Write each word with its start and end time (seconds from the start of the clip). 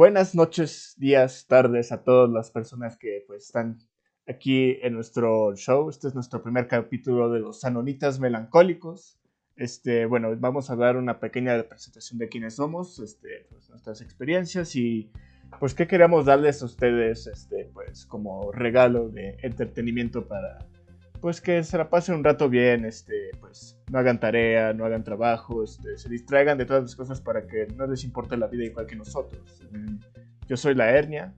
Buenas 0.00 0.34
noches, 0.34 0.94
días, 0.96 1.46
tardes 1.46 1.92
a 1.92 2.02
todas 2.02 2.30
las 2.30 2.50
personas 2.50 2.96
que 2.96 3.22
pues 3.26 3.44
están 3.44 3.78
aquí 4.26 4.78
en 4.80 4.94
nuestro 4.94 5.54
show. 5.56 5.90
Este 5.90 6.08
es 6.08 6.14
nuestro 6.14 6.42
primer 6.42 6.68
capítulo 6.68 7.30
de 7.30 7.40
los 7.40 7.60
Sanonitas 7.60 8.18
Melancólicos. 8.18 9.20
Este, 9.56 10.06
bueno, 10.06 10.34
vamos 10.38 10.70
a 10.70 10.76
dar 10.76 10.96
una 10.96 11.20
pequeña 11.20 11.62
presentación 11.64 12.18
de 12.18 12.30
quiénes 12.30 12.54
somos, 12.54 12.98
este, 12.98 13.46
pues, 13.50 13.68
nuestras 13.68 14.00
experiencias 14.00 14.74
y 14.74 15.10
pues 15.58 15.74
qué 15.74 15.86
queremos 15.86 16.24
darles 16.24 16.62
a 16.62 16.64
ustedes, 16.64 17.26
este, 17.26 17.66
pues 17.74 18.06
como 18.06 18.52
regalo 18.52 19.10
de 19.10 19.36
entretenimiento 19.42 20.26
para 20.26 20.66
pues 21.20 21.40
que 21.40 21.62
se 21.62 21.76
la 21.76 21.90
pasen 21.90 22.16
un 22.16 22.24
rato 22.24 22.48
bien, 22.48 22.84
este, 22.84 23.30
pues 23.40 23.78
no 23.90 23.98
hagan 23.98 24.18
tarea, 24.18 24.72
no 24.72 24.84
hagan 24.84 25.04
trabajo, 25.04 25.62
este, 25.62 25.98
se 25.98 26.08
distraigan 26.08 26.56
de 26.56 26.64
todas 26.64 26.82
las 26.82 26.96
cosas 26.96 27.20
para 27.20 27.46
que 27.46 27.66
no 27.76 27.86
les 27.86 28.04
importe 28.04 28.36
la 28.36 28.46
vida 28.46 28.64
igual 28.64 28.86
que 28.86 28.96
nosotros. 28.96 29.62
Mm, 29.70 29.96
yo 30.48 30.56
soy 30.56 30.74
la 30.74 30.90
hernia, 30.90 31.34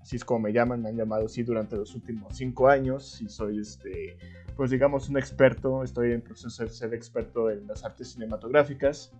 así 0.00 0.16
es 0.16 0.24
como 0.24 0.40
me 0.40 0.52
llaman, 0.52 0.82
me 0.82 0.90
han 0.90 0.96
llamado 0.96 1.26
así 1.26 1.42
durante 1.42 1.76
los 1.76 1.94
últimos 1.94 2.36
cinco 2.36 2.68
años 2.68 3.20
y 3.20 3.28
soy, 3.28 3.58
este, 3.58 4.16
pues 4.56 4.70
digamos, 4.70 5.08
un 5.08 5.18
experto, 5.18 5.82
estoy 5.82 6.12
en 6.12 6.22
proceso 6.22 6.62
de 6.62 6.70
ser 6.70 6.94
experto 6.94 7.50
en 7.50 7.66
las 7.66 7.84
artes 7.84 8.12
cinematográficas 8.12 9.12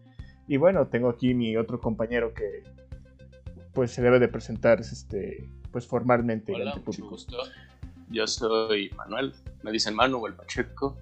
y 0.46 0.56
bueno, 0.56 0.86
tengo 0.86 1.08
aquí 1.08 1.34
mi 1.34 1.56
otro 1.56 1.80
compañero 1.80 2.32
que 2.32 2.62
pues 3.72 3.90
se 3.90 4.00
debe 4.00 4.18
de 4.18 4.28
presentar, 4.28 4.80
este, 4.80 5.50
pues 5.70 5.86
formalmente 5.86 6.54
Hola, 6.54 6.80
mucho 6.84 7.08
gusto. 7.08 7.36
Yo 8.08 8.26
soy 8.26 8.90
Manuel, 8.96 9.34
me 9.62 9.72
dicen 9.72 9.94
Manu 9.94 10.26
el 10.26 10.34
Pacheco, 10.34 10.96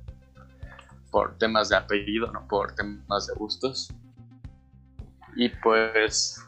por 1.10 1.38
temas 1.38 1.68
de 1.68 1.76
apellido, 1.76 2.32
no 2.32 2.46
por 2.48 2.74
temas 2.74 3.26
de 3.26 3.34
gustos. 3.34 3.92
Y 5.36 5.48
pues, 5.48 6.40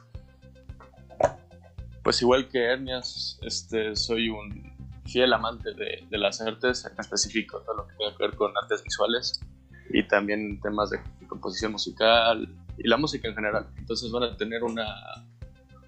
pues 2.02 2.22
igual 2.22 2.48
que 2.48 2.64
Hernias, 2.64 3.38
este, 3.42 3.94
soy 3.94 4.28
un 4.28 4.74
fiel 5.04 5.32
amante 5.32 5.72
de, 5.74 6.04
las 6.10 6.40
artes, 6.40 6.84
en 6.84 6.98
específico 6.98 7.60
todo 7.60 7.76
lo 7.76 7.86
que 7.86 7.94
tiene 7.94 8.16
que 8.16 8.22
ver 8.26 8.34
con 8.34 8.52
artes 8.60 8.82
visuales 8.82 9.40
y 9.90 10.02
también 10.08 10.60
temas 10.60 10.90
de 10.90 11.00
composición 11.28 11.72
musical 11.72 12.48
y 12.76 12.88
la 12.88 12.96
música 12.96 13.28
en 13.28 13.34
general. 13.34 13.68
Entonces 13.76 14.10
van 14.10 14.24
a 14.24 14.36
tener 14.36 14.64
una, 14.64 14.86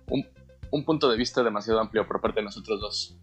un, 0.08 0.26
un 0.70 0.84
punto 0.84 1.10
de 1.10 1.16
vista 1.16 1.42
demasiado 1.42 1.80
amplio 1.80 2.06
por 2.06 2.20
parte 2.20 2.40
de 2.40 2.44
nosotros 2.44 2.80
dos. 2.80 3.18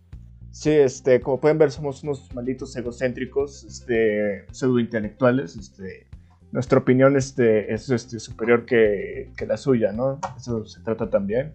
Sí, 0.56 0.70
este, 0.70 1.20
como 1.20 1.42
pueden 1.42 1.58
ver, 1.58 1.70
somos 1.70 2.02
unos 2.04 2.34
malditos 2.34 2.74
egocéntricos, 2.78 3.66
este, 3.66 4.46
pseudo 4.54 4.80
intelectuales, 4.80 5.58
este, 5.58 6.08
nuestra 6.54 6.80
opinión 6.80 7.18
este, 7.18 7.74
es 7.74 7.90
este, 7.90 8.22
superior 8.22 8.66
que, 8.66 9.34
que, 9.36 9.46
la 9.46 9.58
suya, 9.58 9.92
¿no? 9.92 10.18
Eso 10.38 10.66
se 10.66 10.80
trata 10.80 11.10
también. 11.10 11.54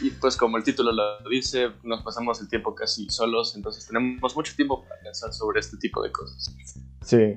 Y 0.00 0.08
pues 0.12 0.38
como 0.38 0.56
el 0.56 0.64
título 0.64 0.92
lo 0.92 1.28
dice, 1.28 1.68
nos 1.82 2.02
pasamos 2.02 2.40
el 2.40 2.48
tiempo 2.48 2.74
casi 2.74 3.10
solos, 3.10 3.54
entonces 3.56 3.86
tenemos 3.86 4.34
mucho 4.34 4.56
tiempo 4.56 4.82
para 4.88 5.02
pensar 5.02 5.30
sobre 5.34 5.60
este 5.60 5.76
tipo 5.76 6.02
de 6.02 6.10
cosas. 6.10 6.56
Sí, 7.02 7.36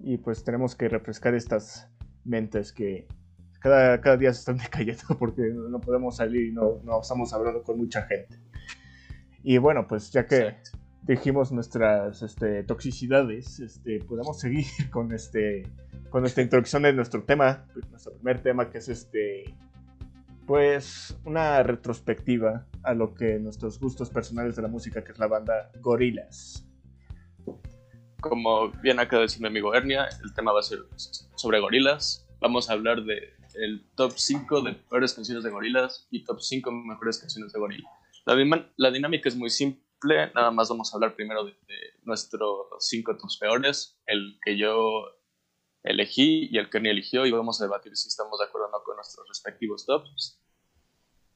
y 0.00 0.18
pues 0.18 0.44
tenemos 0.44 0.74
que 0.74 0.90
refrescar 0.90 1.34
estas 1.34 1.88
mentes 2.22 2.70
que 2.70 3.08
cada, 3.60 3.98
cada 4.02 4.18
día 4.18 4.30
se 4.34 4.40
están 4.40 4.58
decayendo 4.62 5.18
porque 5.18 5.40
no 5.54 5.80
podemos 5.80 6.16
salir 6.16 6.48
y 6.48 6.52
no, 6.52 6.82
no 6.84 7.00
estamos 7.00 7.32
hablando 7.32 7.62
con 7.62 7.78
mucha 7.78 8.02
gente. 8.02 8.45
Y 9.48 9.58
bueno, 9.58 9.86
pues 9.86 10.10
ya 10.10 10.26
que 10.26 10.38
Exacto. 10.38 10.78
dijimos 11.02 11.52
nuestras 11.52 12.20
este, 12.20 12.64
toxicidades, 12.64 13.60
este, 13.60 14.00
podemos 14.00 14.40
seguir 14.40 14.66
con, 14.90 15.12
este, 15.12 15.62
con 16.10 16.22
nuestra 16.22 16.42
introducción 16.42 16.82
de 16.82 16.92
nuestro 16.92 17.22
tema, 17.22 17.64
nuestro 17.92 18.12
primer 18.14 18.42
tema 18.42 18.68
que 18.68 18.78
es 18.78 18.88
este, 18.88 19.54
pues 20.48 21.16
una 21.24 21.62
retrospectiva 21.62 22.66
a 22.82 22.92
lo 22.94 23.14
que 23.14 23.38
nuestros 23.38 23.78
gustos 23.78 24.10
personales 24.10 24.56
de 24.56 24.62
la 24.62 24.68
música, 24.68 25.04
que 25.04 25.12
es 25.12 25.18
la 25.20 25.28
banda 25.28 25.70
Gorillaz. 25.80 26.66
Como 28.20 28.70
bien 28.82 28.98
acaba 28.98 29.20
de 29.20 29.26
decir 29.26 29.42
mi 29.42 29.46
amigo 29.46 29.72
Ernia, 29.76 30.08
el 30.24 30.34
tema 30.34 30.50
va 30.50 30.58
a 30.58 30.64
ser 30.64 30.80
sobre 31.36 31.60
Gorillaz. 31.60 32.26
Vamos 32.40 32.68
a 32.68 32.72
hablar 32.72 33.04
de 33.04 33.36
el 33.54 33.86
top 33.94 34.10
5 34.16 34.62
de 34.62 34.72
peores 34.72 35.14
canciones 35.14 35.44
de 35.44 35.50
Gorillaz 35.50 36.08
y 36.10 36.24
top 36.24 36.40
5 36.40 36.72
mejores 36.72 37.18
canciones 37.18 37.52
de 37.52 37.60
Gorillaz. 37.60 37.95
La, 38.26 38.34
la, 38.76 38.90
dinámica 38.90 39.28
es 39.28 39.36
muy 39.36 39.50
simple, 39.50 40.32
nada 40.34 40.50
más 40.50 40.68
vamos 40.68 40.92
a 40.92 40.96
hablar 40.96 41.14
primero 41.14 41.44
de, 41.44 41.52
de 41.52 41.78
nuestros 42.02 42.66
cinco 42.80 43.16
tops 43.16 43.38
peores, 43.38 44.00
el 44.06 44.38
que 44.44 44.58
yo 44.58 45.04
elegí 45.84 46.48
y 46.50 46.58
el 46.58 46.68
que 46.68 46.80
ni 46.80 46.88
eligió, 46.88 47.24
y 47.24 47.30
vamos 47.30 47.60
a 47.60 47.64
debatir 47.64 47.96
si 47.96 48.08
estamos 48.08 48.38
de 48.40 48.46
acuerdo 48.46 48.66
o 48.66 48.70
no 48.70 48.82
con 48.82 48.96
nuestros 48.96 49.28
respectivos 49.28 49.86
tops. 49.86 50.42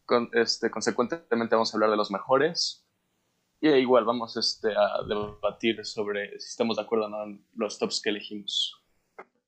Con, 0.05 0.29
este, 0.33 0.71
consecuentemente 0.71 1.55
vamos 1.55 1.73
a 1.73 1.77
hablar 1.77 1.91
de 1.91 1.97
los 1.97 2.11
mejores, 2.11 2.85
y 3.61 3.69
igual 3.69 4.05
vamos 4.05 4.37
este, 4.37 4.75
a 4.75 5.05
debatir 5.07 5.85
sobre 5.85 6.31
si 6.41 6.49
estamos 6.49 6.77
de 6.77 6.83
acuerdo 6.83 7.07
o 7.07 7.09
no 7.09 7.23
en 7.23 7.47
los 7.55 7.79
tops 7.79 8.01
que 8.03 8.11
elegimos. 8.11 8.83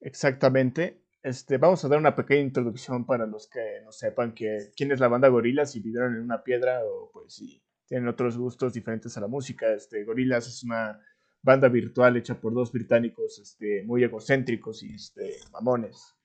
Exactamente. 0.00 1.01
Este, 1.22 1.56
vamos 1.56 1.84
a 1.84 1.88
dar 1.88 2.00
una 2.00 2.16
pequeña 2.16 2.40
introducción 2.40 3.06
para 3.06 3.26
los 3.26 3.46
que 3.46 3.80
no 3.84 3.92
sepan 3.92 4.34
que, 4.34 4.72
quién 4.76 4.90
es 4.90 4.98
la 4.98 5.06
banda 5.06 5.28
Gorillaz, 5.28 5.70
si 5.70 5.80
vivieron 5.80 6.16
en 6.16 6.22
una 6.22 6.42
piedra 6.42 6.80
o 6.84 7.10
pues 7.12 7.34
si 7.34 7.62
tienen 7.86 8.08
otros 8.08 8.36
gustos 8.36 8.72
diferentes 8.72 9.16
a 9.16 9.20
la 9.20 9.28
música. 9.28 9.72
Este, 9.72 10.02
Gorillaz 10.02 10.48
es 10.48 10.64
una 10.64 11.00
banda 11.40 11.68
virtual 11.68 12.16
hecha 12.16 12.40
por 12.40 12.52
dos 12.52 12.72
británicos 12.72 13.38
este, 13.38 13.84
muy 13.84 14.02
egocéntricos 14.02 14.82
y 14.82 14.94
este, 14.94 15.36
mamones, 15.52 16.16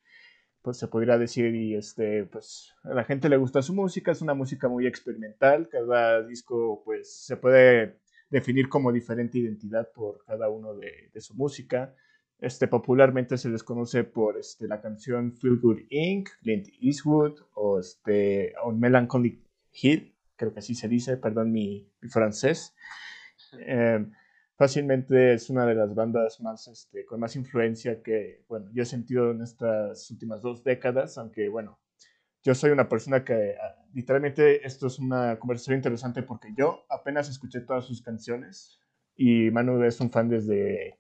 pues 0.64 0.78
se 0.78 0.88
podría 0.88 1.20
decir, 1.20 1.54
y 1.54 1.76
este, 1.76 2.24
pues 2.26 2.74
a 2.84 2.96
la 2.96 3.04
gente 3.04 3.30
le 3.30 3.38
gusta 3.38 3.62
su 3.62 3.76
música, 3.76 4.12
es 4.12 4.24
una 4.24 4.34
música 4.34 4.68
muy 4.68 4.88
experimental, 4.88 5.70
cada 5.70 6.24
disco 6.24 6.82
pues 6.84 7.24
se 7.24 7.38
puede 7.38 8.00
definir 8.32 8.68
como 8.68 8.92
diferente 8.92 9.38
identidad 9.38 9.92
por 9.94 10.26
cada 10.26 10.50
uno 10.50 10.74
de 10.74 11.22
su 11.22 11.36
música. 11.36 11.94
Este, 12.40 12.68
popularmente 12.68 13.38
se 13.38 13.50
les 13.50 13.64
conoce 13.64 14.04
por 14.04 14.38
este, 14.38 14.68
la 14.68 14.80
canción 14.80 15.34
Feel 15.34 15.60
Good 15.60 15.80
Inc., 15.90 16.30
Clint 16.42 16.68
Eastwood, 16.80 17.40
o 17.56 17.80
este, 17.80 18.54
On 18.64 18.80
Melancholy 18.80 19.44
Hill, 19.72 20.16
creo 20.36 20.54
que 20.54 20.60
así 20.60 20.76
se 20.76 20.88
dice, 20.88 21.18
perdón 21.18 21.52
mi, 21.52 21.92
mi 22.00 22.10
francés. 22.10 22.76
Eh, 23.60 24.06
fácilmente 24.56 25.34
es 25.34 25.50
una 25.50 25.66
de 25.66 25.76
las 25.76 25.96
bandas 25.96 26.40
más, 26.42 26.68
este, 26.68 27.06
con 27.06 27.20
más 27.20 27.36
influencia 27.36 28.04
que, 28.04 28.46
bueno, 28.48 28.70
yo 28.72 28.84
he 28.84 28.86
sentido 28.86 29.32
en 29.32 29.42
estas 29.42 30.10
últimas 30.12 30.42
dos 30.42 30.64
décadas, 30.64 31.18
aunque, 31.18 31.50
bueno, 31.50 31.80
yo 32.44 32.54
soy 32.56 32.70
una 32.70 32.88
persona 32.88 33.26
que, 33.26 33.56
literalmente, 33.94 34.66
esto 34.66 34.88
es 34.88 35.00
una 35.00 35.38
conversación 35.40 35.76
interesante 35.76 36.24
porque 36.24 36.54
yo 36.56 36.86
apenas 36.90 37.30
escuché 37.30 37.62
todas 37.62 37.86
sus 37.86 38.02
canciones 38.02 38.80
y 39.16 39.50
Manu 39.52 39.82
es 39.84 40.00
un 40.00 40.12
fan 40.12 40.30
desde... 40.30 41.00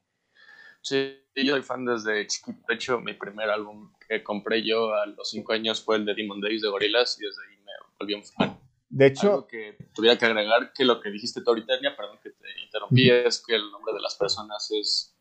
Sí, 0.88 1.18
yo 1.36 1.52
soy 1.52 1.64
fan 1.64 1.84
desde 1.84 2.25
chiquito. 2.28 2.59
De 2.66 2.75
hecho, 2.75 3.02
mi 3.02 3.14
primer 3.14 3.50
álbum 3.50 3.92
que 4.08 4.24
compré 4.24 4.66
yo 4.66 4.94
a 4.94 5.06
los 5.06 5.30
5 5.31 5.52
años 5.52 5.84
fue 5.84 5.98
el 5.98 6.06
de 6.06 6.14
Demon 6.14 6.40
Days 6.40 6.62
de 6.62 6.70
Gorillaz 6.70 7.20
y 7.20 7.25
desde 7.25 7.42
ahí 7.46 7.58
me 7.58 7.72
volví 8.00 8.14
un 8.14 8.24
fan. 8.24 8.58
De 8.88 9.08
hecho, 9.08 9.34
Algo 9.34 9.48
que 9.48 9.78
tuviera 9.94 10.18
que 10.18 10.25
agregar 10.25 10.72
que 10.72 10.86
lo 10.86 11.02
que 11.02 11.09
dijiste 11.09 11.42
tú 11.42 11.50
ahorita, 11.50 11.74
perdón 11.98 12.20
que 12.24 12.30
te 12.30 12.48
interrumpí, 12.64 13.09
es 13.09 13.44
que 13.46 13.56
el 13.56 13.70
nombre 13.70 13.94
de 13.94 14.00
las 14.00 14.16
personas 14.16 14.72
es 14.72 15.14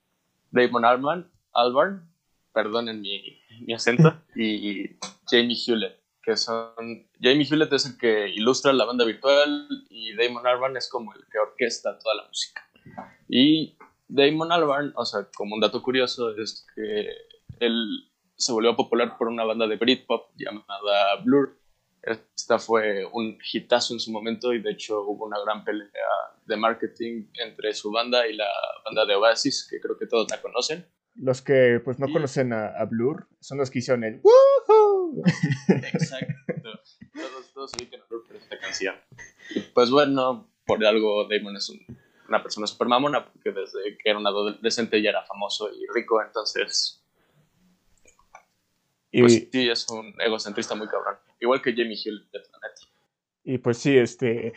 Damon 0.53 0.84
Albarn, 0.84 1.28
Albarn 1.53 2.09
perdonen 2.53 3.00
mi, 3.00 3.41
mi 3.62 3.75
acento, 3.75 4.22
y 4.37 4.97
Jamie 5.28 5.56
Hewlett, 5.56 6.00
que 6.22 6.37
son... 6.37 7.09
Jamie 7.21 7.44
Hewlett 7.44 7.72
es 7.72 7.87
el 7.87 7.98
que 7.98 8.28
ilustra 8.28 8.72
la 8.72 8.84
banda 8.84 9.04
virtual 9.04 9.66
y 9.91 10.15
Damon 10.15 10.47
Albarn 10.47 10.77
es 10.77 10.88
como 10.88 11.12
el 11.12 11.25
que 11.28 11.41
orquesta 11.41 11.98
toda 11.98 12.15
la 12.15 12.28
música. 12.28 12.62
Y 13.28 13.77
Damon 14.08 14.53
Albarn, 14.53 14.92
o 14.97 15.04
sea, 15.04 15.28
como 15.34 15.54
un 15.54 15.60
dato 15.60 15.82
curioso, 15.82 16.34
es 16.36 16.66
que 16.74 17.08
él 17.60 18.10
se 18.36 18.53
volvió 18.53 18.76
popular 18.76 19.16
por 19.18 19.28
una 19.28 19.44
banda 19.44 19.66
de 19.66 19.76
Britpop 19.76 20.30
llamada 20.36 21.16
Blur. 21.24 21.58
Esta 22.03 22.58
fue 22.58 23.04
un 23.12 23.38
hitazo 23.53 23.94
en 23.94 24.00
su 24.00 24.12
momento 24.12 24.53
y 24.53 24.62
de 24.62 24.70
hecho 24.70 25.03
hubo 25.03 25.26
una 25.26 25.41
gran 25.41 25.64
pelea 25.64 25.88
de 26.44 26.56
marketing 26.56 27.26
entre 27.34 27.74
su 27.74 27.91
banda 27.91 28.28
y 28.28 28.36
la 28.36 28.48
banda 28.84 29.04
de 29.06 29.16
Oasis, 29.16 29.66
que 29.68 29.80
creo 29.80 29.98
que 29.98 30.06
todos 30.06 30.30
la 30.30 30.41
conocen. 30.41 30.86
Los 31.16 31.42
que 31.42 31.80
pues 31.84 31.98
no 31.98 32.09
y... 32.09 32.12
conocen 32.12 32.52
a, 32.52 32.68
a, 32.68 32.84
Blur 32.84 33.26
son 33.41 33.59
los 33.59 33.70
que 33.70 33.80
hicieron 33.80 34.04
el 34.04 34.20
¡Woohoo! 34.22 35.22
Exacto. 35.68 36.34
todos, 36.62 37.52
todos 37.52 37.72
ubican 37.74 38.02
a 38.02 38.04
Blur 38.04 38.24
por 38.26 38.36
esta 38.36 38.59
canción. 38.59 38.94
Y 39.50 39.60
pues 39.60 39.91
bueno, 39.91 40.48
por 40.64 40.84
algo 40.84 41.26
Damon 41.28 41.56
es 41.56 41.68
un 41.70 41.80
una 42.28 42.42
persona 42.42 42.66
súper 42.66 42.88
mamona, 42.88 43.24
porque 43.24 43.52
desde 43.52 43.96
que 43.96 44.10
era 44.10 44.18
un 44.18 44.26
adolescente 44.26 45.00
ya 45.02 45.10
era 45.10 45.24
famoso 45.24 45.70
y 45.72 45.86
rico, 45.94 46.22
entonces. 46.22 47.02
Y, 49.10 49.20
pues 49.20 49.48
sí, 49.50 49.68
es 49.68 49.88
un 49.88 50.14
egocentrista 50.20 50.74
muy 50.74 50.88
cabrón. 50.88 51.16
Igual 51.40 51.62
que 51.62 51.72
Jamie 51.72 51.98
Hill 52.02 52.28
de 52.32 52.40
Planet. 52.40 52.72
Y 53.44 53.58
pues 53.58 53.78
sí, 53.78 53.96
este. 53.96 54.52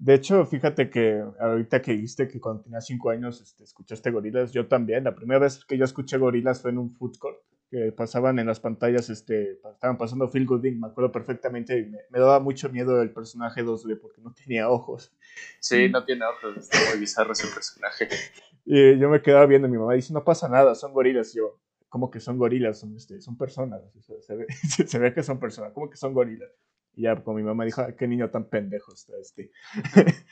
De 0.00 0.14
hecho, 0.14 0.46
fíjate 0.46 0.88
que 0.88 1.22
ahorita 1.38 1.82
que 1.82 1.92
dijiste 1.92 2.26
que 2.26 2.40
cuando 2.40 2.62
tenías 2.62 2.86
5 2.86 3.10
años 3.10 3.38
este, 3.42 3.64
escuchaste 3.64 4.10
gorilas, 4.10 4.50
yo 4.50 4.66
también. 4.66 5.04
La 5.04 5.14
primera 5.14 5.40
vez 5.40 5.62
que 5.66 5.76
yo 5.76 5.84
escuché 5.84 6.16
gorilas 6.16 6.62
fue 6.62 6.70
en 6.70 6.78
un 6.78 6.90
food 6.90 7.18
court 7.18 7.38
que 7.70 7.92
pasaban 7.92 8.38
en 8.38 8.46
las 8.46 8.60
pantallas, 8.60 9.10
este, 9.10 9.52
estaban 9.52 9.98
pasando 9.98 10.30
Phil 10.30 10.46
Gooding, 10.46 10.80
me 10.80 10.88
acuerdo 10.88 11.12
perfectamente, 11.12 11.78
y 11.78 11.84
me, 11.84 12.18
daba 12.18 12.40
mucho 12.40 12.70
miedo 12.70 13.00
el 13.02 13.12
personaje 13.12 13.62
2D 13.62 14.00
porque 14.00 14.22
no 14.22 14.32
tenía 14.32 14.70
ojos. 14.70 15.14
Sí, 15.60 15.90
no 15.90 16.02
tiene 16.04 16.24
ojos, 16.24 16.56
está 16.56 16.78
muy 16.90 16.98
bizarro 16.98 17.32
ese 17.32 17.46
personaje. 17.54 18.08
Y 18.66 18.98
yo 18.98 19.08
me 19.08 19.22
quedaba 19.22 19.46
viendo, 19.46 19.68
mi 19.68 19.78
mamá 19.78 19.94
dice, 19.94 20.12
no 20.12 20.22
pasa 20.22 20.48
nada, 20.48 20.74
son 20.74 20.92
gorilas. 20.92 21.32
yo, 21.34 21.58
¿cómo 21.88 22.10
que 22.10 22.20
son 22.20 22.38
gorilas? 22.38 22.78
Son, 22.78 22.94
este, 22.94 23.20
son 23.20 23.36
personas, 23.36 23.80
se, 24.20 24.36
ve, 24.36 24.46
se 24.86 24.98
ve 24.98 25.14
que 25.14 25.22
son 25.22 25.40
personas, 25.40 25.72
¿cómo 25.72 25.88
que 25.88 25.96
son 25.96 26.12
gorilas? 26.12 26.50
Y 26.94 27.02
ya, 27.02 27.22
como 27.22 27.36
mi 27.36 27.42
mamá 27.42 27.64
dijo, 27.64 27.82
qué 27.98 28.06
niño 28.06 28.30
tan 28.30 28.48
pendejo 28.48 28.92
está 28.92 29.12
este. 29.20 29.52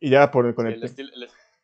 y 0.00 0.10
ya 0.10 0.30
por, 0.30 0.54
con 0.54 0.66
el, 0.66 0.80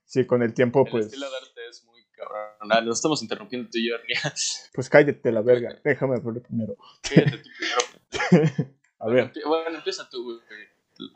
sí, 0.05 0.27
con 0.27 0.43
el 0.43 0.55
tiempo, 0.55 0.85
el 0.85 0.91
pues... 0.91 1.07
Estilo 1.07 1.31
de 1.31 1.37
arte 1.37 1.69
es 1.69 1.85
muy 1.85 2.05
cabrón. 2.13 2.87
nos 2.87 2.99
estamos 2.99 3.23
interrumpiendo 3.23 3.69
tú 3.71 3.79
y 3.79 3.89
yo, 3.89 3.97
Pues 4.75 4.89
cállate 4.89 5.33
la 5.33 5.43
verga, 5.43 5.79
déjame 5.85 6.17
hablar 6.17 6.43
primero. 6.43 6.77
Cállate 7.03 7.39
tú 7.39 7.49
primero. 7.59 8.71
A 8.99 9.09
ver. 9.09 9.33
Bueno, 9.47 9.79
empieza 9.79 10.09
tú, 10.11 10.41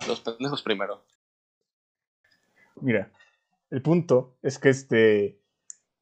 los 0.06 0.20
pendejos 0.20 0.62
primero. 0.62 1.04
Mira, 2.80 3.12
el 3.70 3.82
punto 3.82 4.38
es 4.42 4.58
que 4.58 4.70
este 4.70 5.38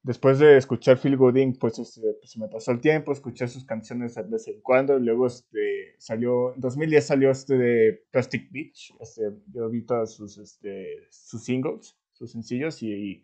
después 0.02 0.38
de 0.38 0.56
escuchar 0.56 0.99
Phil 0.99 1.16
Gooding, 1.16 1.58
pues, 1.58 1.78
este, 1.78 2.00
pues, 2.19 2.32
se 2.32 2.40
me 2.40 2.49
pasó 2.49 2.72
el 2.72 2.81
tiempo, 2.81 3.12
escuché 3.12 3.46
sus 3.49 3.64
canciones 3.64 4.14
de 4.14 4.22
vez 4.25 4.49
en 4.49 4.60
cuando, 4.60 4.99
luego 4.99 5.26
este, 5.26 5.94
salió, 5.99 6.54
en 6.54 6.60
2010 6.60 7.06
salió 7.06 7.31
este 7.31 7.56
de 7.56 8.04
Plastic 8.10 8.50
Beach, 8.50 8.94
este, 9.00 9.22
yo 9.52 9.70
vi 9.70 9.84
todos 9.84 10.14
sus, 10.14 10.38
este, 10.38 11.06
sus 11.10 11.44
singles, 11.44 11.96
sus 12.12 12.32
sencillos, 12.32 12.82
y, 12.82 13.22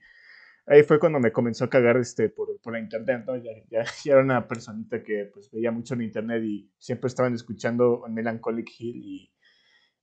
ahí 0.67 0.83
fue 0.83 1.01
cuando 1.01 1.19
me 1.19 1.33
comenzó 1.33 1.65
a 1.65 1.71
cagar 1.71 1.97
este, 1.97 2.29
por, 2.29 2.61
por 2.61 2.75
la 2.75 2.81
internet, 2.81 3.25
¿no? 3.27 3.37
Ya, 3.37 3.53
ya, 3.71 3.85
era 4.05 4.21
una 4.21 4.47
personita 4.47 5.03
que 5.03 5.31
pues, 5.33 5.51
veía 5.51 5.73
mucho 5.73 5.95
en 5.95 6.03
internet 6.03 6.43
y 6.45 6.71
siempre 6.79 7.09
estaban 7.09 7.35
escuchando 7.35 8.05
Melancholic 8.09 8.69
Hill 8.79 9.03
y... 9.05 9.33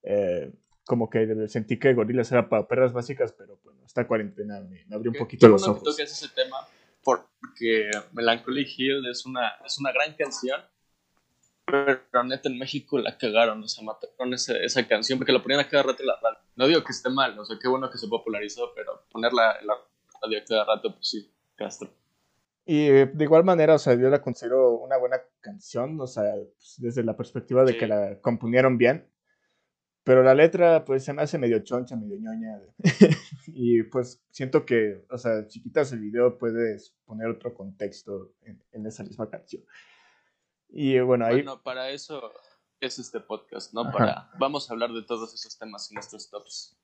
Eh, 0.08 0.52
como 0.86 1.10
que 1.10 1.48
sentí 1.48 1.78
que 1.78 1.94
Gorilas 1.94 2.32
era 2.32 2.48
para 2.48 2.68
perras 2.68 2.94
básicas, 2.94 3.34
pero 3.34 3.60
bueno, 3.64 3.82
esta 3.86 4.08
cuarentena 4.08 4.62
me, 4.62 4.86
abrió 4.94 5.12
un 5.12 5.18
poquito 5.18 5.48
los 5.48 5.68
ojos. 5.68 5.84
toques 5.84 6.12
ese 6.12 6.30
tema 6.30 6.58
porque 7.04 7.92
Melancholy 8.14 8.66
Hill 8.76 9.06
es 9.08 9.26
una, 9.26 9.54
es 9.64 9.78
una 9.80 9.92
gran 9.92 10.14
canción, 10.16 10.60
pero 11.66 12.24
neta 12.24 12.50
en 12.50 12.58
México 12.58 12.98
la 12.98 13.18
cagaron, 13.18 13.64
o 13.64 13.68
sea, 13.68 13.84
mataron 13.84 14.34
esa, 14.34 14.58
esa 14.58 14.88
canción 14.88 15.20
porque 15.20 15.32
la 15.32 15.42
ponían 15.42 15.60
a 15.60 15.70
cada 15.70 15.84
rato 15.84 16.02
en 16.02 16.08
la 16.08 16.20
radio. 16.22 16.40
No 16.56 16.68
digo 16.68 16.84
que 16.84 16.92
esté 16.92 17.10
mal, 17.10 17.38
o 17.38 17.46
sea, 17.46 17.58
qué 17.62 17.68
bueno 17.68 17.90
que 17.90 17.98
se 17.98 18.08
popularizó, 18.08 18.72
pero 18.76 19.04
ponerla 19.12 19.58
en 19.62 19.68
la 19.68 19.76
radio 20.22 20.40
a 20.40 20.46
cada 20.46 20.66
rato, 20.66 20.94
pues 20.94 21.08
sí, 21.08 21.32
Castro. 21.56 21.90
Y 22.66 22.88
de 22.88 23.24
igual 23.24 23.44
manera, 23.44 23.76
o 23.76 23.80
sea, 23.80 23.94
yo 23.94 24.10
la 24.10 24.22
considero 24.22 24.72
una 24.72 24.98
buena 24.98 25.18
canción, 25.40 26.00
o 26.02 26.08
sea, 26.08 26.34
pues, 26.34 26.76
desde 26.80 27.04
la 27.04 27.16
perspectiva 27.16 27.64
de 27.64 27.78
que 27.78 27.88
la 27.88 28.20
componieron 28.22 28.78
bien. 28.78 29.08
Pero 30.06 30.22
la 30.22 30.36
letra, 30.36 30.86
pues 30.86 31.04
se 31.04 31.14
me 31.14 31.24
hace 31.24 31.40
medio 31.40 31.64
choncha, 31.64 31.96
medio 31.96 32.20
ñoña. 32.20 32.62
y 33.48 33.82
pues 33.82 34.24
siento 34.30 34.64
que, 34.64 35.04
o 35.10 35.18
sea, 35.18 35.50
si 35.50 35.64
quitas 35.64 35.92
el 35.94 36.00
video 36.00 36.38
puedes 36.38 36.96
poner 37.06 37.28
otro 37.28 37.56
contexto 37.56 38.36
en, 38.44 38.86
esa 38.86 39.04
misma 39.04 39.28
canción. 39.28 39.64
Y 40.70 41.00
bueno, 41.00 41.26
ahí... 41.26 41.38
Bueno, 41.38 41.64
para 41.64 41.90
eso 41.90 42.32
es 42.80 43.00
este 43.00 43.20
podcast, 43.20 43.74
¿no? 43.74 43.92
Para... 43.92 44.30
Vamos 44.38 44.70
a 44.70 44.74
hablar 44.76 44.92
de 44.92 45.02
todos 45.02 45.34
esos 45.34 45.58
temas 45.58 45.92
en 45.92 45.98
estos 45.98 46.30
tops. 46.30 46.80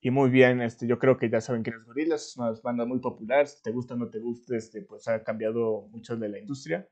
Y 0.00 0.10
muy 0.10 0.28
bien, 0.28 0.60
este, 0.60 0.88
yo 0.88 0.98
creo 0.98 1.18
que 1.18 1.30
ya 1.30 1.40
saben 1.40 1.62
quién 1.62 1.76
es 1.76 1.84
Gorillaz, 1.84 2.30
es 2.30 2.36
una 2.36 2.50
banda 2.64 2.84
muy 2.84 2.98
popular, 2.98 3.46
si 3.46 3.62
te 3.62 3.70
gusta 3.70 3.94
o 3.94 3.96
no 3.96 4.10
te 4.10 4.18
gusta, 4.18 4.56
este, 4.56 4.82
pues 4.82 5.06
ha 5.06 5.22
cambiado 5.22 5.86
mucho 5.92 6.16
de 6.16 6.28
la 6.28 6.40
industria. 6.40 6.88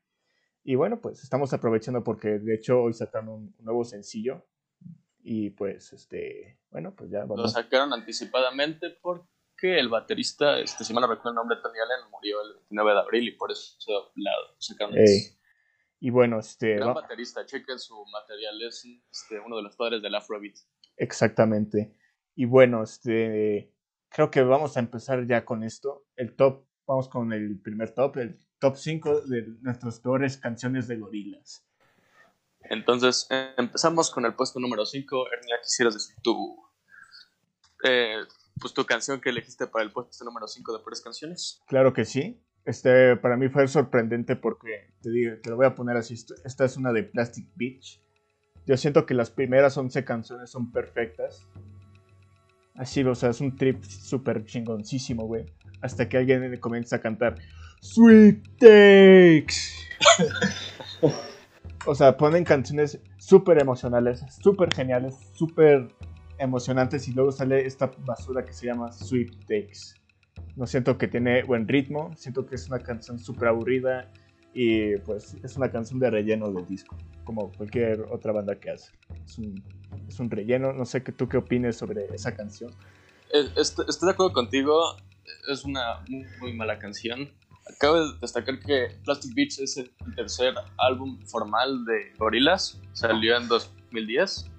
Y 0.63 0.77
bueno, 0.77 1.01
pues 1.01 1.25
estamos 1.25 1.53
aprovechando 1.53 2.05
porque 2.05 2.39
de 2.39 2.55
hecho 2.55 2.81
hoy 2.81 2.93
sacaron 2.93 3.29
un 3.29 3.55
nuevo 3.59 3.85
sencillo 3.85 4.47
y 5.27 5.51
pues, 5.51 5.95
este, 5.95 6.61
bueno, 6.71 6.95
pues 6.95 7.11
ya 7.11 7.21
vamos. 7.21 7.41
Lo 7.41 7.49
sacaron 7.49 7.95
anticipadamente 7.95 8.91
porque 9.01 9.27
el 9.63 9.89
baterista, 9.89 10.61
este, 10.61 10.85
si 10.85 10.93
mal 10.93 11.01
no 11.01 11.09
recuerdo 11.09 11.31
el 11.31 11.37
nombre, 11.37 11.57
Tony 11.63 11.79
Allen, 11.79 12.11
murió 12.11 12.43
el 12.43 12.53
29 12.57 12.93
de 12.93 12.99
abril 12.99 13.29
y 13.29 13.31
por 13.33 13.51
eso 13.51 14.13
la 14.17 14.31
sacaron. 14.59 14.95
Y 15.99 16.11
bueno, 16.11 16.39
este. 16.39 16.75
Gran 16.77 16.93
baterista, 16.93 17.47
chequen 17.47 17.79
su 17.79 18.05
material, 18.13 18.61
es 18.63 18.85
este, 19.11 19.41
uno 19.41 19.57
de 19.57 19.63
los 19.63 19.75
padres 19.77 20.03
del 20.03 20.15
Afrobeat. 20.15 20.57
Exactamente. 20.99 21.97
Y 22.35 22.45
bueno, 22.45 22.83
este. 22.83 23.73
Creo 24.11 24.31
que 24.31 24.43
vamos 24.43 24.77
a 24.77 24.81
empezar 24.81 25.27
ya 25.27 25.47
con 25.47 25.65
esto. 25.65 26.05
El 26.17 26.37
top, 26.37 26.67
vamos 26.87 27.09
con 27.09 27.33
el 27.33 27.59
primer 27.63 27.95
top, 27.95 28.19
el 28.19 28.39
top 28.59 28.77
5 28.77 29.23
de 29.23 29.47
nuestras 29.63 30.01
peores 30.01 30.37
canciones 30.37 30.87
de 30.87 30.99
gorilas. 30.99 31.67
Entonces, 32.71 33.27
empezamos 33.57 34.11
con 34.11 34.25
el 34.25 34.35
puesto 34.35 34.61
número 34.61 34.87
5. 34.87 35.27
Ernia, 35.33 35.57
¿quisieras 35.63 35.95
decir 35.95 36.17
tu, 36.23 36.57
eh, 37.85 38.17
pues, 38.61 38.73
tu 38.73 38.85
canción 38.85 39.21
que 39.21 39.31
elegiste 39.31 39.67
para 39.67 39.85
el 39.85 39.93
puesto 39.93 40.25
número 40.25 40.47
5 40.47 40.73
de 40.73 40.79
Peores 40.79 41.01
Canciones? 41.03 41.63
Claro 41.67 41.93
que 41.93 42.05
sí. 42.05 42.41
Este, 42.65 43.17
para 43.17 43.37
mí 43.37 43.49
fue 43.49 43.69
sorprendente 43.69 44.37
porque, 44.37 44.95
te 45.03 45.11
digo, 45.11 45.37
te 45.43 45.51
lo 45.51 45.57
voy 45.57 45.67
a 45.67 45.75
poner 45.75 45.99
así, 45.99 46.15
esta 46.45 46.65
es 46.65 46.77
una 46.79 46.93
de 46.93 47.03
Plastic 47.03 47.47
Beach. 47.55 48.01
Yo 48.67 48.77
siento 48.79 49.05
que 49.05 49.13
las 49.13 49.31
primeras 49.31 49.77
11 49.77 50.05
canciones 50.05 50.51
son 50.51 50.73
perfectas. 50.73 51.47
Así, 52.75 53.05
o 53.05 53.15
sea, 53.15 53.31
es 53.31 53.41
un 53.41 53.57
trip 53.57 53.85
súper 53.85 54.47
chingoncísimo, 54.47 55.27
güey. 55.27 55.45
Hasta 55.83 56.09
que 56.09 56.17
alguien 56.17 56.59
comienza 56.59 56.97
a 56.97 57.01
cantar 57.01 57.37
Sweet 57.83 58.43
Takes. 58.59 59.55
o 61.87 61.95
sea, 61.95 62.17
ponen 62.17 62.45
canciones 62.45 63.01
súper 63.19 63.61
emocionales, 63.61 64.25
súper 64.41 64.73
geniales, 64.75 65.17
súper 65.35 65.89
emocionantes 66.39 67.09
y 67.09 67.13
luego 67.13 67.33
sale 67.33 67.67
esta 67.67 67.91
basura 68.05 68.45
que 68.45 68.53
se 68.53 68.67
llama 68.67 68.91
Sweet 68.91 69.41
Takes. 69.41 70.01
No 70.57 70.67
siento 70.67 70.97
que 70.99 71.09
tiene 71.09 71.43
buen 71.43 71.69
ritmo, 71.69 72.13
siento 72.17 72.47
que 72.47 72.55
es 72.55 72.69
una 72.69 72.79
canción 72.79 73.19
súper 73.19 73.49
aburrida 73.49 74.11
y 74.53 74.97
pues 74.99 75.37
es 75.43 75.57
una 75.57 75.71
canción 75.71 75.99
de 75.99 76.11
relleno 76.11 76.51
del 76.51 76.67
disco, 76.67 76.97
como 77.25 77.51
cualquier 77.53 78.03
otra 78.11 78.33
banda 78.33 78.59
que 78.59 78.71
hace. 78.71 78.93
Es 79.25 79.39
un, 79.39 79.63
es 80.09 80.19
un 80.21 80.31
relleno, 80.31 80.73
no 80.73 80.85
sé 80.85 81.01
tú 81.01 81.29
qué 81.29 81.39
opines 81.39 81.77
sobre 81.77 82.07
esa 82.15 82.35
canción. 82.35 82.71
Estoy, 83.57 83.87
de 83.87 84.11
acuerdo 84.11 84.33
contigo, 84.33 84.97
es 85.51 85.65
una 85.65 86.05
muy 86.41 86.53
mala 86.55 86.79
canción. 86.79 87.31
Acabo 87.67 87.97
de 87.97 88.19
destacar 88.21 88.59
que 88.61 88.99
Plastic 89.05 89.35
Beach 89.35 89.59
es 89.59 89.77
el 89.77 89.91
tercer 90.15 90.55
álbum 90.77 91.19
formal 91.27 91.85
de 91.85 92.13
Gorillaz. 92.19 92.79
Salió 92.93 93.37
en 93.37 93.49
2010. 93.49 94.51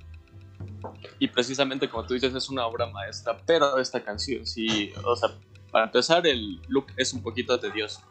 Y 1.19 1.27
precisamente 1.27 1.89
como 1.89 2.05
tú 2.05 2.15
dices, 2.15 2.33
es 2.33 2.49
una 2.49 2.65
obra 2.65 2.87
maestra. 2.87 3.37
Pero 3.45 3.77
esta 3.77 4.03
canción, 4.03 4.45
sí, 4.45 4.91
o 5.03 5.15
sea, 5.15 5.29
para 5.71 5.85
empezar, 5.85 6.25
el 6.25 6.61
look 6.67 6.87
es 6.97 7.13
un 7.13 7.21
poquito 7.21 7.59
tedioso. 7.59 8.01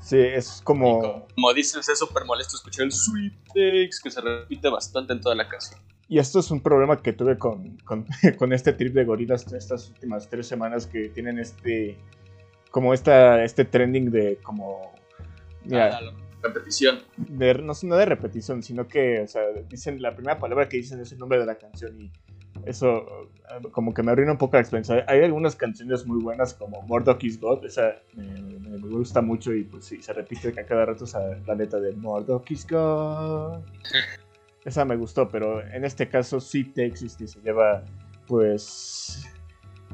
Sí, 0.00 0.18
es 0.18 0.60
como... 0.62 1.26
como, 1.34 1.54
dices, 1.54 1.88
es 1.88 1.98
súper 1.98 2.24
molesto 2.24 2.56
escuchar 2.56 2.84
el 2.84 2.92
Sweet 2.92 3.34
Takes, 3.48 3.98
que 4.02 4.10
se 4.10 4.20
repite 4.20 4.68
bastante 4.68 5.12
en 5.12 5.20
toda 5.20 5.34
la 5.34 5.48
canción. 5.48 5.80
Y 6.08 6.18
esto 6.18 6.38
es 6.38 6.50
un 6.50 6.60
problema 6.60 7.02
que 7.02 7.12
tuve 7.12 7.38
con, 7.38 7.78
con, 7.78 8.06
con 8.38 8.52
este 8.52 8.72
trip 8.72 8.94
de 8.94 9.04
gorilas 9.04 9.52
estas 9.52 9.88
últimas 9.90 10.28
tres 10.28 10.46
semanas 10.46 10.86
que 10.86 11.08
tienen 11.08 11.38
este 11.38 11.98
como 12.76 12.92
esta, 12.92 13.42
este 13.42 13.64
trending 13.64 14.10
de 14.10 14.36
como... 14.42 14.92
Mira, 15.64 15.96
ah, 15.96 16.12
repetición. 16.42 16.98
De, 17.16 17.54
no, 17.54 17.72
no 17.82 17.96
de 17.96 18.04
repetición, 18.04 18.62
sino 18.62 18.86
que, 18.86 19.22
o 19.22 19.26
sea, 19.26 19.44
dicen, 19.66 20.02
la 20.02 20.14
primera 20.14 20.38
palabra 20.38 20.68
que 20.68 20.76
dicen 20.76 21.00
es 21.00 21.10
el 21.10 21.18
nombre 21.18 21.38
de 21.38 21.46
la 21.46 21.54
canción 21.54 21.98
y 21.98 22.12
eso 22.66 23.30
eh, 23.48 23.66
como 23.70 23.94
que 23.94 24.02
me 24.02 24.12
arruina 24.12 24.32
un 24.32 24.36
poco 24.36 24.56
la 24.56 24.60
experiencia. 24.60 25.06
Hay 25.08 25.24
algunas 25.24 25.56
canciones 25.56 26.04
muy 26.04 26.22
buenas 26.22 26.52
como 26.52 26.82
Murdoch 26.82 27.24
is 27.24 27.40
God, 27.40 27.64
esa 27.64 27.94
me, 28.12 28.76
gusta 28.76 29.22
mucho 29.22 29.54
y 29.54 29.64
pues 29.64 29.86
sí, 29.86 30.02
se 30.02 30.12
repite 30.12 30.48
a 30.48 30.66
cada 30.66 30.84
rato 30.84 31.04
esa, 31.04 31.20
la 31.46 31.54
letra 31.54 31.80
de 31.80 31.92
Murdoch 31.92 32.50
is 32.50 32.66
God. 32.68 33.62
esa 34.66 34.84
me 34.84 34.96
gustó, 34.96 35.30
pero 35.30 35.66
en 35.66 35.86
este 35.86 36.10
caso 36.10 36.40
sí 36.40 36.64
Texas 36.64 37.16
se 37.24 37.40
lleva 37.40 37.82
pues 38.26 39.26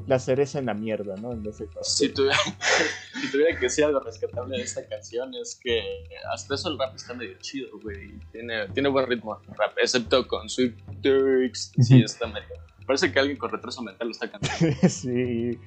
la 0.07 0.19
cereza 0.19 0.59
en 0.59 0.67
la 0.67 0.75
mierda, 0.75 1.17
¿no? 1.17 1.33
En 1.33 1.47
ese 1.47 1.67
caso. 1.67 1.81
Si, 3.23 3.29
tuviera, 3.31 3.57
que 3.59 3.67
decir 3.67 3.85
algo 3.85 4.01
rescatable 4.01 4.57
de 4.57 4.65
esta 4.65 4.87
canción 4.87 5.33
es 5.35 5.55
que 5.55 5.81
hasta 6.33 6.55
eso 6.55 6.71
el 6.71 6.79
rap 6.79 6.95
está 6.97 7.15
medio 7.15 7.37
chido, 7.39 7.69
güey. 7.81 8.19
Tiene, 8.33 8.69
tiene 8.71 8.89
buen 8.89 9.07
ritmo 9.07 9.41
el 9.49 9.55
rap, 9.55 9.77
excepto 9.81 10.27
con 10.27 10.49
Sweet 10.49 10.75
Turks. 11.03 11.73
Sí, 11.81 12.03
está 12.03 12.27
medio. 12.27 12.49
Parece 12.87 13.13
que 13.13 13.19
alguien 13.21 13.39
con 13.39 13.51
retraso 13.51 13.83
mental 13.83 14.09
lo 14.09 14.13
está 14.13 14.31
cantando. 14.31 14.77
sí. 14.89 15.59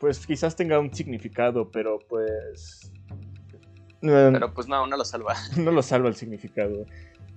Pues 0.00 0.26
quizás 0.26 0.56
tenga 0.56 0.78
un 0.78 0.92
significado, 0.92 1.70
pero 1.70 1.98
pues. 1.98 2.90
Pero 4.00 4.52
pues 4.54 4.66
no, 4.66 4.86
no 4.86 4.96
lo 4.96 5.04
salva. 5.04 5.36
No 5.56 5.70
lo 5.70 5.82
salva 5.82 6.08
el 6.08 6.16
significado. 6.16 6.86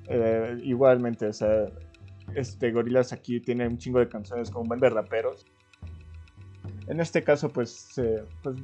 Eh, 0.08 0.58
igualmente, 0.64 1.28
o 1.28 1.34
sea, 1.34 1.68
este 2.36 2.72
Gorillaz 2.72 3.14
aquí 3.14 3.40
tiene 3.40 3.68
un 3.68 3.78
chingo 3.78 4.00
de 4.00 4.10
canciones 4.10 4.50
con 4.50 4.64
un 4.64 4.68
buen 4.70 4.80
de 4.80 4.90
raperos. 4.90 5.46
En 6.88 7.00
este 7.00 7.24
caso, 7.24 7.50
pues, 7.50 8.00
pues 8.44 8.56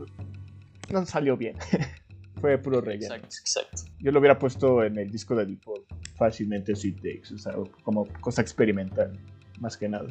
no 0.92 1.06
salió 1.06 1.38
bien. 1.38 1.58
Fue 2.42 2.58
puro 2.58 2.82
relleno. 2.82 3.16
Exacto, 3.16 3.36
exacto. 3.40 3.84
Yo 4.00 4.12
lo 4.12 4.20
hubiera 4.20 4.40
puesto 4.40 4.84
en 4.84 4.98
el 4.98 5.12
disco 5.12 5.36
de 5.36 5.46
default 5.46 5.86
fácilmente 6.16 6.76
Sweet 6.76 6.96
Takes, 6.96 7.34
o 7.36 7.38
sea, 7.38 7.54
como 7.84 8.08
cosa 8.20 8.42
experimental, 8.42 9.20
más 9.60 9.78
que 9.78 9.90
nada. 9.90 10.08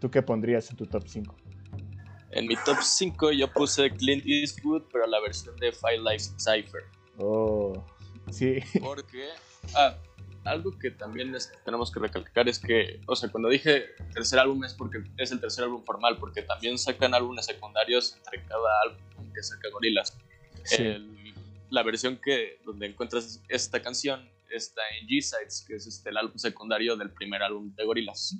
¿Tú 0.00 0.10
qué 0.10 0.22
pondrías 0.22 0.70
en 0.70 0.76
tu 0.76 0.86
top 0.86 1.04
5? 1.06 1.34
En 2.30 2.46
mi 2.46 2.56
top 2.56 2.78
5 2.82 3.32
yo 3.32 3.50
puse 3.52 3.90
Clint 3.90 4.24
Eastwood, 4.26 4.82
pero 4.92 5.06
la 5.06 5.20
versión 5.20 5.56
de 5.56 5.72
Five 5.72 5.98
Life 5.98 6.34
Cypher. 6.38 6.82
Oh, 7.18 7.72
sí. 8.30 8.58
Porque, 8.80 9.28
ah, 9.74 9.96
algo 10.46 10.78
que 10.78 10.90
también 10.90 11.36
tenemos 11.64 11.90
que 11.90 12.00
recalcar 12.00 12.48
es 12.48 12.58
que, 12.58 13.00
o 13.06 13.16
sea, 13.16 13.30
cuando 13.30 13.48
dije 13.48 13.86
tercer 14.14 14.38
álbum 14.38 14.64
es 14.64 14.74
porque 14.74 15.02
es 15.16 15.32
el 15.32 15.40
tercer 15.40 15.64
álbum 15.64 15.84
formal, 15.84 16.16
porque 16.18 16.42
también 16.42 16.78
sacan 16.78 17.14
álbumes 17.14 17.46
secundarios 17.46 18.16
entre 18.16 18.44
cada 18.44 18.68
álbum 18.84 19.32
que 19.32 19.42
saca 19.42 19.68
Gorillaz. 19.70 20.16
la 21.70 21.82
versión 21.82 22.18
que 22.22 22.60
donde 22.64 22.86
encuentras 22.86 23.42
esta 23.48 23.82
canción 23.82 24.28
está 24.50 24.82
en 25.00 25.08
G-Sides, 25.08 25.64
que 25.66 25.74
es 25.74 25.86
este, 25.86 26.10
el 26.10 26.16
álbum 26.16 26.38
secundario 26.38 26.96
del 26.96 27.10
primer 27.10 27.42
álbum 27.42 27.74
de 27.74 27.84
Gorillaz. 27.84 28.36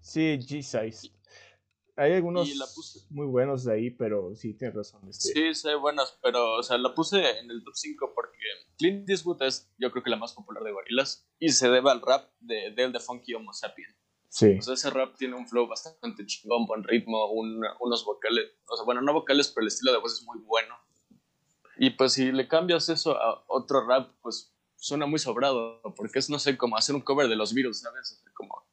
Sí, 0.00 0.38
G-Sides. 0.38 1.13
Hay 1.96 2.12
algunos 2.12 2.48
muy 3.10 3.26
buenos 3.26 3.64
de 3.64 3.72
ahí, 3.72 3.90
pero 3.90 4.34
sí, 4.34 4.54
tienes 4.54 4.74
razón. 4.74 5.08
Este. 5.08 5.32
Sí, 5.32 5.54
sí, 5.54 5.68
buenos, 5.80 6.18
pero, 6.22 6.56
o 6.56 6.62
sea, 6.62 6.76
la 6.76 6.92
puse 6.92 7.38
en 7.38 7.50
el 7.50 7.62
top 7.62 7.74
5 7.74 8.12
porque 8.14 8.38
Clint 8.78 9.08
Eastwood 9.08 9.42
es, 9.42 9.70
yo 9.78 9.92
creo 9.92 10.02
que 10.02 10.10
la 10.10 10.16
más 10.16 10.32
popular 10.32 10.64
de 10.64 10.72
Gorillaz 10.72 11.24
y 11.38 11.50
se 11.50 11.68
debe 11.68 11.90
al 11.90 12.00
rap 12.00 12.30
de 12.40 12.72
Del 12.74 12.92
the 12.92 12.98
Funky 12.98 13.34
Homo 13.34 13.52
Sapien. 13.52 13.94
Sí. 14.28 14.56
O 14.58 14.62
sea, 14.62 14.74
ese 14.74 14.90
rap 14.90 15.16
tiene 15.16 15.36
un 15.36 15.46
flow 15.46 15.68
bastante 15.68 16.26
chingón, 16.26 16.66
buen 16.66 16.82
ritmo, 16.82 17.30
unos 17.30 18.04
vocales, 18.04 18.50
o 18.66 18.76
sea, 18.76 18.84
bueno, 18.84 19.00
no 19.00 19.12
vocales, 19.12 19.48
pero 19.48 19.62
el 19.62 19.68
estilo 19.68 19.92
de 19.92 19.98
voz 19.98 20.14
es 20.14 20.26
muy 20.26 20.40
bueno. 20.40 20.74
Y 21.76 21.90
pues 21.90 22.14
si 22.14 22.32
le 22.32 22.48
cambias 22.48 22.88
eso 22.88 23.16
a 23.16 23.44
otro 23.46 23.86
rap, 23.86 24.10
pues 24.20 24.52
suena 24.76 25.06
muy 25.06 25.20
sobrado, 25.20 25.80
porque 25.96 26.18
es, 26.18 26.28
no 26.28 26.40
sé, 26.40 26.56
como 26.58 26.76
hacer 26.76 26.96
un 26.96 27.02
cover 27.02 27.28
de 27.28 27.36
los 27.36 27.54
Beatles, 27.54 27.80
¿sabes? 27.80 28.22
como 28.34 28.63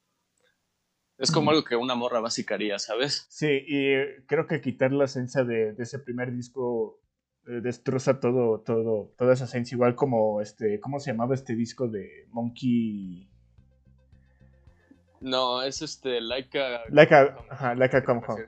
es 1.21 1.31
como 1.31 1.51
algo 1.51 1.63
que 1.63 1.75
una 1.75 1.93
morra 1.93 2.19
básica 2.19 2.55
haría, 2.55 2.79
¿sabes? 2.79 3.27
Sí, 3.29 3.63
y 3.67 3.93
creo 4.25 4.47
que 4.47 4.59
quitar 4.59 4.91
la 4.91 5.05
esencia 5.05 5.43
de, 5.43 5.75
ese 5.77 5.99
primer 5.99 6.31
disco 6.31 6.99
eh, 7.47 7.61
destroza 7.61 8.19
todo, 8.19 8.61
todo, 8.61 9.13
toda 9.19 9.33
esa 9.33 9.45
esencia. 9.45 9.75
Igual 9.75 9.93
como 9.93 10.41
este, 10.41 10.79
¿cómo 10.79 10.99
se 10.99 11.11
llamaba 11.11 11.35
este 11.35 11.55
disco 11.55 11.87
de 11.87 12.25
Monkey? 12.31 13.29
No, 15.19 15.61
es 15.61 15.83
este, 15.83 16.21
Like 16.21 16.59
a... 16.59 16.81
Like 16.89 17.13
a, 17.13 17.37
ajá, 17.51 17.75
like 17.75 17.95
a 17.95 18.03
Come 18.03 18.21
Home. 18.27 18.45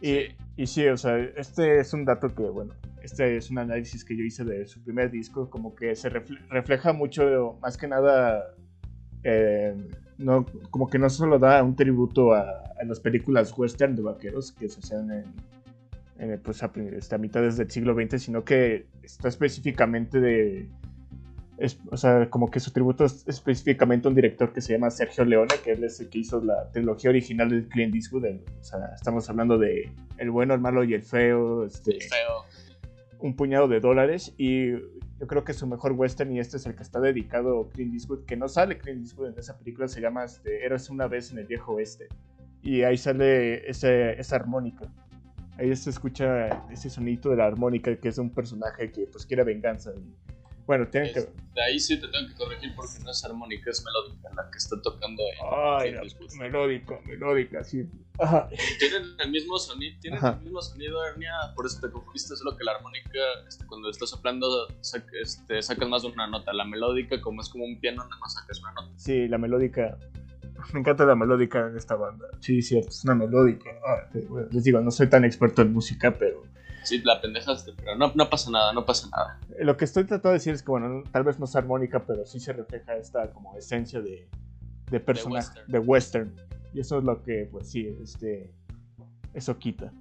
Y, 0.00 0.28
y 0.56 0.66
sí, 0.68 0.86
o 0.86 0.96
sea, 0.96 1.18
este 1.18 1.80
es 1.80 1.92
un 1.92 2.04
dato 2.04 2.32
que, 2.32 2.42
bueno, 2.42 2.74
este 3.02 3.36
es 3.36 3.50
un 3.50 3.58
análisis 3.58 4.04
que 4.04 4.16
yo 4.16 4.22
hice 4.22 4.44
de 4.44 4.64
su 4.68 4.80
primer 4.84 5.10
disco, 5.10 5.50
como 5.50 5.74
que 5.74 5.96
se 5.96 6.08
refleja 6.08 6.92
mucho, 6.92 7.58
más 7.60 7.76
que 7.76 7.88
nada, 7.88 8.54
eh, 9.24 9.74
no, 10.18 10.46
como 10.70 10.88
que 10.88 10.98
no 10.98 11.10
solo 11.10 11.38
da 11.38 11.62
un 11.62 11.76
tributo 11.76 12.34
a, 12.34 12.62
las 12.84 13.00
películas 13.00 13.56
western 13.56 13.96
de 13.96 14.02
vaqueros 14.02 14.52
que 14.52 14.68
se 14.68 14.80
hacían 14.80 15.10
en, 15.10 15.24
en 16.18 16.40
pues, 16.40 16.62
a, 16.62 16.70
este, 16.96 17.18
mitades 17.18 17.56
del 17.56 17.70
siglo 17.70 17.94
XX, 17.94 18.22
sino 18.22 18.44
que 18.44 18.86
está 19.02 19.28
específicamente 19.28 20.20
de... 20.20 20.68
o 21.90 21.96
sea, 21.96 22.28
como 22.28 22.50
que 22.50 22.60
su 22.60 22.72
tributo 22.72 23.04
es 23.04 23.24
específicamente 23.26 24.06
a 24.06 24.10
un 24.10 24.14
director 24.14 24.52
que 24.52 24.60
se 24.60 24.74
llama 24.74 24.90
Sergio 24.90 25.24
Leone, 25.24 25.54
que 25.64 25.72
él 25.72 25.84
es 25.84 26.00
el 26.00 26.08
que 26.10 26.18
hizo 26.18 26.42
la 26.42 26.70
trilogía 26.72 27.10
original 27.10 27.48
de 27.48 27.68
Clint 27.68 27.94
Eastwood. 27.94 28.26
o 28.26 28.64
sea, 28.64 28.92
estamos 28.94 29.28
hablando 29.30 29.58
de 29.58 29.90
El 30.18 30.30
bueno, 30.30 30.54
el 30.54 30.60
malo 30.60 30.84
y 30.84 30.94
el 30.94 31.02
feo. 31.02 31.64
Este, 31.64 31.94
el 31.94 32.02
feo. 32.02 32.44
Un 33.20 33.34
puñado 33.34 33.68
de 33.68 33.80
dólares. 33.80 34.34
Y 34.36 34.72
yo 35.20 35.26
creo 35.26 35.44
que 35.44 35.52
su 35.52 35.66
mejor 35.66 35.92
western, 35.92 36.32
y 36.32 36.40
este 36.40 36.56
es 36.56 36.66
el 36.66 36.74
que 36.74 36.82
está 36.82 37.00
dedicado 37.00 37.60
a 37.60 37.68
Clint 37.70 37.94
Eastwood, 37.94 38.24
que 38.24 38.36
no 38.36 38.48
sale 38.48 38.78
Clint 38.78 39.00
Eastwood 39.02 39.28
en 39.28 39.38
esa 39.38 39.56
película, 39.56 39.88
se 39.88 40.00
llama 40.00 40.24
este, 40.24 40.64
Eras 40.64 40.90
una 40.90 41.06
vez 41.06 41.30
en 41.30 41.38
el 41.38 41.46
viejo 41.46 41.74
oeste. 41.74 42.08
Y 42.62 42.82
ahí 42.82 42.96
sale 42.96 43.68
ese, 43.68 44.18
esa 44.18 44.36
armónica. 44.36 44.90
Ahí 45.58 45.74
se 45.76 45.90
escucha 45.90 46.48
ese 46.70 46.90
sonido 46.90 47.30
de 47.30 47.36
la 47.36 47.46
armónica, 47.46 47.94
que 47.96 48.08
es 48.08 48.18
un 48.18 48.30
personaje 48.30 48.90
que 48.90 49.06
pues 49.06 49.24
quiere 49.24 49.44
venganza. 49.44 49.92
Bueno, 50.66 50.88
tienen 50.88 51.12
que... 51.12 51.20
De 51.20 51.62
ahí 51.62 51.78
sí 51.78 52.00
te 52.00 52.08
tengo 52.08 52.28
que 52.28 52.34
corregir 52.34 52.74
porque 52.74 52.98
no 53.04 53.10
es 53.10 53.24
armónica, 53.24 53.70
es 53.70 53.84
melódica 53.84 54.28
la 54.34 54.50
que 54.50 54.58
está 54.58 54.80
tocando 54.82 55.22
Ay, 55.52 55.94
melódica, 56.36 56.98
melódica, 57.06 57.62
sí. 57.62 57.88
Tienen 58.78 59.02
el 59.20 59.30
mismo 59.30 59.58
sonido, 59.58 59.96
tienen 60.00 60.24
el 60.24 60.40
mismo 60.40 60.60
sonido, 60.62 61.04
Ernia, 61.06 61.32
por 61.54 61.66
eso 61.66 61.80
te 61.80 61.90
confundiste, 61.92 62.34
solo 62.36 62.56
que 62.56 62.64
la 62.64 62.72
armónica, 62.72 63.20
este, 63.48 63.66
cuando 63.66 63.88
estás 63.90 64.10
soplando, 64.10 64.46
este, 64.80 65.62
sacas 65.62 65.88
más 65.88 66.02
de 66.02 66.08
una 66.08 66.26
nota. 66.26 66.52
La 66.52 66.64
melódica, 66.64 67.20
como 67.20 67.40
es 67.40 67.48
como 67.48 67.64
un 67.64 67.78
piano, 67.78 68.02
nada 68.04 68.18
más 68.20 68.34
sacas 68.34 68.60
una 68.60 68.72
nota. 68.72 68.92
Sí, 68.96 69.28
la 69.28 69.38
melódica. 69.38 69.96
Me 70.72 70.80
encanta 70.80 71.04
la 71.04 71.14
melódica 71.14 71.68
en 71.68 71.76
esta 71.76 71.94
banda. 71.94 72.26
Sí, 72.40 72.62
cierto, 72.62 72.88
es 72.88 73.04
una 73.04 73.14
melódica. 73.14 73.70
Ah, 73.86 74.08
les 74.50 74.64
digo, 74.64 74.80
no 74.80 74.90
soy 74.90 75.08
tan 75.08 75.24
experto 75.24 75.62
en 75.62 75.72
música, 75.72 76.16
pero 76.16 76.42
Sí, 76.84 77.00
la 77.02 77.20
pendejaste, 77.20 77.72
pero 77.76 77.96
no, 77.96 78.12
no 78.14 78.30
pasa 78.30 78.50
nada, 78.50 78.72
no 78.72 78.84
pasa 78.84 79.08
nada. 79.10 79.40
Lo 79.58 79.76
que 79.76 79.86
estoy 79.86 80.04
tratando 80.04 80.28
de 80.28 80.34
decir 80.34 80.54
es 80.54 80.62
que, 80.62 80.70
bueno, 80.70 81.02
tal 81.10 81.24
vez 81.24 81.38
no 81.38 81.46
es 81.46 81.56
armónica, 81.56 82.04
pero 82.04 82.26
sí 82.26 82.38
se 82.38 82.52
refleja 82.52 82.94
esta 82.96 83.30
como 83.32 83.56
esencia 83.56 84.00
de, 84.00 84.28
de 84.90 85.00
personaje, 85.00 85.60
de 85.66 85.78
western. 85.78 86.34
Y 86.74 86.80
eso 86.80 86.98
es 86.98 87.04
lo 87.04 87.22
que, 87.22 87.48
pues 87.50 87.70
sí, 87.70 87.96
este, 88.02 88.52
eso 89.32 89.58
quita. 89.58 89.92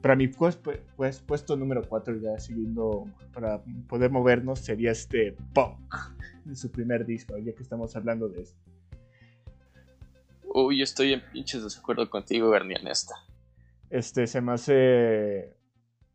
Para 0.00 0.16
mi 0.16 0.28
pues, 0.28 0.58
pues, 0.96 1.20
puesto 1.20 1.56
número 1.56 1.82
4, 1.86 2.16
ya 2.16 2.38
siguiendo, 2.38 3.04
para 3.34 3.60
poder 3.88 4.10
movernos, 4.10 4.60
sería 4.60 4.92
este 4.92 5.36
Punk, 5.52 5.94
de 6.44 6.56
su 6.56 6.70
primer 6.70 7.04
disco, 7.04 7.36
ya 7.38 7.52
que 7.52 7.62
estamos 7.62 7.94
hablando 7.94 8.28
de 8.28 8.42
esto. 8.42 8.58
Uy, 10.44 10.80
estoy 10.80 11.12
en 11.12 11.22
pinches 11.32 11.62
desacuerdo 11.62 12.08
contigo, 12.08 12.48
Bernie, 12.48 12.78
en 12.80 12.86
esta. 12.86 13.14
Este, 13.90 14.26
se 14.26 14.40
me 14.40 14.52
hace 14.52 15.56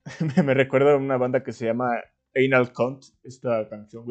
me 0.46 0.53
recuerda 0.53 0.93
a 0.93 0.98
una 0.98 1.17
banda 1.17 1.43
que 1.43 1.53
se 1.53 1.65
llama 1.65 1.91
Anal 2.36 2.74
Cunt, 2.74 3.03
esta 3.24 3.67
canción, 3.70 4.05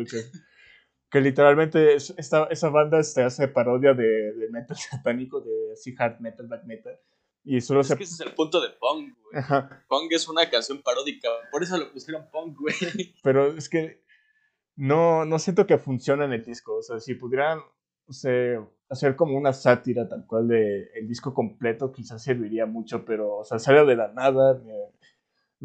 que, 1.11 1.21
literalmente 1.21 1.95
esta, 1.95 2.45
esa 2.45 2.69
banda 2.69 3.03
se 3.03 3.23
hace 3.23 3.49
parodia 3.49 3.95
de, 3.95 4.33
de, 4.33 4.49
metal 4.51 4.77
satánico, 4.91 5.41
de 5.41 5.73
así 5.73 5.95
hard 5.99 6.21
metal, 6.21 6.47
black 6.47 6.65
metal. 6.65 6.99
Y 7.43 7.61
solo 7.63 7.81
es 7.81 7.89
que 7.95 8.05
ese 8.05 8.15
es 8.15 8.21
el 8.21 8.35
punto 8.35 8.61
de 8.61 8.69
Punk, 8.69 9.17
güey. 9.19 9.43
Punk 9.89 10.13
es 10.13 10.29
una 10.29 10.49
canción 10.51 10.83
paródica, 10.83 11.29
por 11.51 11.63
eso 11.63 11.79
lo 11.79 11.91
pusieron 11.91 12.31
Punk, 12.31 12.59
güey. 12.59 12.75
Pero 13.23 13.57
es 13.57 13.69
que 13.69 14.05
no, 14.77 15.25
no 15.25 15.39
siento 15.39 15.67
que 15.67 15.79
funcione 15.79 16.27
en 16.27 16.33
el 16.33 16.45
disco, 16.45 16.77
o 16.77 16.83
sea, 16.83 17.01
si 17.01 17.15
pudieran 17.15 17.61
hacer 18.89 19.17
como 19.17 19.37
una 19.39 19.53
sátira 19.53 20.09
tal 20.09 20.27
cual 20.27 20.49
de 20.49 20.91
el 20.95 21.09
disco 21.09 21.33
completo, 21.33 21.93
quizás 21.93 22.23
serviría 22.23 22.67
mucho, 22.67 23.05
pero, 23.05 23.37
o 23.37 23.45
sea, 23.45 23.59
sale 23.59 23.85
de 23.85 23.97
la 23.97 24.13
nada, 24.13 24.55
me 24.55 24.73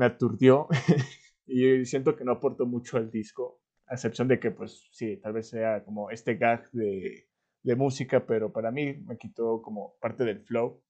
aturdió 0.04 0.68
y 1.48 1.86
siento 1.86 2.16
que 2.16 2.26
no 2.26 2.34
aportó 2.34 2.66
mucho 2.66 2.98
al 2.98 3.10
disco, 3.10 3.62
a 3.88 3.94
excepción 3.94 4.28
de 4.28 4.40
que, 4.40 4.52
pues 4.52 4.90
sí, 4.92 5.18
tal 5.18 5.34
vez 5.34 5.48
sea 5.48 5.84
como 5.86 6.10
este 6.12 6.36
gag 6.36 6.70
de, 6.72 7.30
de 7.64 7.76
música, 7.76 8.26
pero 8.26 8.52
para 8.52 8.72
mí 8.72 8.94
me 9.06 9.18
quitó 9.18 9.62
como 9.62 9.96
parte 10.00 10.26
del 10.26 10.42
flow. 10.42 10.82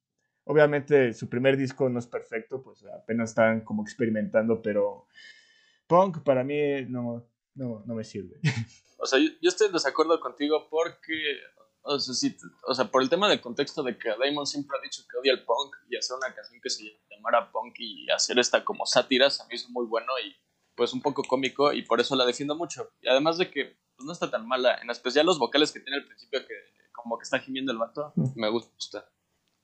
Obviamente 0.46 1.14
su 1.14 1.30
primer 1.30 1.58
disco 1.58 1.90
no 1.90 2.00
es 2.00 2.08
perfecto, 2.08 2.64
pues 2.64 2.84
apenas 2.86 3.30
están 3.30 3.62
como 3.62 3.84
experimentando, 3.84 4.62
pero 4.62 5.08
punk 5.88 6.24
para 6.24 6.44
mí 6.44 6.86
no, 6.88 7.28
no, 7.54 7.84
no 7.86 7.96
me 7.96 8.04
sirve. 8.04 8.40
O 8.98 9.06
sea, 9.06 9.20
yo, 9.20 9.30
yo 9.42 9.50
estoy 9.50 9.68
en 9.68 9.74
desacuerdo 9.74 10.20
contigo 10.20 10.68
porque 10.70 11.14
o 11.88 12.00
sea, 12.00 12.14
sí, 12.16 12.36
o 12.68 12.74
sea, 12.74 12.86
por 12.86 13.04
el 13.04 13.10
tema 13.10 13.30
del 13.30 13.42
contexto 13.42 13.84
de 13.84 13.98
que 13.98 14.10
Damon 14.10 14.48
siempre 14.48 14.78
ha 14.78 14.82
dicho 14.82 15.04
que 15.10 15.18
odia 15.18 15.34
el 15.34 15.46
punk 15.46 15.76
y 15.88 15.96
hacer 15.96 16.18
una 16.18 16.34
canción 16.34 16.60
que 16.60 16.70
se 16.70 17.00
llamara 17.10 17.52
punk 17.52 17.76
y 17.78 18.10
hacer 18.10 18.40
esta 18.40 18.66
como 18.66 18.86
sátiras 18.88 19.40
a 19.40 19.46
mí 19.46 19.56
es 19.56 19.70
muy 19.70 19.86
bueno 19.86 20.12
y 20.26 20.36
pues 20.76 20.94
un 20.94 21.02
poco 21.02 21.24
cómico 21.24 21.72
y 21.74 21.84
por 21.84 22.02
eso 22.02 22.16
la 22.16 22.26
defiendo 22.26 22.56
mucho. 22.56 22.92
Y 23.02 23.08
además 23.08 23.38
de 23.38 23.52
que 23.52 23.78
pues, 23.96 24.06
no 24.06 24.12
está 24.12 24.32
tan 24.32 24.48
mala, 24.48 24.80
en 24.82 24.90
especial 24.90 25.28
los 25.28 25.38
vocales 25.38 25.72
que 25.72 25.80
tiene 25.80 25.98
al 25.98 26.06
principio 26.06 26.40
que 26.46 26.56
como 26.92 27.20
que 27.20 27.24
está 27.24 27.40
gimiendo 27.40 27.72
el 27.72 27.78
vato, 27.78 28.14
me 28.36 28.50
gusta. 28.50 29.08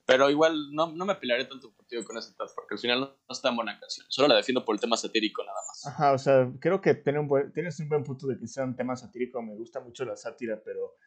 Pero 0.05 0.29
igual 0.29 0.73
no, 0.73 0.91
no 0.91 1.05
me 1.05 1.15
pelearé 1.15 1.45
tanto 1.45 1.73
partido 1.73 2.03
con 2.03 2.17
ese 2.17 2.33
top 2.33 2.49
porque 2.53 2.75
al 2.75 2.79
final 2.79 2.99
no, 2.99 3.17
está 3.29 3.49
en 3.49 3.55
buena 3.55 3.79
canción. 3.79 4.05
Solo 4.09 4.27
la 4.27 4.35
defiendo 4.35 4.63
por 4.63 4.75
el 4.75 4.81
tema 4.81 4.97
satírico 4.97 5.43
nada 5.43 5.57
más. 5.67 5.87
Ajá, 5.87 6.11
o 6.13 6.17
sea, 6.17 6.51
creo 6.59 6.81
que 6.81 6.93
tiene 6.95 7.19
un 7.19 7.27
buen, 7.27 7.51
tienes 7.51 7.79
un 7.79 7.89
buen 7.89 8.03
punto 8.03 8.27
de 8.27 8.37
que 8.37 8.47
sea 8.47 8.63
un 8.63 8.75
tema 8.75 8.95
satírico. 8.95 9.41
Me 9.41 9.55
gusta 9.55 9.79
mucho 9.79 10.05
la 10.05 10.15
sátira, 10.15 10.61
pero 10.63 10.97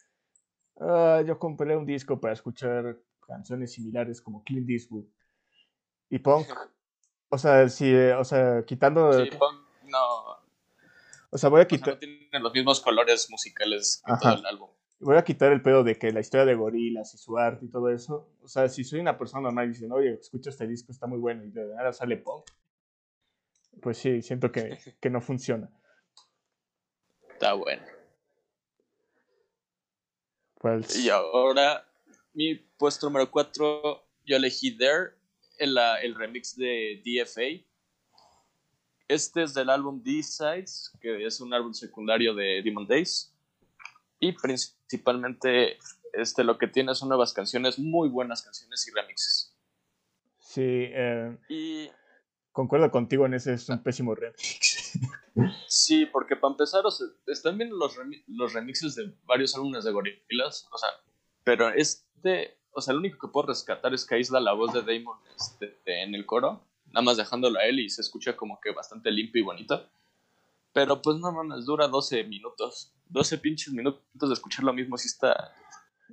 Ah, 0.80 1.22
yo 1.26 1.38
compré 1.38 1.76
un 1.76 1.86
disco 1.86 2.20
para 2.20 2.34
escuchar 2.34 2.98
canciones 3.26 3.72
similares 3.72 4.20
como 4.20 4.42
Clint 4.42 4.68
Eastwood 4.68 5.06
y 6.10 6.18
punk. 6.18 6.46
O 7.30 7.38
sea, 7.38 7.68
si, 7.68 7.92
o 7.92 8.22
sea, 8.22 8.62
quitando. 8.64 9.12
Sí, 9.12 9.28
punk 9.36 9.64
no. 9.86 10.36
O 11.30 11.38
sea, 11.38 11.50
voy 11.50 11.62
a 11.62 11.66
quitar. 11.66 11.94
no 11.94 11.98
tienen 11.98 12.42
los 12.42 12.52
mismos 12.52 12.80
colores 12.80 13.28
musicales 13.28 14.02
que 14.06 14.12
todo 14.20 14.34
el 14.34 14.46
álbum. 14.46 14.70
voy 15.00 15.16
a 15.16 15.24
quitar 15.24 15.50
el 15.50 15.60
pedo 15.60 15.82
de 15.82 15.98
que 15.98 16.12
la 16.12 16.20
historia 16.20 16.46
de 16.46 16.54
gorilas 16.54 17.12
y 17.14 17.18
su 17.18 17.36
arte 17.36 17.64
y 17.64 17.68
todo 17.68 17.90
eso. 17.90 18.28
O 18.42 18.46
sea, 18.46 18.68
si 18.68 18.84
soy 18.84 19.00
una 19.00 19.18
persona 19.18 19.42
normal 19.42 19.66
y 19.66 19.68
dicen, 19.70 19.90
oye, 19.90 20.14
escucha 20.14 20.50
este 20.50 20.68
disco, 20.68 20.92
está 20.92 21.08
muy 21.08 21.18
bueno 21.18 21.42
y 21.42 21.50
de 21.50 21.74
nada 21.74 21.92
sale 21.92 22.18
pop. 22.18 22.46
Pues 23.82 23.98
sí, 23.98 24.22
siento 24.22 24.52
que, 24.52 24.78
que 25.00 25.10
no 25.10 25.20
funciona. 25.20 25.68
Está 27.30 27.54
bueno. 27.54 27.82
Y 30.96 31.08
ahora, 31.10 31.86
mi 32.32 32.54
puesto 32.54 33.06
número 33.06 33.30
4, 33.30 34.06
yo 34.24 34.36
elegí 34.36 34.76
There, 34.76 35.10
el, 35.58 35.76
el 36.02 36.14
remix 36.14 36.56
de 36.56 37.02
DFA. 37.04 37.64
Este 39.06 39.42
es 39.42 39.52
del 39.52 39.68
álbum 39.68 40.02
D-Sides, 40.02 40.92
que 41.00 41.26
es 41.26 41.40
un 41.40 41.52
álbum 41.52 41.74
secundario 41.74 42.34
de 42.34 42.62
Demon 42.64 42.86
Days. 42.86 43.34
Y 44.18 44.32
principalmente 44.32 45.76
este, 46.14 46.44
lo 46.44 46.56
que 46.56 46.66
tiene 46.66 46.94
son 46.94 47.10
nuevas 47.10 47.34
canciones, 47.34 47.78
muy 47.78 48.08
buenas 48.08 48.42
canciones 48.42 48.86
y 48.88 48.90
remixes. 48.92 49.54
Sí, 50.38 50.62
eh, 50.62 51.36
y 51.48 51.90
concuerdo 52.54 52.90
contigo 52.90 53.26
en 53.26 53.34
ese, 53.34 53.52
es 53.52 53.68
un 53.68 53.82
pésimo 53.82 54.14
remix. 54.14 54.98
sí, 55.68 56.06
porque 56.06 56.36
para 56.36 56.52
empezar, 56.52 56.86
o 56.86 56.90
sea, 56.90 57.08
están 57.26 57.58
viendo 57.58 57.76
los, 57.76 57.98
los 58.28 58.52
remixes 58.54 58.94
de 58.94 59.12
varios 59.24 59.54
álbumes 59.56 59.84
de 59.84 59.90
Gorillaz, 59.90 60.66
o 60.70 60.78
sea, 60.78 60.88
pero 61.42 61.68
este, 61.68 62.56
o 62.72 62.80
sea, 62.80 62.94
lo 62.94 63.00
único 63.00 63.18
que 63.18 63.32
puedo 63.32 63.48
rescatar 63.48 63.92
es 63.92 64.06
que 64.06 64.14
aísla 64.14 64.40
la 64.40 64.52
voz 64.52 64.72
de 64.72 64.82
Damon 64.82 65.18
este, 65.36 66.02
en 66.02 66.14
el 66.14 66.24
coro, 66.24 66.62
nada 66.86 67.02
más 67.02 67.16
dejándolo 67.16 67.58
a 67.58 67.64
él 67.64 67.80
y 67.80 67.90
se 67.90 68.00
escucha 68.00 68.36
como 68.36 68.60
que 68.60 68.70
bastante 68.70 69.10
limpio 69.10 69.42
y 69.42 69.44
bonito. 69.44 69.88
Pero 70.72 71.02
pues 71.02 71.18
no 71.18 71.32
mames, 71.32 71.66
dura 71.66 71.88
12 71.88 72.24
minutos. 72.24 72.92
12 73.08 73.38
pinches 73.38 73.72
minutos 73.72 74.02
de 74.12 74.32
escuchar 74.32 74.64
lo 74.64 74.72
mismo 74.72 74.96
si 74.96 75.08
está. 75.08 75.54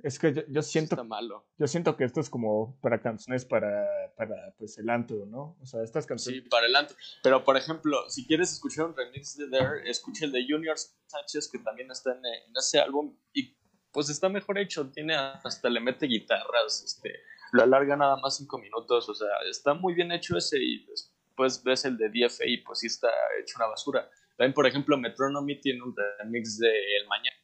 Es 0.02 0.18
que 0.18 0.32
yo, 0.32 0.42
yo 0.48 0.62
siento. 0.62 0.96
está 0.96 1.04
malo. 1.04 1.46
Yo 1.58 1.66
siento 1.66 1.96
que 1.96 2.04
esto 2.04 2.20
es 2.20 2.28
como 2.28 2.78
para 2.80 3.00
canciones 3.00 3.44
para, 3.44 3.86
para 4.16 4.52
pues 4.58 4.76
el 4.78 4.90
antro, 4.90 5.26
¿no? 5.26 5.56
O 5.60 5.66
sea, 5.66 5.82
estas 5.82 6.06
canciones. 6.06 6.42
Sí, 6.42 6.48
para 6.48 6.66
el 6.66 6.74
antro. 6.74 6.96
Pero 7.22 7.44
por 7.44 7.56
ejemplo, 7.56 8.08
si 8.08 8.26
quieres 8.26 8.52
escuchar 8.52 8.86
un 8.86 8.96
remix 8.96 9.36
de 9.36 9.48
There, 9.48 9.88
escucha 9.88 10.24
el 10.24 10.32
de 10.32 10.44
Junior 10.48 10.76
Sánchez, 11.06 11.48
que 11.50 11.58
también 11.58 11.90
está 11.90 12.12
en, 12.12 12.18
en 12.18 12.56
ese 12.58 12.80
álbum. 12.80 13.16
Y 13.32 13.56
pues 13.92 14.08
está 14.10 14.28
mejor 14.28 14.58
hecho. 14.58 14.90
Tiene 14.90 15.14
hasta 15.14 15.68
le 15.68 15.80
mete 15.80 16.06
guitarras, 16.06 16.82
este. 16.84 17.12
Lo 17.52 17.62
alarga 17.62 17.96
nada 17.96 18.16
más 18.16 18.36
5 18.38 18.58
minutos. 18.58 19.08
O 19.08 19.14
sea, 19.14 19.28
está 19.48 19.74
muy 19.74 19.94
bien 19.94 20.10
hecho 20.10 20.36
ese. 20.36 20.58
Y 20.58 20.84
después 20.86 21.62
ves 21.62 21.84
el 21.84 21.96
de 21.96 22.08
DFA 22.08 22.46
y 22.46 22.58
pues 22.58 22.80
sí 22.80 22.86
está 22.88 23.08
hecho 23.40 23.54
una 23.56 23.66
basura. 23.66 24.08
También, 24.36 24.54
por 24.54 24.66
ejemplo, 24.66 24.96
Metronomy 24.96 25.60
tiene 25.60 25.82
un 25.82 25.94
remix 26.18 26.58
de 26.58 26.70
El 26.70 27.06
Mañana. 27.06 27.36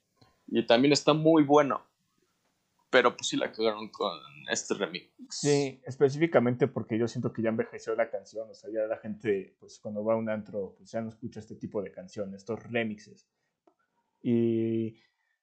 Y 0.49 0.67
también 0.67 0.93
está 0.93 1.13
muy 1.13 1.45
bueno. 1.45 1.87
Pero 2.91 3.17
pues 3.17 3.29
sí 3.29 3.37
la 3.37 3.53
cagaron 3.53 3.91
con 3.91 4.19
este 4.51 4.75
remix. 4.75 5.11
Sí, 5.31 5.81
específicamente 5.85 6.69
porque 6.69 6.99
yo 6.99 7.07
siento 7.07 7.33
que 7.33 7.43
ya 7.43 7.51
envejeció 7.51 7.95
la 7.95 8.11
canción. 8.11 8.49
O 8.49 8.55
sea, 8.55 8.71
ya 8.71 8.87
la 8.87 8.97
gente, 8.97 9.57
pues 9.61 9.79
cuando 9.79 10.03
va 10.03 10.15
a 10.15 10.17
un 10.17 10.31
antro, 10.31 10.75
pues 10.79 10.91
ya 10.91 11.01
no 11.01 11.11
escucha 11.11 11.41
este 11.41 11.57
tipo 11.57 11.83
de 11.83 11.93
canciones, 11.93 12.37
estos 12.37 12.63
remixes. 12.63 13.29
Y 14.23 14.97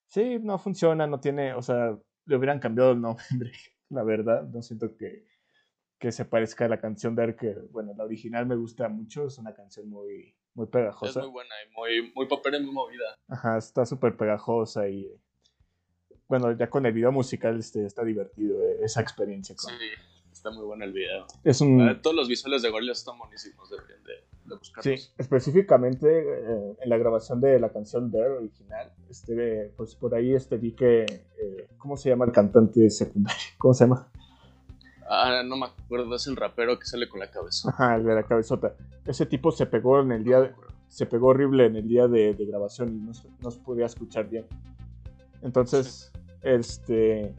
sí, 0.08 0.40
no 0.42 0.58
funciona, 0.58 1.06
no 1.08 1.20
tiene, 1.20 1.54
o 1.54 1.62
sea, 1.62 1.98
le 2.26 2.36
hubieran 2.36 2.60
cambiado 2.60 2.92
el 2.92 3.02
nombre, 3.02 3.22
la 3.90 4.04
verdad. 4.04 4.44
No 4.44 4.62
siento 4.64 4.98
que, 4.98 5.26
que 6.00 6.12
se 6.12 6.26
parezca 6.26 6.66
a 6.66 6.70
la 6.70 6.80
canción 6.80 7.16
de 7.16 7.36
que, 7.36 7.54
bueno, 7.72 7.94
la 7.96 8.06
original 8.06 8.46
me 8.46 8.56
gusta 8.56 8.90
mucho, 8.90 9.28
es 9.28 9.38
una 9.38 9.54
canción 9.54 9.88
muy, 9.88 10.36
muy 10.56 10.68
pegajosa. 10.68 11.20
Es 11.20 11.26
muy 11.26 11.32
buena 11.32 11.56
y 11.64 11.74
muy, 11.74 12.12
muy 12.16 12.28
popera 12.28 12.58
y 12.58 12.64
muy 12.64 12.74
movida. 12.74 13.20
Ajá, 13.28 13.58
está 13.58 13.86
súper 13.86 14.18
pegajosa 14.18 14.88
y 14.90 15.12
bueno, 16.28 16.52
ya 16.54 16.70
con 16.70 16.86
el 16.86 16.94
video 16.94 17.12
musical 17.12 17.60
este, 17.60 17.86
está 17.86 18.04
divertido 18.04 18.62
eh, 18.64 18.80
esa 18.84 19.02
experiencia. 19.02 19.56
Con... 19.56 19.72
Sí, 19.72 19.86
está 20.32 20.52
muy 20.52 20.66
bueno 20.66 20.86
el 20.86 20.94
video. 20.94 21.28
Es 21.44 21.62
un... 21.62 22.00
Todos 22.02 22.16
los 22.16 22.28
visuales 22.28 22.62
de 22.62 22.70
Gorillaz 22.70 23.00
están 23.00 23.18
buenísimos, 23.18 23.70
deberían 23.70 24.04
de, 24.04 24.14
de 24.46 24.56
buscarlos. 24.56 25.02
Sí, 25.02 25.10
específicamente 25.18 26.08
eh, 26.08 26.78
en 26.82 26.90
la 26.90 26.98
grabación 26.98 27.42
de 27.42 27.60
la 27.60 27.70
canción 27.70 28.12
Dare 28.12 28.32
original, 28.32 28.92
este, 29.10 29.74
pues 29.78 29.96
por 29.96 30.16
ahí 30.16 30.34
este, 30.34 30.58
vi 30.58 30.74
que, 30.74 31.04
eh, 31.04 31.68
¿cómo 31.78 31.98
se 31.98 32.10
llama 32.10 32.26
el 32.26 32.32
cantante 32.32 32.90
secundario? 32.90 33.42
¿Cómo 33.58 33.74
se 33.74 33.86
llama? 33.86 34.08
Ah, 35.08 35.44
no 35.46 35.56
me 35.56 35.68
acuerdo, 35.68 36.16
es 36.16 36.26
el 36.26 36.36
rapero 36.36 36.80
que 36.80 36.86
sale 36.86 37.08
con 37.08 37.20
la 37.20 37.30
cabeza. 37.30 37.70
Ajá, 37.70 37.96
el 37.96 38.06
de 38.06 38.16
la 38.16 38.24
cabezota. 38.24 38.76
Ese 39.06 39.28
tipo 39.28 39.52
se 39.52 39.68
pegó 39.68 40.02
en 40.02 40.12
el 40.12 40.24
día, 40.24 40.42
de, 40.42 40.52
se 40.88 41.06
pegó 41.06 41.28
horrible 41.28 41.66
en 41.66 41.76
el 41.76 41.88
día 41.88 42.08
de, 42.08 42.34
de 42.34 42.46
grabación 42.46 42.90
y 42.90 43.00
no, 43.00 43.12
no, 43.40 43.52
se 43.52 43.60
podía 43.60 43.86
escuchar 43.86 44.28
bien. 44.28 44.48
Entonces. 45.44 46.12
Este, 46.46 47.34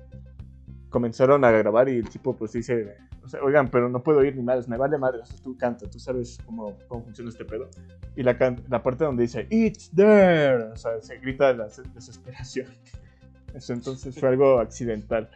comenzaron 0.90 1.45
a 1.45 1.51
grabar 1.51 1.88
y 1.88 1.97
el 1.97 2.09
tipo 2.09 2.37
pues 2.37 2.53
dice, 2.53 2.97
o 3.25 3.29
sea, 3.29 3.42
oigan, 3.42 3.69
pero 3.69 3.88
no 3.88 4.03
puedo 4.03 4.19
oír 4.19 4.37
ni 4.37 4.42
madres, 4.42 4.69
me 4.69 4.77
vale 4.77 4.99
madre, 4.99 5.21
o 5.21 5.25
sea, 5.25 5.37
tú 5.42 5.57
canta, 5.57 5.88
tú 5.88 5.99
sabes 5.99 6.38
cómo, 6.45 6.77
cómo 6.88 7.05
funciona 7.05 7.31
este 7.31 7.45
pedo. 7.45 7.69
Y 8.14 8.23
la, 8.23 8.37
la 8.69 8.83
parte 8.83 9.05
donde 9.05 9.23
dice, 9.23 9.47
it's 9.51 9.90
there, 9.95 10.64
o 10.64 10.77
sea, 10.77 11.01
se 11.01 11.19
grita 11.19 11.53
la 11.53 11.69
desesperación. 11.95 12.66
Eso 13.55 13.73
entonces 13.73 14.19
fue 14.19 14.29
algo 14.29 14.61
accidental 14.61 15.31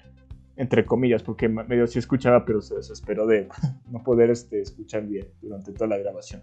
entre 0.60 0.84
comillas, 0.84 1.22
porque 1.22 1.48
medio 1.48 1.86
sí 1.86 1.98
escuchaba, 1.98 2.44
pero 2.44 2.60
se 2.60 2.74
desesperó 2.74 3.26
de 3.26 3.48
no 3.90 4.02
poder 4.02 4.28
este, 4.28 4.60
escuchar 4.60 5.06
bien 5.06 5.26
durante 5.40 5.72
toda 5.72 5.88
la 5.88 5.96
grabación. 5.96 6.42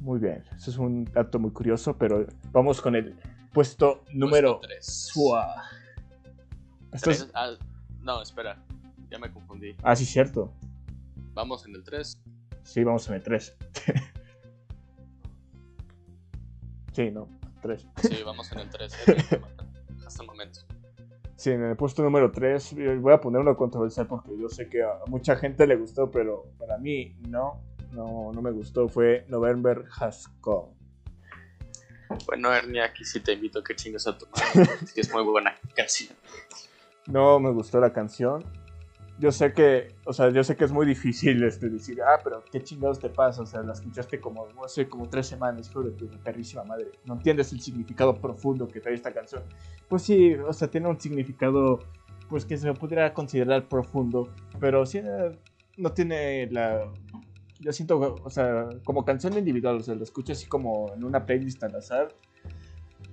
Muy 0.00 0.18
bien, 0.18 0.42
eso 0.56 0.72
es 0.72 0.78
un 0.78 1.04
dato 1.04 1.38
muy 1.38 1.52
curioso, 1.52 1.96
pero 1.96 2.26
vamos 2.50 2.80
con 2.80 2.96
el 2.96 3.14
puesto 3.54 4.04
número 4.12 4.60
3. 4.60 5.12
Es... 6.92 7.30
Ah, 7.32 7.52
no, 8.02 8.20
espera, 8.20 8.62
ya 9.10 9.18
me 9.18 9.32
confundí. 9.32 9.74
Ah, 9.82 9.96
sí, 9.96 10.04
cierto. 10.04 10.52
Vamos 11.32 11.64
en 11.64 11.74
el 11.74 11.82
3. 11.82 12.18
Sí, 12.64 12.84
vamos 12.84 13.08
en 13.08 13.14
el 13.14 13.22
3. 13.22 13.56
sí, 16.92 17.10
no, 17.10 17.28
3. 17.62 17.86
Sí, 18.02 18.22
vamos 18.24 18.52
en 18.52 18.58
el 18.58 18.68
3. 18.68 18.94
Hasta 20.06 20.22
el 20.22 20.26
momento. 20.26 20.60
Sí, 21.36 21.50
en 21.50 21.64
el 21.64 21.76
puesto 21.76 22.02
número 22.02 22.30
3 22.30 22.74
voy 23.00 23.12
a 23.12 23.20
poner 23.20 23.40
uno 23.40 23.56
controversial 23.56 24.06
porque 24.06 24.38
yo 24.38 24.48
sé 24.48 24.68
que 24.68 24.82
a 24.82 25.00
mucha 25.08 25.36
gente 25.36 25.66
le 25.66 25.76
gustó, 25.76 26.10
pero 26.10 26.44
para 26.58 26.78
mí 26.78 27.16
no, 27.28 27.62
no, 27.92 28.30
no 28.32 28.42
me 28.42 28.50
gustó. 28.50 28.88
Fue 28.88 29.24
November 29.28 29.84
Has 29.98 30.28
Come. 30.40 30.73
Bueno, 32.26 32.52
Ernie, 32.52 32.82
aquí 32.82 33.04
sí 33.04 33.20
te 33.20 33.32
invito 33.32 33.60
a 33.60 33.64
que 33.64 33.74
chingas 33.74 34.06
a 34.06 34.16
tu 34.16 34.26
madre, 34.26 34.68
que 34.94 35.00
es 35.00 35.12
muy 35.12 35.22
buena 35.22 35.54
canción. 35.74 36.14
No 37.06 37.38
me 37.38 37.50
gustó 37.50 37.80
la 37.80 37.92
canción. 37.92 38.44
Yo 39.18 39.30
sé 39.30 39.52
que, 39.52 39.94
o 40.04 40.12
sea, 40.12 40.30
yo 40.30 40.42
sé 40.42 40.56
que 40.56 40.64
es 40.64 40.72
muy 40.72 40.86
difícil 40.86 41.44
este, 41.44 41.68
decir, 41.68 42.02
ah, 42.02 42.18
pero 42.22 42.42
qué 42.50 42.60
chingados 42.60 42.98
te 42.98 43.08
pasa, 43.08 43.42
o 43.42 43.46
sea, 43.46 43.62
la 43.62 43.72
escuchaste 43.72 44.20
como, 44.20 44.48
no 44.48 44.66
sé, 44.66 44.88
como 44.88 45.08
tres 45.08 45.28
semanas, 45.28 45.68
hijo 45.70 45.82
de 45.82 45.92
tu 45.92 46.08
perrísima 46.08 46.64
madre. 46.64 46.90
No 47.04 47.14
entiendes 47.14 47.52
el 47.52 47.60
significado 47.60 48.16
profundo 48.20 48.66
que 48.66 48.80
trae 48.80 48.94
esta 48.94 49.12
canción. 49.12 49.44
Pues 49.88 50.02
sí, 50.02 50.34
o 50.34 50.52
sea, 50.52 50.68
tiene 50.68 50.88
un 50.88 51.00
significado, 51.00 51.78
pues 52.28 52.44
que 52.44 52.56
se 52.56 52.72
pudiera 52.74 53.14
considerar 53.14 53.68
profundo, 53.68 54.30
pero 54.58 54.84
sí, 54.84 55.00
no 55.76 55.92
tiene 55.92 56.48
la... 56.50 56.92
Yo 57.64 57.72
siento, 57.72 58.16
o 58.22 58.30
sea, 58.30 58.68
como 58.84 59.04
canción 59.04 59.38
individual, 59.38 59.76
o 59.76 59.80
sea, 59.80 59.94
lo 59.94 60.04
escucho 60.04 60.32
así 60.32 60.46
como 60.46 60.92
en 60.94 61.02
una 61.02 61.24
playlist 61.24 61.64
al 61.64 61.74
azar, 61.76 62.14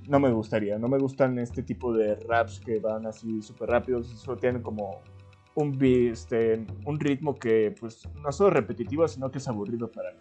no 0.09 0.19
me 0.19 0.29
gustaría, 0.29 0.77
no 0.77 0.89
me 0.89 0.97
gustan 0.97 1.39
este 1.39 1.63
tipo 1.63 1.93
de 1.93 2.15
raps 2.27 2.59
que 2.59 2.79
van 2.79 3.05
así 3.05 3.41
súper 3.41 3.69
rápidos, 3.69 4.07
solo 4.07 4.37
tienen 4.37 4.61
como 4.61 5.01
un, 5.55 5.77
este, 5.81 6.65
un 6.85 6.99
ritmo 6.99 7.35
que 7.35 7.73
pues 7.79 8.07
no 8.21 8.31
solo 8.31 8.49
repetitivo, 8.49 9.07
sino 9.07 9.31
que 9.31 9.37
es 9.37 9.47
aburrido 9.47 9.89
para 9.89 10.11
mí. 10.11 10.19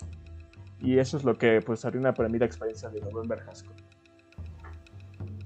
Y 0.81 0.99
eso 0.99 1.17
es 1.17 1.25
lo 1.25 1.37
que 1.37 1.61
pues 1.61 1.85
arruina 1.85 2.15
para 2.15 2.29
mí 2.29 2.39
la 2.39 2.47
experiencia 2.47 2.89
de 2.89 3.01
November 3.01 3.43
Haskell. 3.49 3.73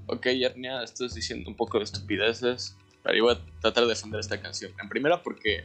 Ok, 0.07 0.27
Yarnia, 0.27 0.83
estás 0.83 1.15
diciendo 1.15 1.49
un 1.49 1.55
poco 1.55 1.79
de 1.79 1.85
estupideces, 1.85 2.77
pero 3.03 3.17
yo 3.17 3.23
voy 3.23 3.35
a 3.35 3.59
tratar 3.59 3.83
de 3.83 3.89
defender 3.89 4.19
esta 4.19 4.39
canción. 4.39 4.71
En 4.81 4.87
primera 4.87 5.21
porque 5.23 5.63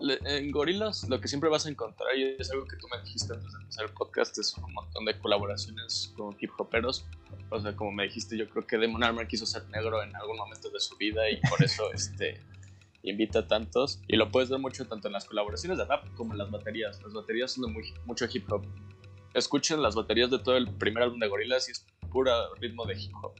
en 0.00 0.50
Gorillaz 0.50 1.08
lo 1.08 1.20
que 1.20 1.28
siempre 1.28 1.50
vas 1.50 1.66
a 1.66 1.70
encontrar, 1.70 2.16
y 2.16 2.36
es 2.38 2.50
algo 2.50 2.66
que 2.66 2.76
tú 2.76 2.86
me 2.88 3.00
dijiste 3.02 3.32
antes 3.32 3.52
de 3.52 3.58
empezar 3.60 3.84
el 3.84 3.92
podcast, 3.92 4.38
es 4.38 4.56
un 4.56 4.72
montón 4.72 5.04
de 5.04 5.18
colaboraciones 5.18 6.12
con 6.16 6.36
hip 6.40 6.50
hoperos. 6.58 7.06
O 7.50 7.60
sea, 7.60 7.74
como 7.74 7.92
me 7.92 8.04
dijiste, 8.04 8.36
yo 8.36 8.48
creo 8.48 8.66
que 8.66 8.78
Demon 8.78 9.02
Armour 9.02 9.26
quiso 9.26 9.46
ser 9.46 9.68
negro 9.70 10.02
en 10.02 10.14
algún 10.16 10.36
momento 10.36 10.70
de 10.70 10.80
su 10.80 10.96
vida 10.96 11.28
y 11.30 11.40
por 11.48 11.62
eso 11.62 11.90
este, 11.94 12.40
invita 13.02 13.40
a 13.40 13.46
tantos. 13.46 14.00
Y 14.08 14.16
lo 14.16 14.30
puedes 14.30 14.50
ver 14.50 14.60
mucho 14.60 14.86
tanto 14.86 15.08
en 15.08 15.12
las 15.12 15.24
colaboraciones 15.24 15.78
de 15.78 15.84
rap 15.84 16.04
como 16.14 16.32
en 16.32 16.38
las 16.38 16.50
baterías. 16.50 17.02
Las 17.02 17.12
baterías 17.12 17.52
son 17.52 17.66
de 17.66 17.72
muy, 17.72 17.92
mucho 18.06 18.26
hip 18.32 18.50
hop. 18.52 18.64
Escuchen 19.34 19.82
las 19.82 19.94
baterías 19.94 20.30
de 20.30 20.38
todo 20.38 20.56
el 20.56 20.72
primer 20.74 21.04
álbum 21.04 21.18
de 21.18 21.28
Gorillaz 21.28 21.68
y 21.68 21.72
es 21.72 21.86
puro 22.10 22.54
ritmo 22.56 22.84
de 22.86 23.00
hip 23.00 23.12
hop. 23.22 23.34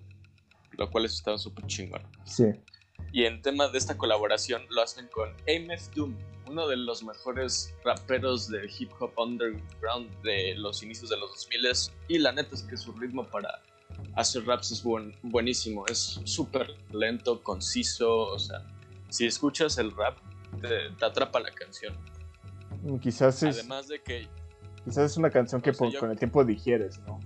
Lo 0.72 0.90
cual 0.90 1.04
estaba 1.04 1.38
súper 1.38 1.66
chingón. 1.66 2.02
Sí. 2.24 2.44
Y 3.12 3.24
en 3.24 3.42
tema 3.42 3.68
de 3.68 3.78
esta 3.78 3.96
colaboración 3.96 4.62
lo 4.70 4.82
hacen 4.82 5.08
con 5.08 5.30
AMF 5.30 5.94
Doom, 5.94 6.16
uno 6.50 6.66
de 6.66 6.76
los 6.76 7.04
mejores 7.04 7.72
raperos 7.84 8.48
del 8.48 8.68
hip 8.78 8.90
hop 8.98 9.12
underground 9.16 10.10
de 10.22 10.54
los 10.56 10.82
inicios 10.82 11.08
de 11.10 11.16
los 11.16 11.30
2000 11.30 11.92
y 12.08 12.18
la 12.18 12.32
neta 12.32 12.54
es 12.56 12.62
que 12.62 12.76
su 12.76 12.92
ritmo 12.92 13.24
para 13.24 13.62
hace 14.14 14.40
raps 14.40 14.72
es 14.72 14.82
buen, 14.82 15.14
buenísimo, 15.22 15.86
es 15.86 16.20
súper 16.24 16.74
lento, 16.92 17.42
conciso, 17.42 18.26
o 18.26 18.38
sea, 18.38 18.66
si 19.08 19.26
escuchas 19.26 19.78
el 19.78 19.92
rap, 19.92 20.18
te, 20.60 21.04
atrapa 21.04 21.38
la 21.40 21.50
canción. 21.52 21.94
Mm, 22.82 22.96
quizás 22.98 23.42
es... 23.42 23.58
Además 23.58 23.88
de 23.88 24.02
que... 24.02 24.28
Quizás 24.84 25.12
es 25.12 25.16
una 25.16 25.30
canción 25.30 25.60
que 25.60 25.72
con 25.72 26.10
el 26.10 26.18
tiempo 26.18 26.44
digieres, 26.44 26.98
¿no? 27.06 27.20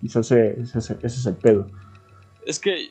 Quizás 0.00 0.30
ese, 0.30 0.58
ese 0.72 1.06
es 1.06 1.26
el 1.26 1.36
pedo. 1.36 1.66
Es 2.46 2.58
que 2.58 2.88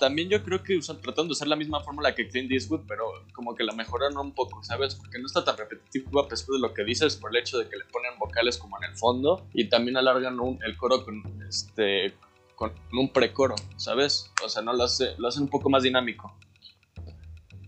también 0.00 0.28
yo 0.28 0.42
creo 0.42 0.62
que 0.62 0.76
usan, 0.76 1.00
tratando 1.00 1.28
de 1.28 1.32
usar 1.32 1.46
la 1.46 1.54
misma 1.54 1.80
fórmula 1.80 2.14
que 2.14 2.26
Clint 2.26 2.50
Eastwood, 2.50 2.80
pero 2.88 3.04
como 3.32 3.54
que 3.54 3.62
la 3.62 3.72
mejoran 3.72 4.16
un 4.16 4.32
poco, 4.32 4.62
¿sabes? 4.64 4.96
Porque 4.96 5.18
no 5.18 5.26
está 5.26 5.44
tan 5.44 5.56
repetitivo 5.56 6.20
a 6.20 6.26
pesar 6.26 6.48
de 6.48 6.58
lo 6.58 6.74
que 6.74 6.82
dices 6.82 7.16
por 7.16 7.30
el 7.30 7.36
hecho 7.36 7.58
de 7.58 7.68
que 7.68 7.76
le 7.76 7.84
ponen 7.84 8.18
vocales 8.18 8.58
como 8.58 8.76
en 8.78 8.90
el 8.90 8.96
fondo 8.96 9.46
y 9.52 9.68
también 9.68 9.96
alargan 9.96 10.36
el 10.64 10.76
coro 10.76 11.04
con, 11.04 11.22
este, 11.48 12.14
con 12.56 12.72
un 12.92 13.12
precoro, 13.12 13.54
¿sabes? 13.76 14.32
O 14.42 14.48
sea, 14.48 14.62
no 14.62 14.72
lo, 14.72 14.84
hace, 14.84 15.14
lo 15.18 15.28
hacen 15.28 15.44
un 15.44 15.50
poco 15.50 15.70
más 15.70 15.82
dinámico. 15.82 16.34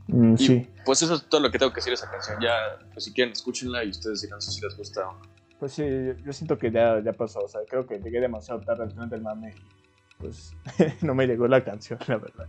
Mm, 0.09 0.37
sí. 0.37 0.67
Pues 0.85 1.03
eso 1.03 1.15
es 1.15 1.29
todo 1.29 1.43
lo 1.43 1.51
que 1.51 1.59
tengo 1.59 1.73
que 1.73 1.77
decir 1.77 1.91
de 1.91 1.95
esa 1.95 2.11
canción. 2.11 2.39
Ya, 2.43 2.79
pues 2.93 3.05
si 3.05 3.13
quieren, 3.13 3.33
escúchenla 3.33 3.85
y 3.85 3.91
ustedes 3.91 4.23
dirán 4.23 4.41
si 4.41 4.61
les 4.61 4.77
gusta 4.77 5.09
o 5.09 5.13
no. 5.13 5.21
Pues 5.61 5.75
sí, 5.75 5.85
yo 6.25 6.33
siento 6.33 6.59
que 6.59 6.73
ya, 6.73 7.01
ya 7.05 7.13
pasó. 7.13 7.41
O 7.41 7.49
sea, 7.49 7.61
creo 7.69 7.87
que 7.87 7.99
llegué 7.99 8.21
demasiado 8.21 8.61
tarde 8.63 8.85
al 8.85 8.91
final 8.91 9.09
del 9.09 9.21
mame 9.21 9.55
pues 10.23 10.55
no 11.03 11.15
me 11.15 11.27
llegó 11.27 11.49
la 11.49 11.63
canción, 11.63 11.99
la 12.07 12.17
verdad. 12.17 12.49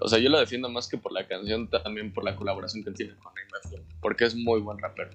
O 0.00 0.08
sea, 0.08 0.18
yo 0.18 0.30
lo 0.30 0.38
defiendo 0.38 0.68
más 0.68 0.88
que 0.88 0.96
por 0.96 1.12
la 1.12 1.26
canción, 1.26 1.68
también 1.68 2.12
por 2.12 2.24
la 2.24 2.36
colaboración 2.36 2.84
que 2.84 2.92
tiene 2.92 3.14
con 3.16 3.32
MF, 3.32 3.80
porque 4.00 4.24
es 4.24 4.36
muy 4.36 4.60
buen 4.60 4.78
rapero. 4.78 5.10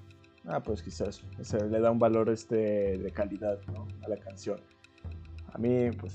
Ah, 0.46 0.62
pues 0.62 0.84
quizás, 0.84 1.22
o 1.40 1.44
sea, 1.44 1.64
le 1.66 1.80
da 1.80 1.92
un 1.92 2.00
valor 2.00 2.30
este 2.30 2.98
de 2.98 3.12
calidad, 3.12 3.60
¿no? 3.74 3.88
A 4.04 4.10
la 4.10 4.18
canción. 4.18 4.60
A 5.54 5.58
mí, 5.58 5.92
pues, 5.92 6.14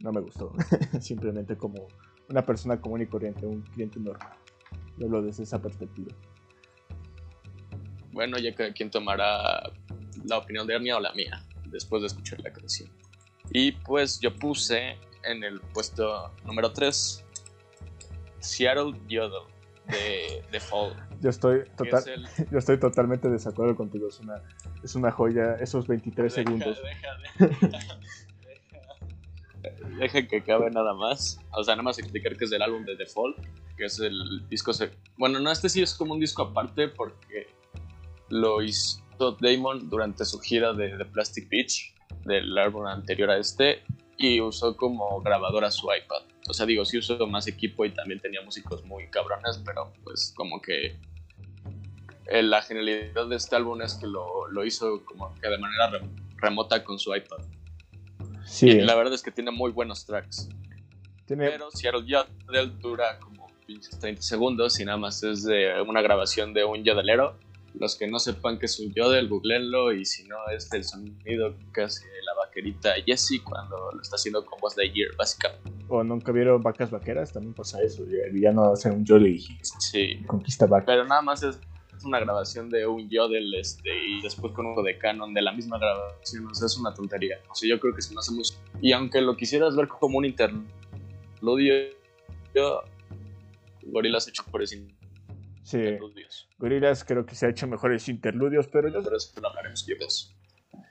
no 0.00 0.12
me 0.12 0.20
gustó. 0.20 0.52
Simplemente 1.00 1.56
como 1.56 1.88
una 2.28 2.44
persona 2.44 2.80
común 2.80 3.02
y 3.02 3.06
corriente, 3.06 3.46
un 3.46 3.62
cliente 3.62 4.00
normal. 4.00 4.36
Yo 4.98 5.06
hablo 5.06 5.22
desde 5.22 5.44
esa 5.44 5.60
perspectiva. 5.60 6.12
Bueno, 8.12 8.38
ya 8.38 8.54
que 8.54 8.72
quien 8.72 8.90
tomará 8.90 9.70
la 10.24 10.38
opinión 10.38 10.66
de 10.66 10.74
Ernia 10.74 10.96
o 10.96 11.00
la 11.00 11.12
mía 11.12 11.42
después 11.72 12.02
de 12.02 12.06
escuchar 12.08 12.40
la 12.40 12.52
canción. 12.52 12.90
Y 13.50 13.72
pues 13.72 14.20
yo 14.20 14.34
puse 14.34 14.96
en 15.24 15.42
el 15.44 15.60
puesto 15.60 16.32
número 16.44 16.72
3 16.72 17.24
Seattle 18.40 18.92
Yodel 19.08 19.52
de, 19.88 20.42
de 20.50 20.60
Fall. 20.60 20.94
Yo 21.20 21.30
estoy, 21.30 21.64
total, 21.76 22.04
yo 22.50 22.58
estoy 22.58 22.78
totalmente 22.78 23.28
de 23.28 23.34
desacuerdo 23.34 23.76
contigo. 23.76 24.08
Es 24.08 24.20
una, 24.20 24.42
es 24.82 24.94
una 24.94 25.10
joya 25.10 25.54
esos 25.60 25.86
23 25.86 26.32
segundos. 26.32 26.78
Deja, 29.98 30.22
que 30.28 30.42
cabe 30.42 30.70
nada 30.70 30.94
más. 30.94 31.38
O 31.52 31.64
sea, 31.64 31.74
nada 31.74 31.84
más 31.84 31.98
explicar 31.98 32.36
que 32.36 32.44
es 32.44 32.50
del 32.50 32.62
álbum 32.62 32.84
de 32.84 32.96
The 32.96 33.06
Fall, 33.06 33.34
que 33.76 33.84
es 33.84 33.98
el 34.00 34.48
disco. 34.48 34.72
Bueno, 35.16 35.40
no, 35.40 35.50
este 35.50 35.68
sí 35.68 35.82
es 35.82 35.94
como 35.94 36.14
un 36.14 36.20
disco 36.20 36.42
aparte 36.42 36.88
porque 36.88 37.46
lo 38.28 38.62
hizo 38.62 39.01
Damon 39.30 39.88
durante 39.88 40.24
su 40.24 40.40
gira 40.40 40.72
de, 40.72 41.04
Plastic 41.06 41.48
Beach, 41.48 41.94
del 42.24 42.58
álbum 42.58 42.86
anterior 42.86 43.30
a 43.30 43.38
este, 43.38 43.82
y 44.18 44.40
usó 44.40 44.76
como 44.76 45.20
grabadora 45.22 45.70
su 45.70 45.86
iPad. 45.86 46.22
O 46.48 46.52
sea, 46.52 46.66
digo, 46.66 46.84
sí 46.84 46.98
usó 46.98 47.26
más 47.26 47.46
equipo 47.46 47.84
y 47.84 47.90
también 47.90 48.20
tenía 48.20 48.42
músicos 48.42 48.84
muy 48.84 49.08
cabrones, 49.08 49.60
pero 49.64 49.92
pues 50.02 50.34
como 50.36 50.60
que 50.60 50.96
eh, 52.26 52.42
la 52.42 52.62
genialidad 52.62 53.26
de 53.26 53.36
este 53.36 53.56
álbum 53.56 53.80
es 53.82 53.94
que 53.94 54.06
lo, 54.06 54.64
hizo 54.64 55.04
como 55.04 55.34
que 55.34 55.48
de 55.48 55.58
manera 55.58 56.00
remota 56.36 56.82
con 56.82 56.98
su 56.98 57.14
iPad. 57.14 57.38
Sí. 58.44 58.68
Y 58.70 58.80
la 58.80 58.94
verdad 58.94 59.14
es 59.14 59.22
que 59.22 59.30
tiene 59.30 59.50
muy 59.50 59.70
buenos 59.70 60.04
tracks. 60.04 60.48
Pero 61.26 61.70
Seattle 61.70 62.04
Yodel 62.04 62.78
dura 62.80 63.18
como 63.18 63.50
30 64.00 64.20
segundos 64.20 64.78
y 64.80 64.84
nada 64.84 64.98
más 64.98 65.22
es 65.22 65.44
de 65.44 65.80
una 65.80 66.02
grabación 66.02 66.52
de 66.52 66.64
un 66.64 66.84
yodelero 66.84 67.38
los 67.74 67.96
que 67.96 68.06
no 68.06 68.18
sepan 68.18 68.58
que 68.58 68.66
es 68.66 68.78
un 68.80 68.92
yodel, 68.92 69.28
googleenlo 69.28 69.92
y 69.92 70.04
si 70.04 70.24
no 70.24 70.36
es 70.54 70.72
el 70.72 70.84
sonido 70.84 71.54
que 71.72 71.82
hace 71.82 72.06
la 72.24 72.34
vaquerita 72.44 72.94
Jessie 73.06 73.42
cuando 73.42 73.92
lo 73.92 74.00
está 74.00 74.16
haciendo 74.16 74.44
con 74.44 74.60
voz 74.60 74.76
de 74.76 74.90
Year, 74.90 75.10
básicamente. 75.16 75.70
O 75.88 76.04
nunca 76.04 76.32
vieron 76.32 76.62
vacas 76.62 76.90
vaqueras, 76.90 77.32
también 77.32 77.54
pasa 77.54 77.82
eso. 77.82 78.04
El 78.04 78.32
villano 78.32 78.72
hace 78.72 78.90
un 78.90 79.04
yodel 79.04 79.26
y 79.26 79.40
sí. 79.62 80.22
conquista 80.26 80.66
vacas. 80.66 80.86
Pero 80.86 81.04
nada 81.04 81.22
más 81.22 81.42
es 81.42 81.58
una 82.04 82.20
grabación 82.20 82.68
de 82.68 82.86
un 82.86 83.08
yodel 83.08 83.54
este, 83.54 83.90
y 83.90 84.20
después 84.22 84.52
con 84.52 84.66
uno 84.66 84.82
de 84.82 84.98
canon 84.98 85.34
de 85.34 85.42
la 85.42 85.52
misma 85.52 85.78
grabación. 85.78 86.46
O 86.46 86.54
sea, 86.54 86.66
es 86.66 86.76
una 86.76 86.92
tontería. 86.94 87.38
O 87.48 87.54
sea, 87.54 87.68
yo 87.68 87.78
creo 87.80 87.94
que 87.94 88.02
si 88.02 88.14
no 88.14 88.20
hacemos. 88.20 88.60
Y 88.80 88.92
aunque 88.92 89.20
lo 89.20 89.36
quisieras 89.36 89.76
ver 89.76 89.88
como 89.88 90.18
un 90.18 90.24
interludio, 90.24 91.74
yo. 92.54 92.82
Gorilas 93.84 94.28
hecho 94.28 94.44
por 94.44 94.62
ese 94.62 94.76
Sí. 95.62 95.98
Gorillaz 96.58 97.04
creo 97.04 97.24
que 97.24 97.34
se 97.34 97.46
ha 97.46 97.50
hecho 97.50 97.66
mejores 97.66 98.08
interludios, 98.08 98.68
pero 98.68 98.88
yo... 98.88 99.02
Pero 99.02 99.16
eso 99.16 99.40
lo 99.40 99.48
hablaremos 99.48 99.86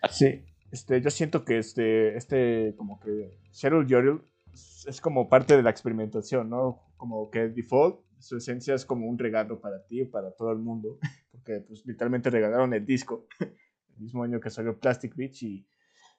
Sí, 0.09 0.45
este, 0.71 1.01
yo 1.01 1.09
siento 1.09 1.43
que 1.43 1.57
este, 1.57 2.15
este 2.15 2.73
como 2.77 2.99
que 2.99 3.37
Cheryl 3.51 3.85
Yodel 3.87 4.21
es 4.53 5.01
como 5.01 5.29
parte 5.29 5.55
de 5.55 5.63
la 5.63 5.69
experimentación, 5.69 6.49
¿no? 6.49 6.81
Como 6.97 7.29
que 7.29 7.49
Default, 7.49 8.01
su 8.19 8.37
esencia 8.37 8.73
es 8.73 8.85
como 8.85 9.07
un 9.07 9.17
regalo 9.17 9.59
para 9.59 9.85
ti, 9.85 10.05
para 10.05 10.31
todo 10.31 10.51
el 10.51 10.59
mundo, 10.59 10.97
porque 11.31 11.61
pues 11.67 11.85
literalmente 11.85 12.29
regalaron 12.29 12.73
el 12.73 12.85
disco 12.85 13.27
el 13.39 13.97
mismo 13.97 14.23
año 14.23 14.39
que 14.39 14.49
salió 14.49 14.79
Plastic 14.79 15.15
Beach 15.15 15.43
y 15.43 15.67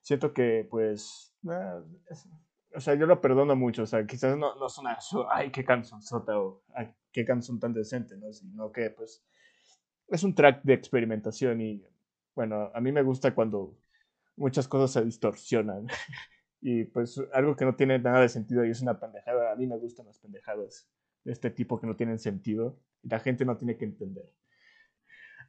siento 0.01 0.33
que 0.33 0.67
pues 0.71 1.35
ah, 1.49 1.83
o 2.75 2.81
sea, 2.81 2.95
yo 2.95 3.07
lo 3.07 3.21
perdono 3.21 3.57
mucho, 3.57 3.83
o 3.83 3.87
sea, 3.87 4.07
quizás 4.07 4.37
no, 4.37 4.55
no 4.57 4.67
es 4.67 4.81
ay, 5.31 5.51
qué 5.51 5.65
canción 5.65 6.03
sota 6.03 6.39
o 6.39 6.63
ay, 6.75 6.93
qué 7.11 7.25
canción 7.25 7.59
tan 7.61 7.73
decente, 7.73 8.17
¿no? 8.17 8.33
Sino 8.33 8.73
que, 8.73 8.91
pues, 8.91 9.25
es 10.09 10.23
un 10.25 10.35
track 10.35 10.63
de 10.63 10.75
experimentación 10.75 11.61
y, 11.61 11.85
bueno, 12.35 12.71
a 12.75 12.81
mí 12.81 12.93
me 12.93 13.03
gusta 13.03 13.35
cuando 13.35 13.77
muchas 14.37 14.69
cosas 14.69 14.93
se 14.93 15.05
distorsionan 15.05 15.87
y, 16.61 16.85
pues, 16.85 17.21
algo 17.33 17.57
que 17.57 17.65
no 17.65 17.75
tiene 17.75 17.99
nada 17.99 18.21
de 18.21 18.29
sentido 18.29 18.65
y 18.65 18.71
es 18.71 18.83
una 18.83 18.99
pendejada, 18.99 19.53
a 19.53 19.57
mí 19.57 19.67
me 19.67 19.77
gustan 19.77 20.07
las 20.07 20.19
pendejadas 20.19 20.89
de 21.25 21.33
este 21.33 21.51
tipo 21.51 21.81
que 21.81 21.87
no 21.87 21.97
tienen 21.97 22.19
sentido 22.19 22.79
y 23.03 23.09
la 23.09 23.21
gente 23.21 23.45
no 23.45 23.57
tiene 23.57 23.77
que 23.77 23.85
entender. 23.85 24.29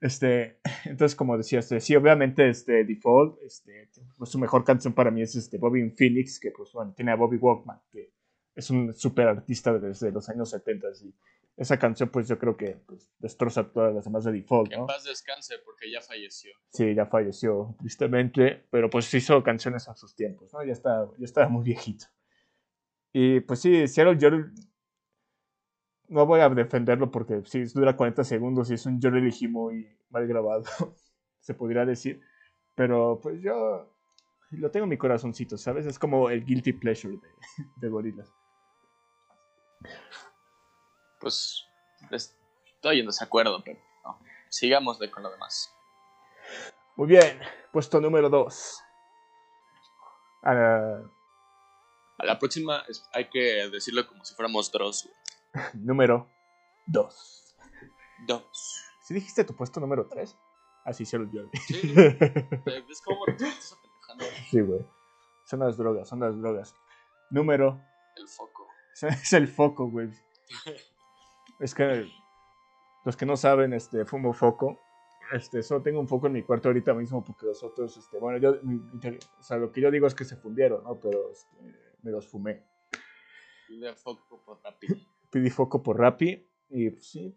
Este, 0.03 0.59
entonces, 0.83 1.15
como 1.15 1.37
decía, 1.37 1.59
este, 1.59 1.79
sí, 1.79 1.95
obviamente, 1.95 2.49
este, 2.49 2.83
Default, 2.83 3.41
este, 3.41 3.89
pues 4.17 4.29
su 4.29 4.37
mejor 4.37 4.65
canción 4.65 4.93
para 4.93 5.09
mí 5.09 5.21
es 5.21 5.33
este, 5.35 5.57
Bobby 5.57 5.89
Phoenix, 5.91 6.41
que 6.41 6.51
pues 6.51 6.73
bueno, 6.73 6.93
tiene 6.93 7.11
a 7.11 7.15
Bobby 7.15 7.37
Walkman, 7.37 7.81
que 7.89 8.11
es 8.53 8.69
un 8.69 8.93
super 8.93 9.29
artista 9.29 9.71
desde 9.79 10.11
los 10.11 10.27
años 10.27 10.49
70 10.49 10.87
y 11.05 11.15
esa 11.55 11.79
canción 11.79 12.09
pues 12.09 12.27
yo 12.27 12.37
creo 12.37 12.57
que 12.57 12.81
pues, 12.85 13.13
destroza 13.19 13.63
todas 13.71 13.95
las 13.95 14.03
demás 14.03 14.25
de 14.25 14.33
Default, 14.33 14.71
¿no? 14.71 14.75
Que 14.75 14.81
en 14.81 14.87
paz 14.87 15.05
descanse 15.05 15.55
porque 15.63 15.89
ya 15.89 16.01
falleció. 16.01 16.51
Sí, 16.73 16.93
ya 16.93 17.05
falleció, 17.05 17.73
tristemente, 17.79 18.65
pero 18.71 18.89
pues 18.89 19.11
hizo 19.13 19.41
canciones 19.41 19.87
a 19.87 19.95
sus 19.95 20.15
tiempos, 20.15 20.51
¿no? 20.51 20.65
Ya 20.65 20.73
está, 20.73 21.07
ya 21.17 21.25
estaba 21.25 21.47
muy 21.47 21.63
viejito. 21.63 22.07
Y 23.13 23.39
pues 23.39 23.61
sí, 23.61 23.87
Seattle 23.87 24.17
Jordan 24.19 24.53
no 26.13 26.27
voy 26.27 26.41
a 26.41 26.49
defenderlo 26.49 27.09
porque 27.09 27.41
si 27.45 27.65
dura 27.65 27.97
40 27.97 28.23
segundos 28.23 28.69
y 28.69 28.75
es 28.75 28.85
un 28.85 29.01
yo 29.01 29.09
lo 29.09 29.17
elegí 29.17 29.47
muy 29.47 29.97
mal 30.09 30.27
grabado, 30.27 30.63
se 31.41 31.53
podría 31.55 31.85
decir. 31.85 32.21
Pero 32.75 33.19
pues 33.21 33.41
yo 33.41 33.91
lo 34.51 34.71
tengo 34.71 34.83
en 34.83 34.91
mi 34.91 34.97
corazoncito, 34.97 35.57
¿sabes? 35.57 35.85
Es 35.85 35.97
como 35.97 36.29
el 36.29 36.45
guilty 36.45 36.73
pleasure 36.73 37.17
de, 37.17 37.65
de 37.75 37.89
gorilas. 37.89 38.31
Pues 41.19 41.65
estoy 42.11 42.99
en 42.99 43.07
desacuerdo, 43.07 43.63
pero 43.63 43.79
no. 44.03 44.19
sigamos 44.49 44.99
de 44.99 45.09
con 45.09 45.23
lo 45.23 45.31
demás. 45.31 45.73
Muy 46.95 47.07
bien, 47.07 47.39
puesto 47.71 47.99
número 47.99 48.29
2. 48.29 48.83
A 50.43 50.53
la... 50.53 51.09
A 52.19 52.25
la 52.25 52.37
próxima 52.37 52.83
hay 53.11 53.29
que 53.29 53.67
decirlo 53.71 54.05
como 54.07 54.23
si 54.23 54.35
fuéramos 54.35 54.71
Dross. 54.71 55.09
número 55.73 56.29
2. 56.87 57.57
2. 58.27 58.43
¿Sí 59.01 59.13
dijiste 59.13 59.43
tu 59.43 59.55
puesto 59.55 59.79
número 59.79 60.07
3? 60.07 60.37
Así 60.85 61.05
se 61.05 61.17
lo 61.17 61.25
dio. 61.25 61.49
Sí. 61.67 61.93
¿Ves 61.95 63.01
cómo 63.03 63.25
te 63.25 63.47
estás 63.47 63.77
Sí, 64.49 64.61
güey. 64.61 64.85
Son 65.45 65.59
las 65.59 65.77
drogas, 65.77 66.07
son 66.07 66.19
las 66.19 66.39
drogas. 66.39 66.75
Número. 67.29 67.81
El 68.15 68.27
foco. 68.27 68.67
Es 69.01 69.33
el 69.33 69.47
foco, 69.47 69.89
güey. 69.89 70.09
es 71.59 71.73
que 71.73 72.07
los 73.05 73.17
que 73.17 73.25
no 73.25 73.35
saben, 73.35 73.73
este, 73.73 74.05
fumo 74.05 74.33
foco. 74.33 74.79
Este, 75.31 75.63
solo 75.63 75.81
tengo 75.81 75.99
un 75.99 76.07
foco 76.07 76.27
en 76.27 76.33
mi 76.33 76.43
cuarto 76.43 76.69
ahorita 76.69 76.93
mismo 76.93 77.23
porque 77.23 77.47
los 77.47 77.63
otros, 77.63 77.97
este, 77.97 78.19
bueno, 78.19 78.37
yo, 78.37 78.51
o 78.51 79.43
sea, 79.43 79.57
lo 79.57 79.71
que 79.71 79.81
yo 79.81 79.89
digo 79.89 80.05
es 80.05 80.13
que 80.13 80.25
se 80.25 80.35
fundieron, 80.35 80.83
¿no? 80.83 80.99
Pero 80.99 81.31
este, 81.31 81.57
me 82.03 82.11
los 82.11 82.27
fumé. 82.27 82.63
Foco 83.95 84.43
por 84.45 84.61
Pidí 85.33 85.49
foco 85.49 85.81
por 85.81 85.97
Rappi 85.97 86.47
y 86.69 86.91
pues, 86.91 87.07
sí, 87.07 87.35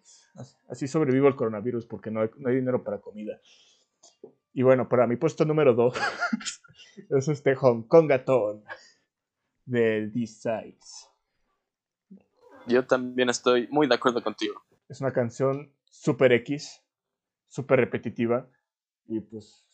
así 0.69 0.87
sobrevivo 0.87 1.29
al 1.29 1.35
coronavirus 1.35 1.87
porque 1.87 2.11
no 2.11 2.21
hay, 2.21 2.29
no 2.37 2.51
hay 2.51 2.57
dinero 2.57 2.85
para 2.85 3.01
comida. 3.01 3.41
Y 4.53 4.63
bueno, 4.63 4.87
para 4.87 5.07
mi 5.07 5.17
puesto 5.17 5.47
número 5.47 5.75
2 5.75 5.95
es 7.09 7.29
este 7.29 7.55
Hong 7.55 7.85
Kong 7.85 8.07
Gatón 8.07 8.65
de 9.65 10.09
D-Sides. 10.09 11.09
Yo 12.67 12.87
también 12.87 13.31
estoy 13.31 13.67
muy 13.71 13.87
de 13.87 13.95
acuerdo 13.95 14.23
contigo. 14.23 14.63
Es 14.91 15.01
una 15.01 15.13
canción 15.13 15.73
super 15.91 16.33
X, 16.33 16.83
súper 17.49 17.81
repetitiva 17.81 18.47
y 19.07 19.21
pues 19.21 19.67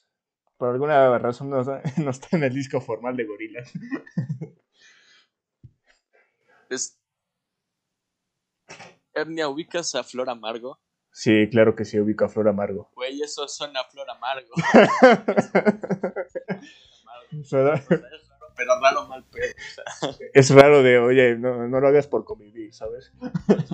por 0.59 0.69
alguna 0.69 1.19
razón 1.19 1.51
no, 1.51 1.61
no, 2.05 2.11
está 2.11 2.37
en 2.37 2.45
el 2.45 2.55
disco 2.55 2.81
formal 2.81 3.17
de 3.17 3.25
Gorillaz. 3.25 3.73
Es... 6.71 7.02
Ernia, 9.15 9.49
¿ubicas 9.49 9.95
a 9.95 10.03
Flor 10.05 10.31
Amargo? 10.31 10.79
Sí, 11.11 11.49
claro 11.51 11.75
que 11.77 11.85
sí, 11.85 12.01
ubico 12.01 12.25
a 12.25 12.29
Flor 12.29 12.49
Amargo. 12.49 12.91
Güey, 12.95 13.21
eso 13.21 13.47
suena 13.47 13.81
a 13.81 13.85
Flor 13.85 14.09
Amargo. 14.11 14.55
Suena- 17.45 17.83
Pero 18.55 18.79
raro 18.81 19.09
mal 19.09 19.25
pedo. 19.31 19.53
Es 20.35 20.51
raro 20.51 20.83
de, 20.83 20.99
oye, 20.99 21.37
no, 21.37 21.67
no 21.69 21.81
lo 21.81 21.89
hagas 21.89 22.07
por 22.07 22.25
convivir, 22.25 22.73
¿sabes? 22.75 23.11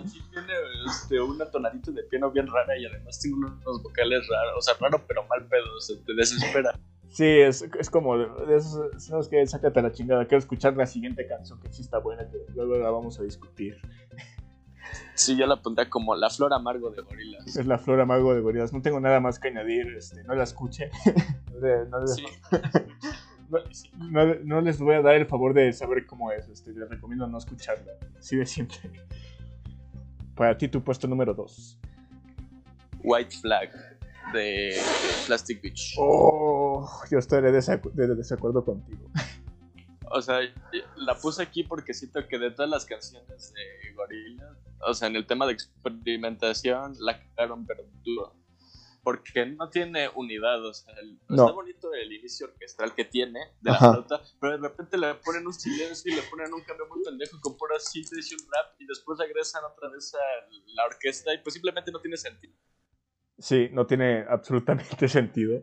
Sí 0.06 0.20
tiene 0.30 0.52
este, 0.86 1.20
una 1.20 1.50
tonadita 1.50 1.90
de 1.90 2.04
piano 2.04 2.30
bien 2.30 2.46
rara 2.46 2.78
y 2.78 2.86
además 2.86 3.18
tiene 3.20 3.36
unos 3.38 3.82
vocales 3.82 4.26
raros. 4.28 4.54
O 4.58 4.62
sea, 4.62 4.74
raro 4.80 5.04
pero 5.06 5.24
mal 5.26 5.46
pedo. 5.48 5.76
O 5.76 5.80
sea, 5.80 5.96
te 6.06 6.14
desespera. 6.14 6.78
Sí, 7.08 7.24
es, 7.24 7.62
es 7.78 7.90
como, 7.90 8.16
esos, 8.50 9.02
¿sabes 9.02 9.28
qué? 9.28 9.44
Sácate 9.46 9.82
la 9.82 9.92
chingada, 9.92 10.26
quiero 10.26 10.38
escuchar 10.38 10.76
la 10.76 10.86
siguiente 10.86 11.26
canción 11.26 11.58
que 11.60 11.72
sí 11.72 11.82
está 11.82 11.98
buena, 11.98 12.28
que 12.30 12.38
luego 12.54 12.76
la 12.76 12.90
vamos 12.90 13.18
a 13.18 13.22
discutir. 13.22 13.80
Sí, 15.14 15.36
yo 15.36 15.46
la 15.46 15.60
pondría 15.60 15.88
como 15.90 16.14
la 16.14 16.30
flor 16.30 16.52
amargo 16.54 16.90
de 16.90 17.02
gorilas. 17.02 17.56
Es 17.56 17.66
la 17.66 17.78
Flor 17.78 18.00
Amargo 18.00 18.34
de 18.34 18.40
Gorillaz, 18.40 18.72
no 18.72 18.80
tengo 18.82 19.00
nada 19.00 19.18
más 19.20 19.38
que 19.38 19.48
añadir, 19.48 19.88
este, 19.96 20.22
no 20.24 20.34
la 20.34 20.44
escuche. 20.44 20.90
No 21.52 21.66
le- 21.66 21.86
no 21.86 22.00
le- 22.00 22.06
Sí. 22.06 22.24
no, 23.98 24.34
no 24.44 24.60
les 24.60 24.78
voy 24.78 24.94
a 24.94 25.02
dar 25.02 25.14
el 25.16 25.26
favor 25.26 25.54
de 25.54 25.72
saber 25.72 26.06
cómo 26.06 26.30
es, 26.30 26.48
este, 26.48 26.72
les 26.72 26.88
recomiendo 26.88 27.26
no 27.26 27.38
escucharla, 27.38 27.92
así 28.18 28.36
de 28.36 28.46
simple. 28.46 28.78
Para 30.36 30.56
ti 30.56 30.68
tu 30.68 30.82
puesto 30.84 31.08
número 31.08 31.34
2. 31.34 31.78
White 33.02 33.36
Flag 33.38 33.70
de 34.32 34.76
Plastic 35.26 35.62
Beach. 35.62 35.94
Oh, 35.98 36.88
yo 37.10 37.18
estaré 37.18 37.50
desacu- 37.50 37.90
de 37.92 38.14
desacuerdo 38.14 38.64
contigo. 38.64 39.10
O 40.10 40.22
sea, 40.22 40.40
la 40.96 41.14
puse 41.16 41.42
aquí 41.42 41.62
porque 41.64 41.92
siento 41.94 42.26
que 42.28 42.38
de 42.38 42.50
todas 42.50 42.70
las 42.70 42.84
canciones 42.86 43.52
de 43.52 43.92
Gorillaz, 43.94 44.56
o 44.86 44.94
sea, 44.94 45.08
en 45.08 45.16
el 45.16 45.26
tema 45.26 45.46
de 45.46 45.52
experimentación, 45.54 46.94
la 47.00 47.18
cagaron 47.18 47.66
pero 47.66 47.84
duro. 48.04 48.34
Porque 49.02 49.46
no 49.46 49.70
tiene 49.70 50.08
unidad, 50.16 50.64
o 50.66 50.74
sea, 50.74 50.92
el- 51.00 51.18
No. 51.28 51.44
está 51.44 51.52
bonito 51.52 51.94
el 51.94 52.12
inicio 52.12 52.46
orquestral 52.48 52.94
que 52.94 53.04
tiene 53.04 53.38
de 53.60 53.70
la 53.70 53.78
flauta, 53.78 54.20
pero 54.40 54.58
de 54.58 54.68
repente 54.68 54.98
le 54.98 55.14
ponen 55.14 55.46
un 55.46 55.54
silencio 55.54 56.12
y 56.12 56.16
le 56.16 56.22
ponen 56.22 56.52
un 56.52 56.62
cambio 56.62 56.86
muy 56.88 57.02
pendejo 57.02 57.40
con 57.40 57.56
pura 57.56 57.78
síntesis 57.78 58.32
y 58.32 58.34
un 58.34 58.40
rap 58.50 58.74
y 58.78 58.86
después 58.86 59.18
regresan 59.18 59.62
otra 59.64 59.88
vez 59.88 60.14
a 60.14 60.18
la 60.74 60.84
orquesta 60.86 61.32
y 61.32 61.38
pues 61.38 61.54
simplemente 61.54 61.90
no 61.90 62.00
tiene 62.00 62.16
sentido. 62.16 62.52
Sí, 63.38 63.68
no 63.72 63.86
tiene 63.86 64.24
absolutamente 64.28 65.08
sentido, 65.08 65.62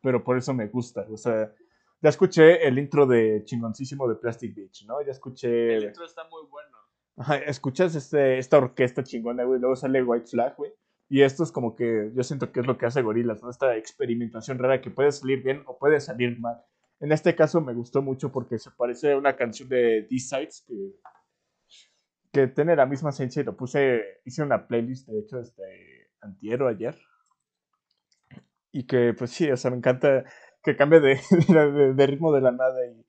pero 0.00 0.22
por 0.24 0.38
eso 0.38 0.54
me 0.54 0.68
gusta. 0.68 1.04
O 1.10 1.16
sea, 1.18 1.52
ya 2.00 2.10
escuché 2.10 2.66
el 2.66 2.78
intro 2.78 3.06
de 3.06 3.42
chingoncísimo 3.44 4.08
de 4.08 4.16
Plastic 4.16 4.54
Beach, 4.54 4.84
¿no? 4.86 5.02
Ya 5.02 5.12
escuché... 5.12 5.76
El 5.76 5.84
intro 5.84 6.04
está 6.04 6.24
muy 6.28 6.42
bueno. 6.48 6.76
Ajá, 7.16 7.36
escuchas 7.38 7.94
este, 7.94 8.38
esta 8.38 8.58
orquesta 8.58 9.02
chingona, 9.02 9.44
güey, 9.44 9.58
luego 9.58 9.76
sale 9.76 10.02
White 10.02 10.26
Flag, 10.26 10.54
güey. 10.56 10.72
Y 11.08 11.22
esto 11.22 11.44
es 11.44 11.52
como 11.52 11.76
que 11.76 12.10
yo 12.14 12.22
siento 12.22 12.52
que 12.52 12.60
es 12.60 12.66
lo 12.66 12.76
que 12.76 12.86
hace 12.86 13.00
Gorillaz, 13.00 13.42
¿no? 13.42 13.48
Esta 13.48 13.76
experimentación 13.76 14.58
rara 14.58 14.80
que 14.80 14.90
puede 14.90 15.12
salir 15.12 15.42
bien 15.42 15.62
o 15.66 15.78
puede 15.78 16.00
salir 16.00 16.38
mal. 16.40 16.62
En 17.00 17.12
este 17.12 17.34
caso 17.34 17.60
me 17.60 17.74
gustó 17.74 18.02
mucho 18.02 18.32
porque 18.32 18.58
se 18.58 18.70
parece 18.70 19.12
a 19.12 19.16
una 19.16 19.36
canción 19.36 19.68
de 19.68 20.06
D-Sides 20.10 20.64
que, 20.66 20.74
que 22.32 22.48
tiene 22.48 22.74
la 22.74 22.86
misma 22.86 23.10
esencia 23.10 23.40
y 23.40 23.44
lo 23.44 23.56
puse, 23.56 24.20
hice 24.24 24.42
una 24.42 24.66
playlist, 24.66 25.08
de 25.08 25.20
hecho, 25.20 25.38
este, 25.40 26.10
antier 26.20 26.62
o 26.62 26.68
ayer. 26.68 26.98
Y 28.72 28.86
que, 28.86 29.14
pues 29.14 29.30
sí, 29.30 29.50
o 29.50 29.56
sea, 29.56 29.70
me 29.70 29.76
encanta 29.76 30.24
que 30.66 30.76
cambie 30.76 30.98
de, 31.96 32.06
ritmo 32.06 32.32
de 32.32 32.40
la 32.40 32.50
nada 32.50 32.84
y, 32.84 33.06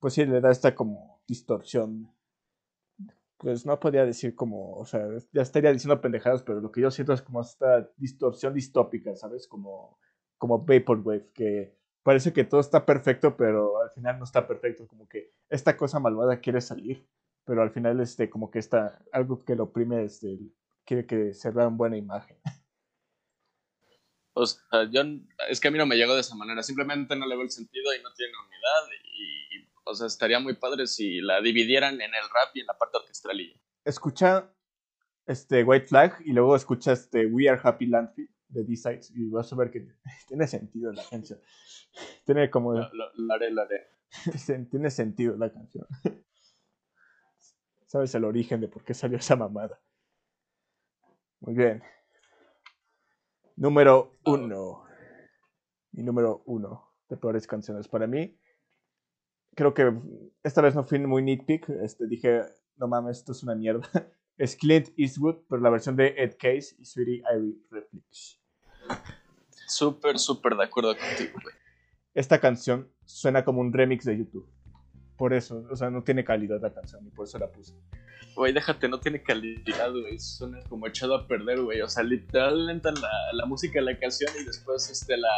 pues 0.00 0.14
sí, 0.14 0.26
le 0.26 0.40
da 0.40 0.50
esta 0.50 0.74
como 0.74 1.22
distorsión 1.28 2.12
pues 3.38 3.66
no 3.66 3.78
podría 3.78 4.06
decir 4.06 4.34
como, 4.34 4.72
o 4.72 4.84
sea, 4.86 5.06
ya 5.30 5.42
estaría 5.42 5.70
diciendo 5.70 6.00
pendejadas, 6.00 6.42
pero 6.42 6.60
lo 6.60 6.72
que 6.72 6.80
yo 6.80 6.90
siento 6.90 7.12
es 7.12 7.20
como 7.20 7.42
esta 7.42 7.88
distorsión 7.98 8.54
distópica, 8.54 9.14
¿sabes? 9.14 9.46
Como, 9.46 9.98
como 10.38 10.64
Vaporwave, 10.64 11.30
que 11.34 11.76
parece 12.02 12.32
que 12.32 12.44
todo 12.44 12.60
está 12.60 12.86
perfecto, 12.86 13.36
pero 13.36 13.82
al 13.82 13.90
final 13.90 14.18
no 14.18 14.24
está 14.24 14.46
perfecto, 14.46 14.88
como 14.88 15.06
que 15.06 15.34
esta 15.50 15.76
cosa 15.76 16.00
malvada 16.00 16.40
quiere 16.40 16.62
salir, 16.62 17.06
pero 17.44 17.60
al 17.60 17.70
final, 17.70 18.00
este, 18.00 18.30
como 18.30 18.50
que 18.50 18.58
está, 18.58 19.04
algo 19.12 19.44
que 19.44 19.54
lo 19.54 19.64
oprime, 19.64 20.02
este, 20.02 20.38
quiere 20.86 21.06
que 21.06 21.34
se 21.34 21.50
vea 21.50 21.66
en 21.66 21.76
buena 21.76 21.98
imagen. 21.98 22.38
O 24.38 24.44
sea, 24.46 24.84
yo, 24.90 25.00
es 25.48 25.60
que 25.60 25.68
a 25.68 25.70
mí 25.70 25.78
no 25.78 25.86
me 25.86 25.96
llegó 25.96 26.14
de 26.14 26.20
esa 26.20 26.34
manera, 26.34 26.62
simplemente 26.62 27.16
no 27.16 27.26
le 27.26 27.34
veo 27.36 27.44
el 27.44 27.50
sentido 27.50 27.94
y 27.94 28.02
no 28.02 28.12
tiene 28.12 28.32
unidad 28.36 28.98
y, 29.02 29.66
o 29.84 29.94
sea, 29.94 30.06
estaría 30.06 30.38
muy 30.40 30.54
padre 30.56 30.86
si 30.86 31.20
la 31.22 31.40
dividieran 31.40 31.94
en 31.94 32.14
el 32.14 32.22
rap 32.24 32.54
y 32.54 32.60
en 32.60 32.66
la 32.66 32.76
parte 32.76 32.98
orquestral 32.98 33.40
y 33.40 33.58
Escucha 33.84 34.52
este 35.26 35.64
White 35.64 35.86
Flag 35.86 36.18
y 36.24 36.32
luego 36.32 36.54
escucha 36.54 36.92
este 36.92 37.24
We 37.26 37.48
Are 37.48 37.58
Happy 37.62 37.86
Landfill 37.86 38.28
de 38.48 38.64
D-Sides 38.64 39.10
y 39.16 39.26
vas 39.30 39.50
a 39.52 39.56
ver 39.56 39.70
que 39.70 39.88
tiene 40.28 40.46
sentido 40.46 40.92
la 40.92 41.02
canción. 41.08 41.40
Tiene 42.26 42.50
como... 42.50 42.74
lo, 42.74 42.92
lo- 42.92 43.12
lo 43.14 43.34
haré, 43.34 43.50
lo 43.50 43.62
haré. 43.62 43.86
Tiene 44.70 44.90
sentido 44.90 45.34
la 45.36 45.50
canción. 45.50 45.86
Sabes 47.86 48.14
el 48.14 48.24
origen 48.24 48.60
de 48.60 48.68
por 48.68 48.84
qué 48.84 48.92
salió 48.94 49.16
esa 49.18 49.34
mamada. 49.36 49.80
Muy 51.40 51.54
bien. 51.54 51.82
Número 53.56 54.12
uno. 54.26 54.84
Mi 55.92 56.02
número 56.02 56.42
uno 56.44 56.92
de 57.08 57.16
peores 57.16 57.46
canciones. 57.46 57.88
Para 57.88 58.06
mí, 58.06 58.38
creo 59.54 59.72
que 59.72 59.92
esta 60.42 60.60
vez 60.60 60.74
no 60.74 60.84
fui 60.84 60.98
muy 60.98 61.22
nitpick. 61.22 61.68
Este, 61.82 62.06
dije, 62.06 62.42
no 62.76 62.86
mames, 62.86 63.18
esto 63.18 63.32
es 63.32 63.42
una 63.42 63.54
mierda. 63.54 63.88
Es 64.38 64.54
Clint 64.54 64.90
Eastwood, 64.98 65.46
pero 65.48 65.62
la 65.62 65.70
versión 65.70 65.96
de 65.96 66.08
Ed 66.08 66.36
Case 66.38 66.76
y 66.78 66.84
Sweetie 66.84 67.22
Irie 67.34 67.56
Reflex. 67.70 68.38
Súper, 69.66 70.18
súper 70.18 70.56
de 70.56 70.64
acuerdo 70.64 70.94
contigo, 70.94 71.38
güey. 71.42 71.54
Esta 72.12 72.38
canción 72.38 72.92
suena 73.06 73.46
como 73.46 73.62
un 73.62 73.72
remix 73.72 74.04
de 74.04 74.18
YouTube. 74.18 74.46
Por 75.16 75.32
eso, 75.32 75.66
o 75.70 75.74
sea, 75.74 75.88
no 75.88 76.04
tiene 76.04 76.22
calidad 76.22 76.60
la 76.60 76.70
canción 76.70 77.06
y 77.06 77.10
por 77.12 77.24
eso 77.24 77.38
la 77.38 77.50
puse. 77.50 77.72
Güey, 78.36 78.52
déjate, 78.52 78.86
no 78.88 79.00
tiene 79.00 79.22
calidad, 79.22 79.90
güey. 79.90 80.18
Suena 80.18 80.60
como 80.68 80.86
echado 80.86 81.14
a 81.16 81.26
perder, 81.26 81.62
güey. 81.62 81.80
O 81.80 81.88
sea, 81.88 82.02
literalmente 82.02 82.92
la, 82.92 83.10
la 83.32 83.46
música 83.46 83.80
de 83.80 83.86
la 83.86 83.98
canción 83.98 84.30
y 84.38 84.44
después 84.44 84.90
este, 84.90 85.16
la, 85.16 85.28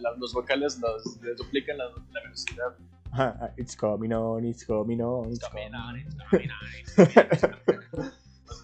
la- 0.00 0.16
los 0.18 0.32
vocales 0.34 0.78
los, 0.80 1.20
le 1.22 1.34
duplican 1.36 1.78
la, 1.78 1.84
la 1.84 2.20
velocidad. 2.22 2.74
Ah, 3.12 3.50
it's 3.56 3.74
coming 3.76 4.12
on, 4.12 4.44
it's 4.44 4.66
coming 4.66 5.00
on, 5.00 5.30
it's 5.32 5.40
coming 5.48 5.70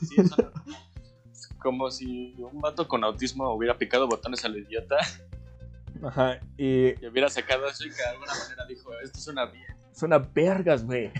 Sí, 0.00 0.16
suena 0.26 0.52
como 1.58 1.90
si 1.90 2.34
un 2.38 2.60
vato 2.60 2.86
con 2.86 3.04
autismo 3.04 3.50
hubiera 3.54 3.78
picado 3.78 4.06
botones 4.06 4.44
al 4.44 4.54
idiota 4.58 4.96
Ajá, 6.02 6.38
y 6.58 6.88
y 7.02 7.06
hubiera 7.06 7.30
sacado 7.30 7.66
eso 7.68 7.86
y 7.86 7.90
que 7.90 7.96
de 7.96 8.04
alguna 8.08 8.32
manera 8.34 8.66
dijo, 8.66 8.92
esto 9.02 9.18
suena 9.18 9.46
bien. 9.46 9.64
suena 9.92 10.18
vergas, 10.18 10.84
güey. 10.84 11.10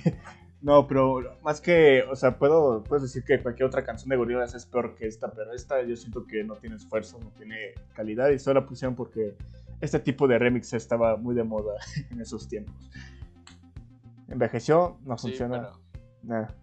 No, 0.64 0.87
pero 0.88 1.37
más 1.42 1.61
que, 1.61 2.03
o 2.11 2.16
sea, 2.16 2.38
puedo, 2.38 2.83
puedes 2.85 3.03
decir 3.03 3.22
que 3.22 3.38
cualquier 3.42 3.66
otra 3.66 3.85
canción 3.85 4.09
de 4.09 4.16
Gorillaz 4.16 4.55
es 4.55 4.64
peor 4.64 4.94
que 4.94 5.07
esta, 5.07 5.31
pero 5.31 5.53
esta 5.53 5.83
yo 5.83 5.94
siento 5.94 6.27
que 6.27 6.42
no 6.42 6.57
tiene 6.57 6.77
esfuerzo, 6.77 7.20
no 7.22 7.29
tiene 7.33 7.74
calidad 7.94 8.31
y 8.31 8.38
solo 8.38 8.61
la 8.62 8.66
pusieron 8.66 8.94
porque 8.96 9.37
este 9.83 10.00
tipo 10.00 10.27
de 10.27 10.38
remix 10.38 10.72
estaba 10.72 11.18
muy 11.18 11.35
de 11.35 11.44
moda 11.44 11.74
en 12.11 12.18
esos 12.18 12.48
tiempos. 12.48 12.74
Envejeció, 14.29 14.96
no 15.05 15.18
Sí, 15.18 15.29
funciona. 15.29 15.68
Nada. 16.22 16.55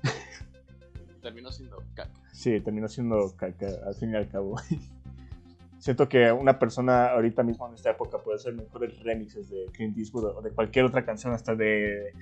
terminó 1.21 1.51
siendo 1.51 1.77
caca. 1.93 2.09
Sí, 2.33 2.59
terminó 2.59 2.87
siendo 2.87 3.35
caca 3.35 3.67
al 3.85 3.93
fin 3.93 4.13
y 4.13 4.15
al 4.15 4.27
cabo. 4.27 4.55
Siento 5.81 6.07
que 6.07 6.31
una 6.31 6.59
persona 6.59 7.07
ahorita 7.07 7.41
mismo 7.41 7.67
en 7.67 7.73
esta 7.73 7.89
época 7.89 8.19
puede 8.19 8.35
hacer 8.37 8.53
mejores 8.53 8.97
remixes 9.03 9.49
de 9.49 9.65
Clint 9.73 9.97
Eastwood 9.97 10.25
o 10.37 10.41
de 10.41 10.51
cualquier 10.51 10.85
otra 10.85 11.03
canción, 11.03 11.33
hasta 11.33 11.55
de 11.55 12.13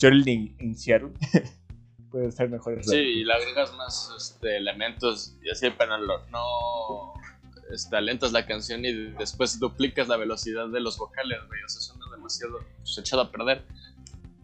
Journey 0.00 0.54
in 0.60 0.76
Seattle. 0.76 1.10
puede 2.10 2.30
ser 2.30 2.50
mejores 2.50 2.84
Sí, 2.86 2.94
remixes. 2.96 3.16
y 3.16 3.24
le 3.24 3.32
agregas 3.32 3.74
más 3.76 4.10
este, 4.16 4.58
elementos 4.58 5.34
y 5.42 5.48
así, 5.48 5.68
pero 5.78 5.96
lo- 5.96 6.26
no 6.26 7.14
este, 7.72 7.96
alentas 7.96 8.32
la 8.32 8.44
canción 8.44 8.84
y 8.84 8.92
después 9.12 9.58
duplicas 9.58 10.06
la 10.08 10.18
velocidad 10.18 10.68
de 10.68 10.80
los 10.80 10.98
vocales, 10.98 11.38
güey. 11.48 11.62
O 11.64 11.68
sea, 11.70 11.80
suena 11.80 12.04
demasiado 12.14 12.58
pues, 12.76 12.98
echado 12.98 13.22
a 13.22 13.32
perder. 13.32 13.64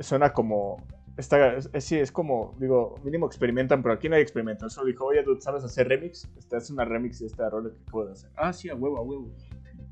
Suena 0.01 0.33
como. 0.33 0.83
Esta, 1.19 1.57
es, 1.57 1.69
es- 1.73 1.85
sí, 1.85 1.97
es 1.97 2.13
como, 2.13 2.55
digo, 2.59 2.95
mínimo 3.03 3.27
experimentan, 3.27 3.83
pero 3.83 3.95
aquí 3.95 4.09
nadie 4.09 4.23
experimenta. 4.23 4.71
Solo 4.71 4.87
dijo, 4.87 5.05
oye, 5.05 5.23
dude, 5.25 5.41
¿sabes 5.41 5.65
hacer 5.65 5.89
remix? 5.89 6.29
Este, 6.39 6.57
haz 6.57 6.71
una 6.71 6.85
remix 6.85 7.19
de 7.19 7.27
esta 7.27 7.51
rola 7.51 7.71
que 7.71 8.05
de 8.07 8.13
hacer. 8.13 8.31
Ah, 8.37 8.53
sí, 8.53 8.69
a 8.71 8.77
huevo, 8.77 8.99
a 8.99 9.03
huevo. 9.03 9.29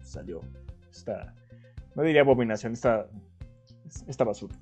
Salió 0.02 0.40
esta 0.88 1.34
No 1.96 2.04
diría 2.04 2.20
abominación, 2.20 2.74
esta, 2.74 3.08
esta 4.06 4.22
basura. 4.22 4.54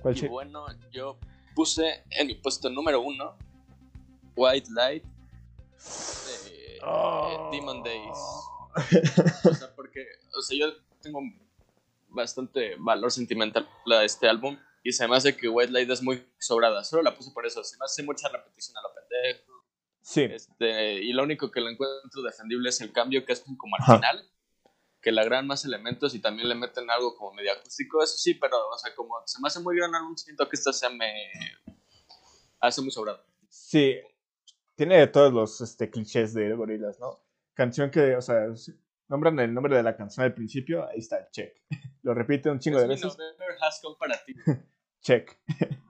¿Cuál 0.00 0.16
y 0.16 0.28
bueno, 0.28 0.66
yo 0.92 1.18
puse 1.56 2.04
en 2.10 2.28
mi 2.28 2.36
puesto 2.36 2.70
número 2.70 3.00
uno 3.00 3.34
White 4.36 4.68
Light 4.72 5.02
de, 5.02 6.78
oh. 6.86 7.50
Demon 7.50 7.82
Days. 7.82 8.18
o 9.44 9.54
sea, 9.54 9.74
porque, 9.74 10.06
o 10.36 10.40
sea, 10.42 10.56
yo 10.56 10.66
tengo 11.02 11.20
bastante 12.08 12.76
valor 12.78 13.10
sentimental 13.10 13.68
a 13.92 14.04
este 14.04 14.28
álbum 14.28 14.58
y 14.82 14.92
se 14.92 15.06
me 15.06 15.16
hace 15.16 15.36
que 15.36 15.48
White 15.48 15.72
Light 15.72 15.90
es 15.90 16.02
muy 16.02 16.26
sobrada. 16.38 16.84
Solo 16.84 17.02
la 17.02 17.14
puse 17.14 17.30
por 17.32 17.46
eso. 17.46 17.62
Se 17.64 17.76
me 17.76 17.84
hace 17.84 18.02
mucha 18.02 18.28
repetición 18.28 18.76
a 18.78 18.82
lo 18.82 18.94
pendejo. 18.94 19.64
Sí. 20.00 20.22
Este, 20.22 21.02
y 21.02 21.12
lo 21.12 21.24
único 21.24 21.50
que 21.50 21.60
lo 21.60 21.68
encuentro 21.68 22.22
defendible 22.22 22.70
es 22.70 22.80
el 22.80 22.92
cambio 22.92 23.24
que 23.24 23.32
es 23.32 23.44
como 23.56 23.76
al 23.76 23.96
final. 23.96 24.30
Que 25.00 25.12
le 25.12 25.20
agregan 25.20 25.46
más 25.46 25.64
elementos 25.64 26.14
y 26.14 26.20
también 26.20 26.48
le 26.48 26.54
meten 26.54 26.90
algo 26.90 27.16
como 27.16 27.34
medio 27.34 27.52
acústico. 27.52 28.02
Eso 28.02 28.16
sí, 28.16 28.34
pero, 28.34 28.56
o 28.68 28.78
sea, 28.78 28.94
como 28.94 29.14
se 29.26 29.40
me 29.40 29.48
hace 29.48 29.60
muy 29.60 29.76
gran 29.76 29.94
álbum, 29.94 30.16
siento 30.16 30.48
que 30.48 30.56
esta 30.56 30.72
se 30.72 30.88
me 30.90 31.12
hace 32.60 32.80
muy 32.80 32.90
sobrado. 32.90 33.22
Sí. 33.48 33.96
Tiene 34.74 35.06
todos 35.08 35.32
los 35.32 35.60
este, 35.60 35.90
clichés 35.90 36.34
de 36.34 36.54
gorilas, 36.54 36.98
¿no? 36.98 37.20
Canción 37.54 37.90
que, 37.90 38.16
o 38.16 38.22
sea, 38.22 38.46
nombran 39.08 39.38
el 39.40 39.52
nombre 39.52 39.76
de 39.76 39.82
la 39.82 39.96
canción 39.96 40.24
al 40.24 40.34
principio, 40.34 40.86
ahí 40.86 40.98
está, 40.98 41.28
check. 41.30 41.54
Lo 42.02 42.14
repite 42.14 42.50
un 42.50 42.58
chingo 42.58 42.80
de 42.80 42.86
veces. 42.86 43.16
check. 45.00 45.38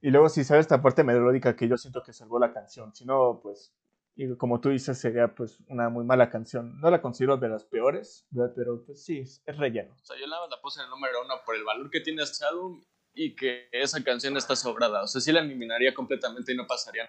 y 0.00 0.10
luego 0.10 0.28
si 0.28 0.44
sabes 0.44 0.62
esta 0.62 0.82
parte 0.82 1.04
melódica 1.04 1.54
que 1.54 1.68
yo 1.68 1.76
siento 1.76 2.02
que 2.02 2.12
salvó 2.12 2.38
la 2.38 2.52
canción, 2.52 2.94
si 2.94 3.04
no, 3.04 3.40
pues, 3.42 3.74
y 4.16 4.36
como 4.36 4.60
tú 4.60 4.70
dices, 4.70 4.98
sería 4.98 5.32
pues 5.32 5.60
una 5.68 5.88
muy 5.90 6.04
mala 6.04 6.28
canción. 6.28 6.80
No 6.80 6.90
la 6.90 7.00
considero 7.00 7.36
de 7.36 7.48
las 7.48 7.64
peores, 7.64 8.26
pero 8.56 8.84
pues 8.84 9.04
sí, 9.04 9.20
es 9.20 9.56
relleno. 9.56 9.94
O 9.94 10.04
sea, 10.04 10.18
yo 10.18 10.26
la, 10.26 10.38
la 10.50 10.60
puse 10.60 10.80
en 10.80 10.86
el 10.86 10.90
número 10.90 11.22
uno 11.24 11.34
por 11.46 11.54
el 11.54 11.62
valor 11.62 11.88
que 11.88 12.00
tiene 12.00 12.24
este 12.24 12.44
álbum 12.44 12.82
y 13.14 13.36
que 13.36 13.68
esa 13.70 14.02
canción 14.02 14.36
está 14.36 14.56
sobrada. 14.56 15.04
O 15.04 15.06
sea, 15.06 15.20
sí 15.20 15.30
la 15.30 15.38
eliminaría 15.38 15.94
completamente 15.94 16.52
y 16.52 16.56
no 16.56 16.66
pasaría. 16.66 17.08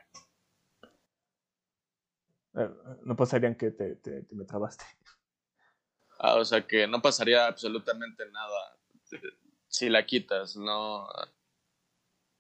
Eh, 2.56 2.69
no 3.04 3.15
pasarían 3.15 3.56
que 3.56 3.71
te, 3.71 3.95
te 3.95 4.28
me 4.32 4.45
trabaste. 4.45 4.86
Ah, 6.19 6.36
o 6.36 6.43
sea 6.43 6.67
que 6.67 6.86
no 6.86 7.01
pasaría 7.01 7.47
absolutamente 7.47 8.29
nada 8.29 8.77
si 9.69 9.89
la 9.89 10.05
quitas, 10.05 10.58
no, 10.58 11.08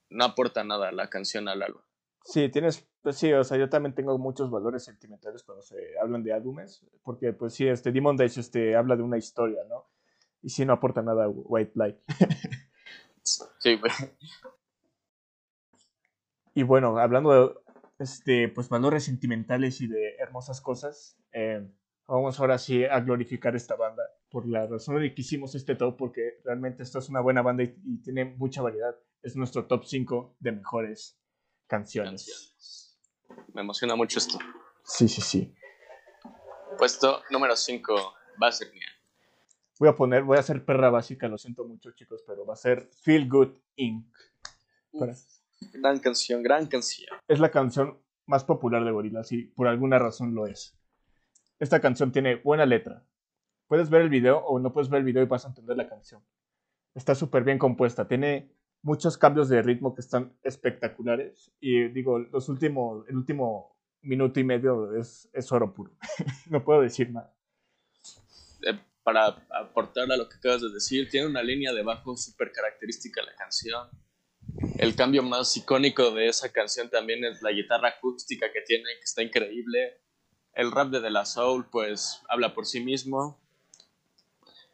no 0.09 0.23
aporta 0.25 0.63
nada 0.63 0.91
la 0.91 1.09
canción 1.09 1.47
al 1.47 1.63
álbum. 1.63 1.81
Sí, 2.25 2.49
tienes, 2.49 2.85
pues 3.01 3.15
sí, 3.15 3.31
o 3.31 3.43
sea, 3.43 3.57
yo 3.57 3.69
también 3.69 3.95
tengo 3.95 4.17
muchos 4.17 4.51
valores 4.51 4.83
sentimentales 4.83 5.43
cuando 5.43 5.63
se 5.63 5.97
hablan 5.99 6.23
de 6.23 6.33
álbumes, 6.33 6.85
porque 7.03 7.31
pues 7.31 7.53
sí, 7.53 7.67
este 7.67 7.91
Demon 7.91 8.17
Days 8.17 8.37
este, 8.37 8.75
habla 8.75 8.95
de 8.95 9.03
una 9.03 9.17
historia, 9.17 9.63
¿no? 9.69 9.87
Y 10.41 10.49
sí 10.49 10.65
no 10.65 10.73
aporta 10.73 11.01
nada 11.01 11.25
a 11.25 11.29
White 11.29 11.71
Light. 11.75 11.97
sí, 13.23 13.77
güey. 13.77 13.91
Y 16.53 16.63
bueno, 16.63 16.97
hablando 16.97 17.31
de 17.31 17.53
este, 17.99 18.49
pues 18.49 18.67
valores 18.69 19.05
sentimentales 19.05 19.79
y 19.81 19.87
de 19.87 20.15
hermosas 20.17 20.59
cosas, 20.61 21.17
eh, 21.31 21.69
vamos 22.09 22.39
ahora 22.39 22.57
sí 22.57 22.83
a 22.83 22.99
glorificar 22.99 23.55
esta 23.55 23.75
banda 23.75 24.03
por 24.29 24.47
la 24.47 24.65
razón 24.65 24.99
de 24.99 25.13
que 25.13 25.21
hicimos 25.21 25.55
este 25.55 25.75
top, 25.75 25.95
porque 25.97 26.39
realmente 26.43 26.83
esta 26.83 26.99
es 26.99 27.09
una 27.09 27.21
buena 27.21 27.41
banda 27.41 27.63
y, 27.63 28.01
tiene 28.01 28.25
mucha 28.25 28.61
variedad. 28.61 28.95
Es 29.21 29.35
nuestro 29.35 29.65
top 29.65 29.85
5 29.85 30.37
de 30.39 30.51
mejores 30.51 31.19
canciones. 31.67 32.97
Me 33.53 33.61
emociona 33.61 33.95
mucho 33.95 34.19
esto. 34.19 34.39
Sí, 34.83 35.07
sí, 35.07 35.21
sí. 35.21 35.53
Puesto 36.77 37.21
número 37.29 37.55
5, 37.55 38.13
va 38.41 38.47
a 38.47 38.51
ser 38.51 38.71
Voy 39.79 39.89
a 39.89 39.95
poner, 39.95 40.23
voy 40.23 40.37
a 40.37 40.41
hacer 40.41 40.65
perra 40.65 40.89
básica, 40.89 41.27
lo 41.27 41.37
siento 41.37 41.65
mucho 41.65 41.91
chicos, 41.91 42.23
pero 42.27 42.45
va 42.45 42.53
a 42.53 42.57
ser 42.57 42.89
Feel 43.01 43.29
Good 43.29 43.53
Inc. 43.75 44.05
Gran 45.73 45.99
canción, 45.99 46.43
gran 46.43 46.67
canción. 46.67 47.09
Es 47.27 47.39
la 47.39 47.51
canción 47.51 48.01
más 48.25 48.43
popular 48.43 48.83
de 48.83 48.91
Gorillaz 48.91 49.31
y 49.31 49.43
por 49.43 49.67
alguna 49.67 49.97
razón 49.99 50.35
lo 50.35 50.47
es. 50.47 50.78
Esta 51.59 51.81
canción 51.81 52.11
tiene 52.11 52.35
buena 52.35 52.65
letra, 52.65 53.05
puedes 53.67 53.89
ver 53.89 54.01
el 54.01 54.09
video 54.09 54.39
o 54.39 54.59
no 54.59 54.73
puedes 54.73 54.89
ver 54.89 54.99
el 54.99 55.05
video 55.05 55.23
y 55.23 55.27
vas 55.27 55.45
a 55.45 55.49
entender 55.49 55.77
la 55.77 55.87
canción. 55.87 56.23
Está 56.95 57.15
súper 57.15 57.43
bien 57.43 57.59
compuesta, 57.59 58.07
tiene 58.07 58.51
muchos 58.81 59.17
cambios 59.17 59.49
de 59.49 59.61
ritmo 59.61 59.93
que 59.93 60.01
están 60.01 60.33
espectaculares 60.43 61.51
y 61.59 61.89
digo, 61.89 62.19
los 62.19 62.49
últimos, 62.49 63.07
el 63.07 63.17
último 63.17 63.77
minuto 64.01 64.39
y 64.39 64.43
medio 64.43 64.95
es, 64.97 65.29
es 65.33 65.51
oro 65.51 65.73
puro, 65.73 65.91
no 66.49 66.63
puedo 66.63 66.81
decir 66.81 67.11
nada. 67.11 67.33
Eh, 68.65 68.79
para 69.03 69.27
aportar 69.49 70.11
a 70.11 70.17
lo 70.17 70.29
que 70.29 70.37
acabas 70.37 70.61
de 70.61 70.69
decir, 70.69 71.09
tiene 71.09 71.27
una 71.27 71.43
línea 71.43 71.73
de 71.73 71.83
bajo 71.83 72.15
súper 72.15 72.51
característica 72.51 73.21
la 73.23 73.35
canción. 73.35 73.87
El 74.77 74.95
cambio 74.95 75.23
más 75.23 75.55
icónico 75.57 76.11
de 76.11 76.27
esa 76.27 76.51
canción 76.51 76.89
también 76.89 77.23
es 77.23 77.41
la 77.41 77.51
guitarra 77.51 77.89
acústica 77.89 78.51
que 78.51 78.61
tiene, 78.61 78.83
que 78.83 79.03
está 79.03 79.23
increíble. 79.23 80.01
El 80.59 80.73
rap 80.73 80.89
de 80.89 80.99
De 80.99 81.09
La 81.09 81.23
Soul, 81.23 81.67
pues, 81.71 82.21
habla 82.27 82.53
por 82.53 82.65
sí 82.65 82.83
mismo. 82.83 83.39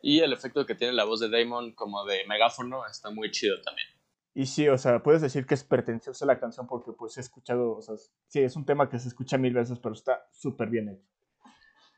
Y 0.02 0.21
el 0.21 0.34
efecto 0.34 0.65
que 0.65 0.74
tiene 0.74 0.93
la 0.93 1.04
voz 1.04 1.19
de 1.19 1.30
Damon 1.30 1.74
como 1.74 2.04
de 2.06 2.26
megáfono 2.28 2.88
está 2.88 3.12
muy 3.12 3.30
chido 3.30 3.62
también. 3.62 3.88
Y 4.34 4.48
sí, 4.48 4.67
o 4.67 4.80
sea, 4.80 5.04
puedes 5.04 5.21
decir 5.21 5.45
que 5.45 5.54
es 5.54 5.63
pretenciosa 5.63 6.26
la 6.26 6.39
canción 6.39 6.65
porque 6.65 6.91
pues 6.91 7.17
he 7.17 7.21
escuchado, 7.21 7.78
o 7.78 7.82
sea, 7.84 7.93
sí, 8.26 8.39
es 8.39 8.56
un 8.56 8.65
tema 8.65 8.89
que 8.89 8.98
se 8.98 9.10
escucha 9.10 9.38
mil 9.38 9.54
veces, 9.54 9.78
pero 9.78 9.93
está 9.93 10.28
súper 10.32 10.71
bien 10.71 10.89
hecho. 10.89 11.08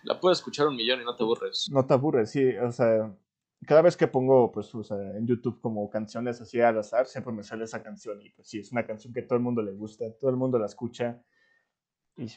La 0.04 0.20
puedes 0.20 0.40
escuchar 0.40 0.68
un 0.68 0.76
millón 0.76 1.00
y 1.00 1.06
no 1.06 1.16
te 1.16 1.24
aburres. 1.24 1.70
No 1.72 1.86
te 1.86 1.94
aburres, 1.94 2.30
sí, 2.30 2.58
o 2.58 2.72
sea, 2.74 3.16
cada 3.66 3.82
vez 3.82 3.96
que 3.96 4.08
pongo, 4.08 4.52
pues, 4.52 4.76
o 4.76 4.84
sea, 4.84 4.98
en 4.98 5.26
YouTube 5.26 5.62
como 5.62 5.90
canciones 5.90 6.42
así 6.42 6.60
al 6.60 6.78
azar, 6.78 7.08
siempre 7.08 7.32
me 7.32 7.42
sale 7.42 7.64
esa 7.64 7.82
canción 7.82 8.22
y 8.22 8.32
pues 8.32 8.50
sí, 8.50 8.60
es 8.60 8.70
una 8.74 8.86
canción 8.86 9.14
que 9.14 9.22
todo 9.22 9.38
el 9.38 9.44
mundo 9.44 9.62
le 9.62 9.72
gusta, 9.72 10.04
todo 10.20 10.30
el 10.30 10.36
mundo 10.36 10.60
la 10.60 10.66
escucha 10.66 11.24
y... 12.18 12.28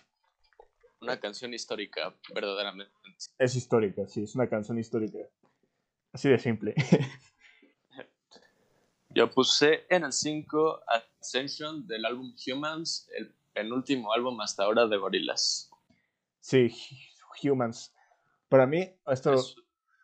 Una 1.00 1.18
canción 1.18 1.54
histórica, 1.54 2.14
verdaderamente. 2.34 2.92
Es 3.38 3.56
histórica, 3.56 4.06
sí, 4.06 4.22
es 4.24 4.34
una 4.34 4.48
canción 4.48 4.78
histórica. 4.78 5.18
Así 6.12 6.28
de 6.28 6.38
simple. 6.38 6.74
Yo 9.08 9.30
puse 9.30 9.86
en 9.88 10.04
el 10.04 10.12
5 10.12 10.80
Ascension 10.86 11.86
del 11.86 12.04
álbum 12.04 12.34
Humans, 12.46 13.08
el 13.16 13.34
penúltimo 13.52 14.12
álbum 14.12 14.40
hasta 14.40 14.64
ahora 14.64 14.86
de 14.86 14.98
Gorillaz. 14.98 15.70
Sí, 16.38 16.70
Humans. 17.42 17.94
Para 18.48 18.66
mí, 18.66 18.88
esto 19.06 19.34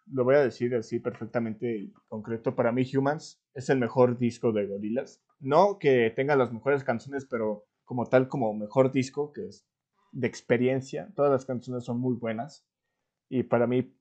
lo 0.07 0.25
voy 0.25 0.37
a 0.37 0.41
decir 0.41 0.75
así 0.75 0.99
perfectamente 0.99 1.77
y 1.77 1.93
concreto. 2.09 2.57
Para 2.57 2.73
mí, 2.73 2.89
Humans 2.97 3.41
es 3.53 3.69
el 3.69 3.79
mejor 3.79 4.19
disco 4.19 4.51
de 4.51 4.67
Gorillaz. 4.67 5.21
No 5.41 5.79
que 5.79 6.11
tenga 6.17 6.37
las 6.37 6.53
mejores 6.53 6.85
canciones, 6.85 7.27
pero 7.27 7.67
como 7.85 8.07
tal, 8.07 8.29
como 8.29 8.55
mejor 8.55 8.93
disco, 8.93 9.33
que 9.33 9.47
es 9.47 9.67
de 10.13 10.27
experiencia. 10.27 11.13
Todas 11.15 11.31
las 11.31 11.45
canciones 11.45 11.85
son 11.85 11.99
muy 12.01 12.15
buenas. 12.15 12.67
Y 13.29 13.43
para 13.43 13.67
mí 13.67 13.93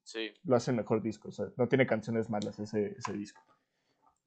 lo 0.44 0.56
hace 0.56 0.72
el 0.72 0.78
mejor 0.78 1.02
disco. 1.02 1.30
O 1.30 1.32
sea, 1.32 1.48
no 1.58 1.68
tiene 1.68 1.88
canciones 1.88 2.30
malas 2.30 2.60
ese, 2.60 2.96
ese 2.98 3.13
disco. 3.13 3.41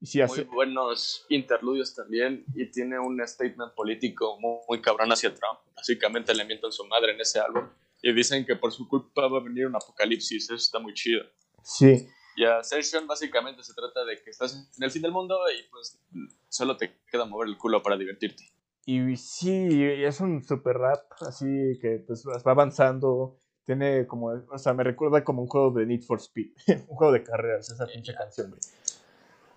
Y 0.01 0.21
hace... 0.21 0.45
Muy 0.45 0.55
buenos 0.55 1.25
interludios 1.29 1.95
también. 1.95 2.45
Y 2.53 2.69
tiene 2.71 2.99
un 2.99 3.25
statement 3.25 3.73
político 3.73 4.37
muy, 4.39 4.81
cabrón 4.81 5.11
hacia 5.11 5.33
Trump. 5.33 5.59
Básicamente 5.75 6.33
le 6.33 6.45
mientan 6.45 6.71
su 6.71 6.85
madre 6.85 7.13
en 7.13 7.21
ese 7.21 7.39
álbum. 7.39 7.69
Y 8.01 8.13
dicen 8.13 8.45
que 8.45 8.55
por 8.55 8.71
su 8.71 8.87
culpa 8.87 9.27
va 9.27 9.39
a 9.39 9.43
venir 9.43 9.67
un 9.67 9.75
apocalipsis. 9.75 10.45
Eso 10.45 10.55
está 10.55 10.79
muy 10.79 10.93
chido. 10.93 11.23
Sí. 11.63 12.07
Y 12.35 12.45
Ascension 12.45 13.05
básicamente 13.05 13.63
se 13.63 13.73
trata 13.73 14.05
de 14.05 14.21
que 14.21 14.29
estás 14.29 14.71
en 14.77 14.83
el 14.83 14.91
fin 14.91 15.01
del 15.01 15.11
mundo 15.11 15.37
y 15.51 15.69
pues 15.69 16.01
solo 16.47 16.77
te 16.77 17.01
queda 17.11 17.25
mover 17.25 17.49
el 17.49 17.57
culo 17.57 17.83
para 17.83 17.97
divertirte. 17.97 18.45
Y 18.91 19.17
sí, 19.17 19.83
es 19.83 20.19
un 20.19 20.43
super 20.43 20.75
rap 20.75 21.11
así 21.21 21.45
que 21.79 22.03
pues 22.07 22.25
va 22.25 22.51
avanzando 22.51 23.37
tiene 23.63 24.07
como, 24.07 24.29
o 24.29 24.57
sea, 24.57 24.73
me 24.73 24.83
recuerda 24.83 25.23
como 25.23 25.43
un 25.43 25.47
juego 25.47 25.69
de 25.69 25.85
Need 25.85 26.01
for 26.01 26.17
Speed, 26.17 26.53
un 26.89 26.95
juego 26.95 27.13
de 27.13 27.21
carreras, 27.21 27.69
esa 27.69 27.85
pinche 27.85 28.15
canción, 28.15 28.49
güey. 28.49 28.59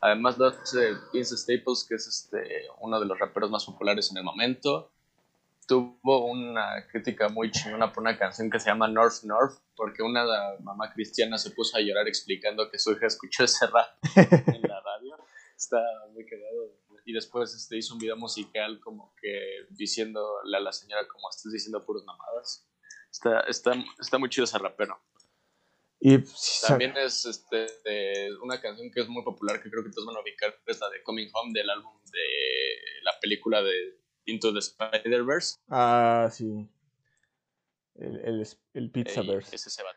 Además 0.02 0.36
lo 0.36 0.48
hace 0.48 0.96
Vince 1.14 1.34
Staples, 1.34 1.86
que 1.88 1.94
es 1.94 2.06
este, 2.06 2.66
uno 2.82 3.00
de 3.00 3.06
los 3.06 3.18
raperos 3.18 3.50
más 3.50 3.64
populares 3.64 4.10
en 4.10 4.18
el 4.18 4.24
momento. 4.24 4.92
Tuvo 5.66 6.26
una 6.26 6.86
crítica 6.90 7.30
muy 7.30 7.50
chingona 7.50 7.90
por 7.90 8.02
una 8.02 8.18
canción 8.18 8.50
que 8.50 8.60
se 8.60 8.66
llama 8.68 8.86
North 8.86 9.22
North, 9.22 9.62
porque 9.74 10.02
una 10.02 10.26
mamá 10.60 10.92
cristiana 10.92 11.38
se 11.38 11.52
puso 11.52 11.78
a 11.78 11.80
llorar 11.80 12.06
explicando 12.06 12.70
que 12.70 12.78
su 12.78 12.92
hija 12.92 13.06
escuchó 13.06 13.44
ese 13.44 13.66
rap 13.66 13.88
en 14.14 14.60
la 14.60 14.78
radio. 14.82 15.16
Está 15.56 15.78
muy 16.12 16.26
cagado. 16.26 16.81
Y 17.04 17.12
después 17.12 17.54
este, 17.54 17.76
hizo 17.76 17.94
un 17.94 18.00
video 18.00 18.16
musical 18.16 18.80
como 18.80 19.14
que 19.20 19.66
diciéndole 19.70 20.56
a 20.56 20.60
la 20.60 20.72
señora 20.72 21.06
como 21.08 21.28
estás 21.30 21.52
diciendo 21.52 21.84
puras 21.84 22.04
mamadas. 22.04 22.68
Está, 23.10 23.40
está, 23.40 23.74
está 24.00 24.18
muy 24.18 24.28
chido 24.28 24.44
ese 24.44 24.58
rapero. 24.58 25.00
Y 26.04 26.18
también 26.66 26.96
es 26.96 27.24
este, 27.24 28.28
una 28.42 28.60
canción 28.60 28.90
que 28.90 29.02
es 29.02 29.08
muy 29.08 29.22
popular, 29.22 29.62
que 29.62 29.70
creo 29.70 29.84
que 29.84 29.90
todos 29.90 30.06
van 30.06 30.16
a 30.16 30.20
ubicar, 30.20 30.52
es 30.66 30.80
la 30.80 30.90
de 30.90 31.00
Coming 31.04 31.30
Home 31.32 31.52
del 31.52 31.70
álbum 31.70 31.94
de 32.10 32.80
la 33.04 33.12
película 33.20 33.62
de 33.62 34.00
Into 34.24 34.52
the 34.52 34.58
Spider-Verse. 34.58 35.60
Ah, 35.68 36.28
sí. 36.32 36.68
El, 37.94 38.16
el, 38.24 38.46
el 38.74 38.90
Pizzaverse. 38.90 39.54
ese 39.54 39.70
se 39.70 39.82
va. 39.84 39.90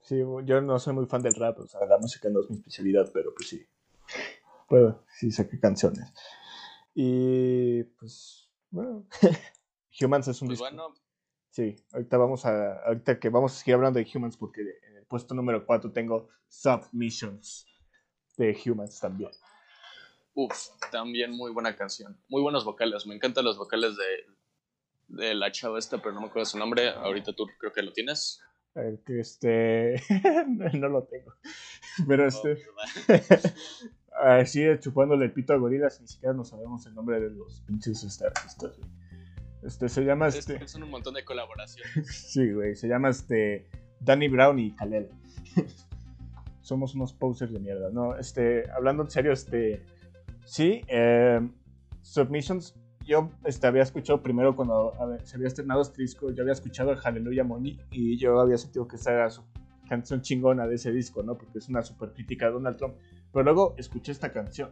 Sí, 0.00 0.18
yo 0.44 0.60
no 0.60 0.78
soy 0.78 0.92
muy 0.92 1.06
fan 1.06 1.22
del 1.22 1.34
rap, 1.34 1.58
o 1.58 1.66
sea, 1.68 1.86
la 1.86 1.98
música 1.98 2.28
no 2.28 2.40
es 2.40 2.50
mi 2.50 2.56
especialidad, 2.56 3.10
pero 3.14 3.32
pues 3.32 3.48
sí. 3.48 3.66
Puedo, 4.74 5.04
sí 5.06 5.30
saqué 5.30 5.60
canciones. 5.60 6.12
Y 6.96 7.84
pues, 7.84 8.50
bueno, 8.70 9.06
Humans 10.00 10.26
es 10.26 10.42
un 10.42 10.48
Pues 10.48 10.58
disco. 10.58 10.64
bueno, 10.74 10.94
Sí, 11.50 11.76
ahorita 11.92 12.16
vamos 12.16 12.44
a, 12.44 12.80
ahorita 12.84 13.20
que 13.20 13.28
vamos 13.28 13.52
a 13.52 13.56
seguir 13.56 13.76
hablando 13.76 14.00
de 14.00 14.08
Humans 14.12 14.36
porque 14.36 14.62
en 14.62 14.96
el 14.96 15.06
puesto 15.06 15.32
número 15.32 15.64
4 15.64 15.92
tengo 15.92 16.28
Submissions 16.48 17.66
de 18.36 18.58
Humans 18.66 18.98
también. 18.98 19.30
uff, 20.34 20.70
también 20.90 21.30
muy 21.30 21.52
buena 21.52 21.76
canción. 21.76 22.20
Muy 22.28 22.42
buenos 22.42 22.64
vocales. 22.64 23.06
Me 23.06 23.14
encantan 23.14 23.44
los 23.44 23.56
vocales 23.56 23.96
de, 23.96 24.26
de 25.24 25.34
la 25.36 25.52
chava 25.52 25.78
esta, 25.78 25.98
pero 25.98 26.12
no 26.14 26.22
me 26.22 26.26
acuerdo 26.26 26.46
su 26.46 26.58
nombre. 26.58 26.88
Ahorita 26.90 27.32
tú 27.32 27.46
creo 27.60 27.72
que 27.72 27.82
lo 27.82 27.92
tienes. 27.92 28.42
Este, 29.06 30.02
no 30.74 30.88
lo 30.88 31.04
tengo, 31.04 31.32
pero 32.08 32.26
este, 32.26 32.58
Oh. 33.06 33.14
así 34.22 34.62
chupándole 34.80 35.26
el 35.26 35.32
pito 35.32 35.52
a 35.52 35.56
gorilas, 35.56 36.00
ni 36.00 36.06
siquiera 36.06 36.34
no 36.34 36.44
sabemos 36.44 36.86
el 36.86 36.94
nombre 36.94 37.20
de 37.20 37.30
los 37.30 37.60
pinches 37.62 38.02
este, 38.04 38.26
artistas. 38.26 38.76
güey. 38.78 38.90
Este, 39.62 39.88
se 39.88 40.04
llama 40.04 40.28
Es- 40.28 40.36
este, 40.36 40.66
Son 40.68 40.82
un 40.82 40.90
montón 40.90 41.14
de 41.14 41.24
colaboraciones. 41.24 42.06
sí, 42.28 42.52
güey, 42.52 42.76
se 42.76 42.86
llama 42.88 43.08
este, 43.10 43.66
Danny 44.00 44.28
Brown 44.28 44.58
y 44.58 44.72
Kalel. 44.72 45.08
Somos 46.60 46.94
unos 46.94 47.12
posers 47.12 47.52
de 47.52 47.58
mierda, 47.60 47.90
no, 47.90 48.16
este, 48.16 48.70
hablando 48.70 49.02
en 49.02 49.10
serio, 49.10 49.32
este, 49.32 49.82
sí, 50.46 50.80
eh, 50.88 51.46
Submissions, 52.00 52.74
yo 53.06 53.30
este, 53.44 53.66
había 53.66 53.82
escuchado 53.82 54.22
primero 54.22 54.56
cuando 54.56 54.92
ver, 55.06 55.26
se 55.26 55.36
había 55.36 55.48
estrenado 55.48 55.84
Strisco, 55.84 56.30
yo 56.30 56.42
había 56.42 56.54
escuchado 56.54 56.90
el 56.90 56.96
Hallelujah 56.96 57.44
Money 57.44 57.78
y 57.90 58.16
yo 58.16 58.40
había 58.40 58.56
sentido 58.56 58.88
que 58.88 58.96
esa 58.96 59.12
era 59.12 59.28
su 59.30 59.42
canción 59.90 60.22
chingona 60.22 60.66
de 60.66 60.76
ese 60.76 60.90
disco, 60.90 61.22
¿no? 61.22 61.36
Porque 61.36 61.58
es 61.58 61.68
una 61.68 61.82
super 61.82 62.12
crítica 62.14 62.46
a 62.46 62.50
Donald 62.50 62.78
Trump. 62.78 62.94
Pero 63.34 63.44
luego 63.44 63.74
escuché 63.76 64.12
esta 64.12 64.32
canción 64.32 64.70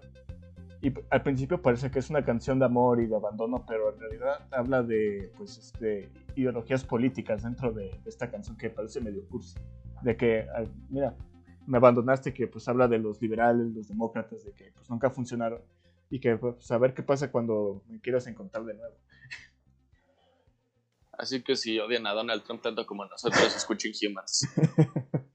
y 0.81 0.93
al 1.11 1.23
principio 1.23 1.63
parece 1.63 1.91
que 1.91 2.01
es 2.01 2.11
una 2.11 2.25
canción 2.25 2.59
de 2.59 2.65
amor 2.65 3.01
y 3.01 3.07
de 3.07 3.15
abandono, 3.15 3.65
pero 3.67 3.93
en 3.93 4.01
realidad 4.01 4.49
habla 4.51 4.83
de, 4.83 5.33
pues, 5.37 5.57
este, 5.57 6.11
ideologías 6.35 6.85
políticas 6.85 7.45
dentro 7.45 7.73
de, 7.73 8.01
esta 8.05 8.29
canción 8.29 8.57
que 8.57 8.69
parece 8.69 9.01
medio 9.01 9.25
cursi. 9.29 9.57
De 10.03 10.17
que, 10.17 10.45
mira, 10.89 11.17
me 11.69 11.79
abandonaste, 11.79 12.35
que 12.35 12.49
pues 12.49 12.67
habla 12.67 12.89
de 12.89 12.99
los 12.99 13.23
liberales, 13.23 13.73
los 13.73 13.87
demócratas, 13.87 14.45
de 14.45 14.53
que 14.53 14.73
pues 14.73 14.91
nunca 14.91 15.09
funcionaron 15.09 15.63
y 16.11 16.19
que 16.19 16.37
pues 16.37 16.69
a 16.73 16.79
ver 16.79 16.95
qué 16.95 17.05
pasa 17.05 17.31
cuando 17.31 17.85
me 17.87 18.01
quieras 18.01 18.27
encontrar 18.27 18.65
de 18.65 18.75
nuevo. 18.75 18.97
Así 21.13 21.45
que 21.45 21.55
si 21.55 21.79
odian 21.79 22.09
a 22.09 22.13
Donald 22.13 22.43
Trump 22.43 22.63
tanto 22.63 22.85
como 22.87 23.05
nosotros, 23.05 23.55
escuchen 23.55 23.93
Humans. 24.03 24.49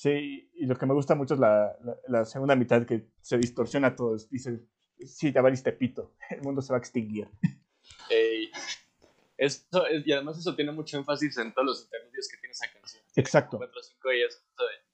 Sí, 0.00 0.50
y 0.54 0.64
lo 0.64 0.76
que 0.76 0.86
me 0.86 0.94
gusta 0.94 1.14
mucho 1.14 1.34
es 1.34 1.40
la, 1.40 1.76
la, 1.84 1.94
la 2.08 2.24
segunda 2.24 2.56
mitad 2.56 2.86
que 2.86 3.10
se 3.20 3.36
distorsiona 3.36 3.94
todo. 3.94 4.16
Dice, 4.30 4.62
sí, 5.04 5.30
ya 5.30 5.42
valiste 5.42 5.72
pito, 5.72 6.14
el 6.30 6.40
mundo 6.40 6.62
se 6.62 6.72
va 6.72 6.78
a 6.78 6.80
extinguir. 6.80 7.28
Ey, 8.08 8.50
esto 9.36 9.86
es- 9.86 10.06
y 10.06 10.12
además 10.12 10.38
eso 10.38 10.56
tiene 10.56 10.72
mucho 10.72 10.96
énfasis 10.96 11.36
en 11.36 11.52
todos 11.52 11.66
los 11.66 11.84
interludios 11.84 12.28
que 12.30 12.38
tiene 12.38 12.52
esa 12.52 12.72
canción. 12.72 13.02
Exacto. 13.14 13.58
4 13.58 13.82
5 13.82 14.12
y 14.14 14.22
esto 14.22 14.40
de- 14.62 14.88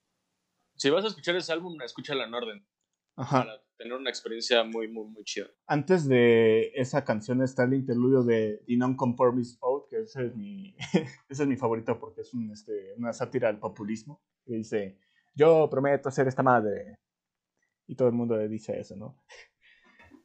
Si 0.74 0.90
vas 0.90 1.04
a 1.04 1.08
escuchar 1.08 1.36
ese 1.36 1.52
álbum, 1.52 1.80
escúchalo 1.82 2.24
en 2.24 2.34
orden. 2.34 2.66
Ajá. 3.14 3.44
Para 3.44 3.62
tener 3.78 3.92
una 3.92 4.10
experiencia 4.10 4.64
muy, 4.64 4.88
muy, 4.88 5.06
muy 5.06 5.22
chida. 5.22 5.46
Antes 5.68 6.08
de 6.08 6.72
esa 6.74 7.04
canción 7.04 7.42
está 7.44 7.62
el 7.62 7.74
interludio 7.74 8.24
de 8.24 8.60
The 8.66 8.76
Non-Conformist 8.76 9.60
Que 9.88 10.02
ese 10.02 10.26
es 10.26 10.36
mi, 10.36 10.74
ese 11.28 11.42
es 11.42 11.48
mi 11.48 11.56
favorito 11.56 11.98
porque 11.98 12.22
es 12.22 12.34
un, 12.34 12.50
este, 12.50 12.94
una 12.96 13.12
sátira 13.12 13.48
al 13.48 13.58
populismo. 13.58 14.20
Que 14.44 14.54
dice, 14.54 14.98
yo 15.34 15.68
prometo 15.70 16.10
ser 16.10 16.28
esta 16.28 16.42
madre. 16.42 16.98
Y 17.86 17.94
todo 17.94 18.08
el 18.08 18.14
mundo 18.14 18.36
le 18.36 18.48
dice 18.48 18.78
eso, 18.78 18.96
¿no? 18.96 19.22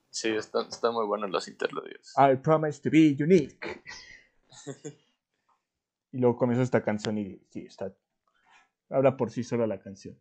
Sí, 0.09 0.29
están, 0.29 0.67
están 0.67 0.93
muy 0.93 1.05
buenos 1.05 1.29
los 1.29 1.47
interludios. 1.47 2.13
I 2.17 2.35
promise 2.35 2.81
to 2.81 2.89
be 2.89 3.15
unique. 3.19 3.83
y 6.11 6.17
luego 6.17 6.35
comienza 6.35 6.63
esta 6.63 6.83
canción 6.83 7.17
y 7.17 7.39
sí, 7.49 7.65
está. 7.65 7.95
Habla 8.89 9.15
por 9.15 9.31
sí 9.31 9.43
sola 9.43 9.67
la 9.67 9.79
canción. 9.79 10.19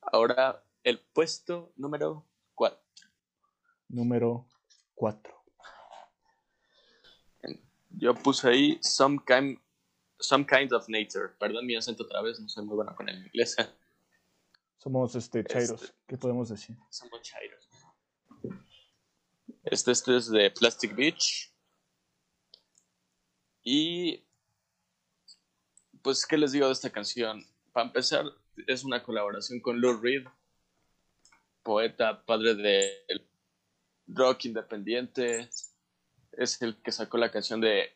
Ahora, 0.00 0.64
el 0.82 1.00
puesto 1.00 1.72
número 1.76 2.26
4. 2.54 2.80
Número 3.88 4.46
4. 4.94 5.35
Yo 7.90 8.14
puse 8.14 8.48
ahí 8.48 8.78
Some 8.82 9.20
Kind, 9.26 9.58
Some 10.18 10.46
kind 10.46 10.72
of 10.72 10.88
Nature. 10.88 11.30
Perdón 11.38 11.66
mi 11.66 11.76
acento 11.76 12.04
otra 12.04 12.22
vez, 12.22 12.40
no 12.40 12.48
soy 12.48 12.64
muy 12.64 12.76
bueno 12.76 12.94
con 12.94 13.08
el 13.08 13.26
inglés. 13.26 13.56
Somos 14.76 15.14
este, 15.14 15.44
chairos. 15.44 15.82
Este- 15.82 15.96
¿Qué 16.06 16.16
podemos 16.16 16.48
decir? 16.48 16.76
Somos 16.90 17.20
chairos. 17.22 17.68
Este, 19.64 19.90
este 19.90 20.16
es 20.16 20.30
de 20.30 20.50
Plastic 20.50 20.94
Beach. 20.94 21.52
Y. 23.62 24.24
Pues, 26.02 26.24
¿qué 26.24 26.38
les 26.38 26.52
digo 26.52 26.66
de 26.66 26.72
esta 26.72 26.90
canción? 26.90 27.44
Para 27.72 27.86
empezar, 27.88 28.24
es 28.68 28.84
una 28.84 29.02
colaboración 29.02 29.60
con 29.60 29.80
Lou 29.80 30.00
Reed, 30.00 30.24
poeta, 31.64 32.24
padre 32.24 32.54
del 32.54 33.28
rock 34.06 34.44
independiente. 34.44 35.50
Es 36.36 36.60
el 36.62 36.80
que 36.82 36.92
sacó 36.92 37.18
la 37.18 37.30
canción 37.30 37.60
de 37.60 37.80
eh, 37.80 37.92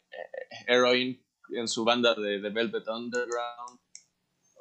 Heroin 0.67 1.25
en 1.55 1.69
su 1.69 1.85
banda 1.85 2.15
de 2.15 2.41
The 2.41 2.51
Velvet 2.51 2.89
Underground. 2.89 3.81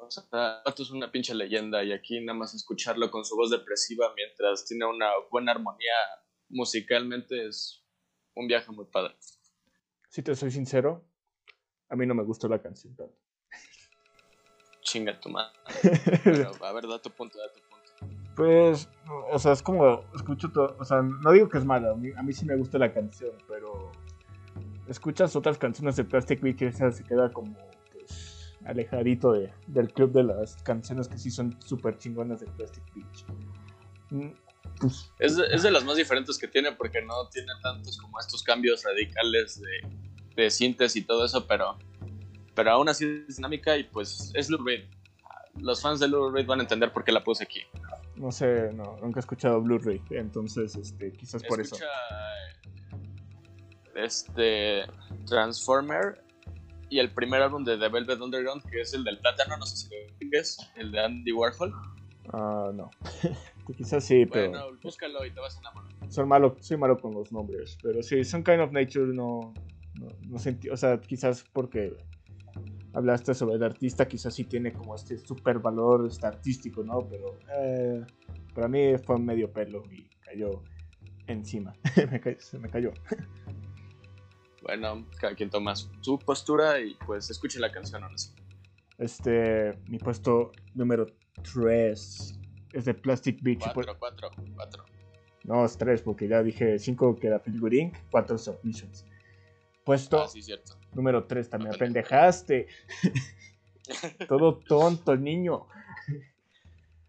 O 0.02 0.10
sea, 0.10 0.62
es 0.66 0.90
una 0.90 1.12
pinche 1.12 1.34
leyenda 1.34 1.84
y 1.84 1.92
aquí 1.92 2.20
nada 2.20 2.38
más 2.38 2.54
escucharlo 2.54 3.10
con 3.10 3.24
su 3.24 3.36
voz 3.36 3.50
depresiva 3.50 4.12
mientras 4.16 4.64
tiene 4.64 4.86
una 4.86 5.10
buena 5.30 5.52
armonía 5.52 5.94
musicalmente 6.50 7.46
es 7.46 7.84
un 8.34 8.46
viaje 8.46 8.70
muy 8.72 8.86
padre. 8.86 9.14
Si 10.08 10.22
te 10.22 10.34
soy 10.34 10.50
sincero, 10.50 11.08
a 11.88 11.96
mí 11.96 12.06
no 12.06 12.14
me 12.14 12.24
gustó 12.24 12.48
la 12.48 12.60
canción 12.60 12.94
tanto. 12.96 13.16
Chinga 14.82 15.18
tu 15.20 15.28
madre. 15.28 15.56
Pero, 16.24 16.52
a 16.64 16.72
ver, 16.72 16.86
da 16.88 17.00
tu 17.00 17.10
punto, 17.10 17.38
da 17.38 17.52
tu 17.52 17.60
punto. 17.60 17.69
Pues, 18.40 18.88
o 19.30 19.38
sea, 19.38 19.52
es 19.52 19.62
como, 19.62 20.02
escucho 20.14 20.50
todo, 20.50 20.74
o 20.78 20.84
sea, 20.86 21.02
no 21.02 21.30
digo 21.32 21.50
que 21.50 21.58
es 21.58 21.64
mala, 21.66 21.90
a 21.90 21.94
mí, 21.94 22.08
a 22.16 22.22
mí 22.22 22.32
sí 22.32 22.46
me 22.46 22.56
gusta 22.56 22.78
la 22.78 22.90
canción, 22.90 23.32
pero 23.46 23.92
escuchas 24.88 25.36
otras 25.36 25.58
canciones 25.58 25.96
de 25.96 26.04
Plastic 26.04 26.40
Beach 26.40 26.62
y 26.62 26.64
esa 26.64 26.90
se 26.90 27.04
queda 27.04 27.30
como, 27.30 27.54
pues, 27.92 28.56
alejadito 28.64 29.32
de, 29.32 29.52
del 29.66 29.92
club 29.92 30.12
de 30.12 30.22
las 30.22 30.56
canciones 30.62 31.06
que 31.06 31.18
sí 31.18 31.30
son 31.30 31.54
súper 31.60 31.98
chingonas 31.98 32.40
de 32.40 32.46
Plastic 32.46 32.82
Beach. 32.94 33.26
Mm, 34.08 34.30
Pues, 34.80 35.12
Es 35.18 35.62
de, 35.62 35.70
las 35.70 35.84
más 35.84 35.96
diferentes 35.96 36.38
que 36.38 36.48
tiene 36.48 36.72
porque 36.72 37.02
no 37.02 37.28
tiene 37.28 37.52
tantos 37.62 37.98
como 37.98 38.18
estos 38.18 38.42
cambios 38.42 38.82
radicales 38.84 39.60
de, 39.60 40.42
de 40.42 40.50
síntesis 40.50 41.02
y 41.02 41.04
todo 41.04 41.26
eso, 41.26 41.46
pero, 41.46 41.76
pero 42.54 42.70
aún 42.70 42.88
así 42.88 43.04
es 43.28 43.36
dinámica 43.36 43.76
y 43.76 43.84
pues 43.84 44.32
es 44.34 44.48
Lou 44.48 44.64
Reed. 44.64 44.84
Los 45.58 45.82
fans 45.82 46.00
de 46.00 46.08
Lou 46.08 46.30
Reed 46.30 46.46
van 46.46 46.60
a 46.60 46.62
entender 46.62 46.90
por 46.90 47.04
qué 47.04 47.12
la 47.12 47.22
puse 47.22 47.44
aquí. 47.44 47.60
No 48.20 48.30
sé, 48.30 48.70
no, 48.74 48.96
nunca 49.00 49.18
he 49.18 49.22
escuchado 49.22 49.60
Blu-ray, 49.62 50.02
entonces, 50.10 50.76
este, 50.76 51.10
quizás 51.12 51.42
por 51.42 51.58
eso. 51.60 51.74
Escucha 51.74 51.90
este 53.94 54.82
Transformer 55.26 56.22
y 56.90 56.98
el 56.98 57.12
primer 57.12 57.40
álbum 57.42 57.64
de 57.64 57.78
The 57.78 57.88
Velvet 57.88 58.20
Underground 58.20 58.62
que 58.70 58.82
es 58.82 58.92
el 58.92 59.04
del 59.04 59.18
plátano, 59.18 59.56
no 59.56 59.64
sé 59.64 59.76
si 59.76 59.88
lo 59.88 60.38
es, 60.38 60.58
el 60.76 60.92
de 60.92 61.00
Andy 61.00 61.32
Warhol. 61.32 61.72
Ah, 62.32 62.70
no. 62.74 62.90
quizás 63.76 64.04
sí, 64.04 64.26
pero... 64.26 64.50
Bueno, 64.50 64.66
búscalo 64.82 65.24
y 65.24 65.30
te 65.30 65.40
vas 65.40 65.56
a 65.56 65.60
enamorar. 65.60 65.90
Soy 66.08 66.26
malo, 66.26 66.56
soy 66.60 66.76
malo 66.76 66.98
con 66.98 67.14
los 67.14 67.32
nombres, 67.32 67.78
pero 67.82 68.02
sí, 68.02 68.22
Some 68.24 68.44
Kind 68.44 68.60
of 68.60 68.72
Nature 68.72 69.14
no, 69.14 69.54
no, 69.94 70.08
no 70.28 70.38
sentí, 70.38 70.68
o 70.68 70.76
sea, 70.76 71.00
quizás 71.00 71.44
porque 71.52 71.96
hablaste 72.92 73.34
sobre 73.34 73.56
el 73.56 73.62
artista, 73.62 74.06
quizás 74.08 74.34
sí 74.34 74.44
tiene 74.44 74.72
como 74.72 74.94
este 74.94 75.16
super 75.18 75.58
valor 75.58 76.06
este, 76.08 76.26
artístico, 76.26 76.82
¿no? 76.82 77.06
Pero 77.08 77.38
eh, 77.58 78.04
para 78.54 78.68
mí 78.68 78.96
fue 78.98 79.18
medio 79.18 79.52
pelo 79.52 79.82
y 79.90 80.08
cayó 80.24 80.62
encima, 81.26 81.74
me 82.10 82.20
ca- 82.20 82.36
se 82.38 82.58
me 82.58 82.68
cayó. 82.68 82.92
Bueno, 84.62 85.06
cada 85.18 85.34
quien 85.34 85.48
toma 85.50 85.74
su 85.74 86.18
postura 86.18 86.80
y 86.80 86.94
pues 87.06 87.30
escuche 87.30 87.58
la 87.58 87.72
canción, 87.72 88.02
¿no? 88.02 88.08
Este, 88.98 89.78
mi 89.88 89.98
puesto 89.98 90.52
número 90.74 91.06
3 91.54 92.38
es 92.72 92.84
de 92.84 92.94
Plastic 92.94 93.42
Beach. 93.42 93.62
y 93.66 93.74
pues- 93.74 93.86
4, 93.86 93.96
4, 93.98 94.30
4. 94.54 94.84
no, 95.44 95.64
es 95.64 95.78
3 95.78 96.02
porque 96.02 96.28
ya 96.28 96.42
dije 96.42 96.78
5 96.78 97.16
que 97.16 97.28
era 97.28 97.42
Inc., 97.46 97.96
4 98.10 98.36
Submissions. 98.36 99.06
Puesto 99.84 100.20
Ah, 100.22 100.28
sí, 100.28 100.42
cierto. 100.42 100.74
Número 100.94 101.24
3, 101.24 101.48
también 101.48 101.74
apendejaste. 101.74 102.66
Todo 104.28 104.58
tonto, 104.58 105.12
el 105.12 105.22
niño. 105.22 105.66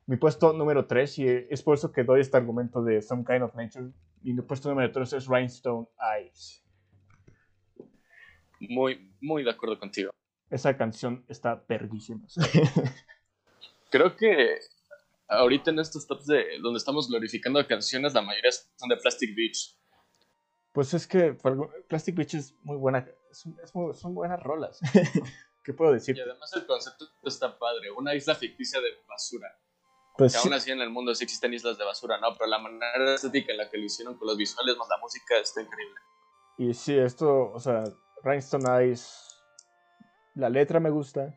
Mi 0.06 0.18
puesto 0.18 0.54
número 0.54 0.86
3, 0.86 1.20
y 1.20 1.28
es 1.50 1.64
por 1.64 1.76
eso 1.76 1.92
que 1.92 2.04
doy 2.04 2.22
este 2.22 2.38
argumento 2.38 2.84
de 2.84 3.02
Some 3.02 3.24
Kind 3.24 3.44
of 3.44 3.56
Nature. 3.56 3.92
Mi 4.24 4.42
puesto 4.42 4.70
número 4.70 4.92
3 4.92 5.14
es 5.14 5.28
Rhinestone 5.28 5.88
Eyes. 6.18 6.64
Muy, 8.60 9.12
muy 9.22 9.44
de 9.44 9.52
acuerdo 9.52 9.80
contigo. 9.80 10.12
Esa 10.50 10.76
canción 10.78 11.24
está 11.28 11.64
perguísima. 11.64 12.28
Creo 13.90 14.16
que 14.16 14.60
ahorita 15.28 15.72
en 15.72 15.80
estos 15.80 16.06
tops 16.06 16.28
de 16.28 16.60
donde 16.62 16.78
estamos 16.78 17.10
glorificando 17.10 17.66
canciones, 17.66 18.14
la 18.14 18.22
mayoría 18.22 18.52
son 18.52 18.90
de 18.90 18.98
Plastic 18.98 19.36
Beach. 19.36 19.76
Pues 20.74 20.94
es 20.94 21.08
que 21.08 21.36
Plastic 21.88 22.16
Beach 22.16 22.36
es 22.36 22.54
muy 22.64 22.78
buena, 22.78 23.08
son 23.34 24.16
buenas 24.16 24.42
rolas. 24.42 24.80
¿Qué 25.64 25.74
puedo 25.74 25.92
decir? 25.92 26.18
Y 26.18 26.22
además 26.22 26.52
el 26.54 26.66
concepto 26.66 27.06
está 27.24 27.58
padre, 27.58 27.92
una 27.92 28.16
isla 28.16 28.36
ficticia 28.36 28.82
de 28.82 28.90
basura. 29.08 29.48
Pues 30.18 30.36
aún 30.36 30.54
así 30.54 30.72
en 30.72 30.82
el 30.82 30.90
mundo 30.90 31.14
sí 31.16 31.24
existen 31.24 31.54
islas 31.54 31.78
de 31.78 31.86
basura, 31.86 32.18
¿no? 32.20 32.36
Pero 32.38 32.50
la 32.50 32.60
manera 32.60 33.14
estética 33.14 33.52
en 33.52 33.58
la 33.60 33.70
que 33.70 33.78
lo 33.78 33.86
hicieron 33.86 34.18
con 34.18 34.28
los 34.28 34.38
visuales 34.38 34.76
más 34.78 34.88
la 34.90 34.98
música 34.98 35.38
está 35.38 35.62
increíble. 35.62 35.96
Y 36.58 36.74
sí, 36.74 36.98
esto, 36.98 37.52
o 37.52 37.60
sea, 37.60 37.84
Rhinestone 38.24 38.70
Eyes, 38.70 39.36
la 40.36 40.50
letra 40.50 40.80
me 40.80 40.90
gusta. 40.90 41.36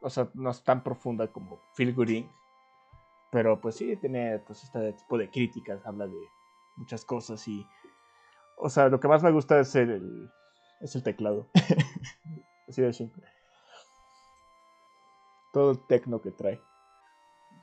O 0.00 0.10
sea, 0.10 0.28
no 0.34 0.50
es 0.50 0.62
tan 0.64 0.82
profunda 0.82 1.30
como 1.30 1.62
Feel 1.74 1.94
Good 1.94 2.08
Inc. 2.08 2.30
Pero 3.30 3.60
pues 3.60 3.76
sí, 3.76 3.96
tiene 3.96 4.38
pues 4.46 4.64
este 4.64 4.92
tipo 4.94 5.18
de 5.18 5.30
críticas, 5.30 5.84
habla 5.86 6.06
de 6.06 6.28
muchas 6.76 7.04
cosas 7.04 7.46
y... 7.48 7.66
O 8.56 8.68
sea, 8.68 8.88
lo 8.88 9.00
que 9.00 9.08
más 9.08 9.22
me 9.22 9.32
gusta 9.32 9.58
es 9.58 9.74
el, 9.74 10.30
es 10.84 10.94
el 10.94 11.02
teclado. 11.02 11.48
Así 12.68 12.82
de 12.82 12.92
simple. 12.92 13.24
Todo 15.52 15.72
el 15.72 15.86
tecno 15.86 16.20
que 16.20 16.30
trae. 16.30 16.60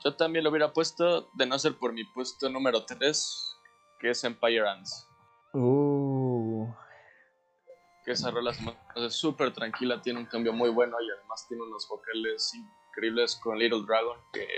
Yo 0.04 0.16
también 0.16 0.42
lo 0.44 0.50
hubiera 0.50 0.72
puesto, 0.72 1.30
de 1.34 1.46
no 1.46 1.58
ser 1.58 1.78
por 1.78 1.92
mi 1.92 2.04
puesto 2.04 2.48
número 2.50 2.84
3, 2.84 3.56
que 4.00 4.10
es 4.10 4.24
Empire 4.24 4.68
Ants. 4.68 5.06
Uh. 5.52 6.66
Que 8.04 8.12
esa 8.12 8.32
rola 8.32 8.52
es 8.96 9.14
súper 9.14 9.52
tranquila, 9.52 10.02
tiene 10.02 10.18
un 10.18 10.26
cambio 10.26 10.52
muy 10.52 10.70
bueno 10.70 10.96
y 11.00 11.08
además 11.10 11.46
tiene 11.46 11.62
unos 11.62 11.86
vocales 11.88 12.52
increíbles 12.54 13.36
con 13.36 13.58
Little 13.58 13.84
Dragon 13.86 14.18
que 14.32 14.48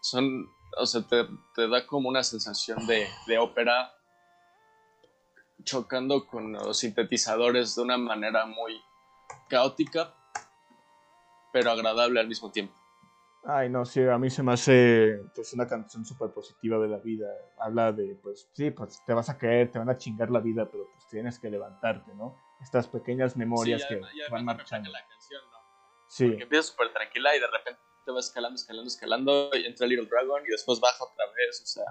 son, 0.00 0.48
o 0.78 0.86
sea, 0.86 1.02
te, 1.02 1.68
da 1.68 1.84
como 1.86 2.08
una 2.08 2.22
sensación 2.22 2.86
de, 2.86 3.08
de 3.26 3.38
ópera 3.38 3.92
chocando 5.64 6.26
con 6.26 6.52
los 6.52 6.78
sintetizadores 6.78 7.74
de 7.74 7.82
una 7.82 7.98
manera 7.98 8.46
muy 8.46 8.80
caótica, 9.48 10.14
pero 11.52 11.70
agradable 11.70 12.20
al 12.20 12.28
mismo 12.28 12.50
tiempo. 12.50 12.74
Ay, 13.46 13.68
no, 13.68 13.84
sí, 13.84 14.02
a 14.02 14.16
mí 14.16 14.30
se 14.30 14.42
me 14.42 14.54
hace 14.54 15.20
pues 15.34 15.52
una 15.52 15.68
canción 15.68 16.04
súper 16.04 16.30
positiva 16.30 16.78
de 16.78 16.88
la 16.88 16.98
vida. 16.98 17.28
Habla 17.58 17.92
de, 17.92 18.18
pues, 18.22 18.48
sí, 18.52 18.70
pues 18.70 19.02
te 19.04 19.12
vas 19.12 19.28
a 19.28 19.36
caer, 19.36 19.70
te 19.70 19.78
van 19.78 19.90
a 19.90 19.98
chingar 19.98 20.30
la 20.30 20.40
vida, 20.40 20.66
pero 20.70 20.88
pues 20.90 21.06
tienes 21.08 21.38
que 21.38 21.50
levantarte, 21.50 22.14
¿no? 22.14 22.36
Estas 22.62 22.88
pequeñas 22.88 23.36
memorias 23.36 23.84
que 23.86 24.00
van 24.30 24.44
marchando. 24.46 24.90
La 24.90 25.06
canción, 25.06 25.42
¿no? 25.50 25.58
Sí. 26.08 26.28
Porque 26.28 26.44
empieza 26.44 26.70
súper 26.70 26.92
tranquila 26.94 27.36
y 27.36 27.40
de 27.40 27.46
repente 27.46 27.80
te 28.06 28.12
vas 28.12 28.26
escalando, 28.26 28.56
escalando, 28.56 28.88
escalando 28.88 29.50
y 29.54 29.66
entra 29.66 29.86
Little 29.86 30.06
Dragon 30.06 30.42
y 30.46 30.50
después 30.50 30.80
baja 30.80 31.04
otra 31.04 31.26
vez, 31.26 31.62
o 31.62 31.66
sea, 31.66 31.84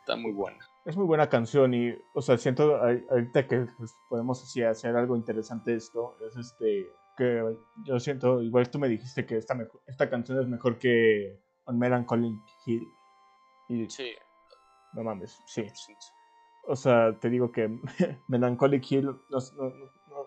está 0.00 0.16
muy 0.16 0.32
buena. 0.32 0.69
Es 0.84 0.96
muy 0.96 1.04
buena 1.06 1.28
canción 1.28 1.74
y, 1.74 1.94
o 2.14 2.22
sea, 2.22 2.38
siento 2.38 2.76
ahorita 2.76 3.46
que 3.46 3.66
pues, 3.76 3.94
podemos 4.08 4.42
así 4.42 4.62
hacer 4.62 4.96
algo 4.96 5.14
interesante 5.14 5.74
esto, 5.74 6.16
es 6.26 6.36
este, 6.36 6.86
que 7.16 7.42
yo 7.84 8.00
siento, 8.00 8.42
igual 8.42 8.70
tú 8.70 8.78
me 8.78 8.88
dijiste 8.88 9.26
que 9.26 9.36
esta, 9.36 9.56
esta 9.86 10.08
canción 10.08 10.40
es 10.40 10.48
mejor 10.48 10.78
que 10.78 11.38
On 11.64 11.78
Melancholy 11.78 12.34
Hill. 12.64 12.88
Y, 13.68 13.88
sí. 13.90 14.12
No 14.94 15.04
mames, 15.04 15.40
sí. 15.46 15.64
O 16.66 16.76
sea, 16.76 17.18
te 17.18 17.28
digo 17.28 17.52
que 17.52 17.68
Melancholic 18.28 18.90
Hill 18.90 19.06
no, 19.06 19.38
no, 19.56 19.72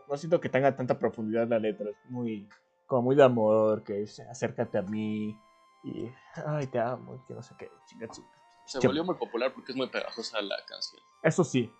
no, 0.07 0.17
siento 0.17 0.39
que 0.39 0.49
tenga 0.49 0.75
tanta 0.75 0.97
profundidad 0.97 1.47
la 1.47 1.59
letra, 1.59 1.89
es 1.89 2.09
muy, 2.09 2.47
como 2.85 3.03
muy 3.03 3.15
de 3.15 3.23
amor, 3.23 3.83
que 3.83 4.03
es 4.03 4.19
acércate 4.19 4.77
a 4.77 4.83
mí 4.83 5.37
y, 5.83 6.09
ay, 6.45 6.67
te 6.67 6.79
amo, 6.79 7.23
que 7.27 7.33
no 7.33 7.41
sé 7.41 7.55
qué, 7.57 7.69
chingatsu. 7.87 8.23
Se 8.66 8.88
volvió 8.88 9.03
muy 9.03 9.16
popular 9.16 9.53
porque 9.53 9.72
es 9.72 9.78
muy 9.78 9.88
pegajosa 9.88 10.41
la 10.41 10.57
canción. 10.66 11.01
Eso 11.22 11.43
sí. 11.43 11.72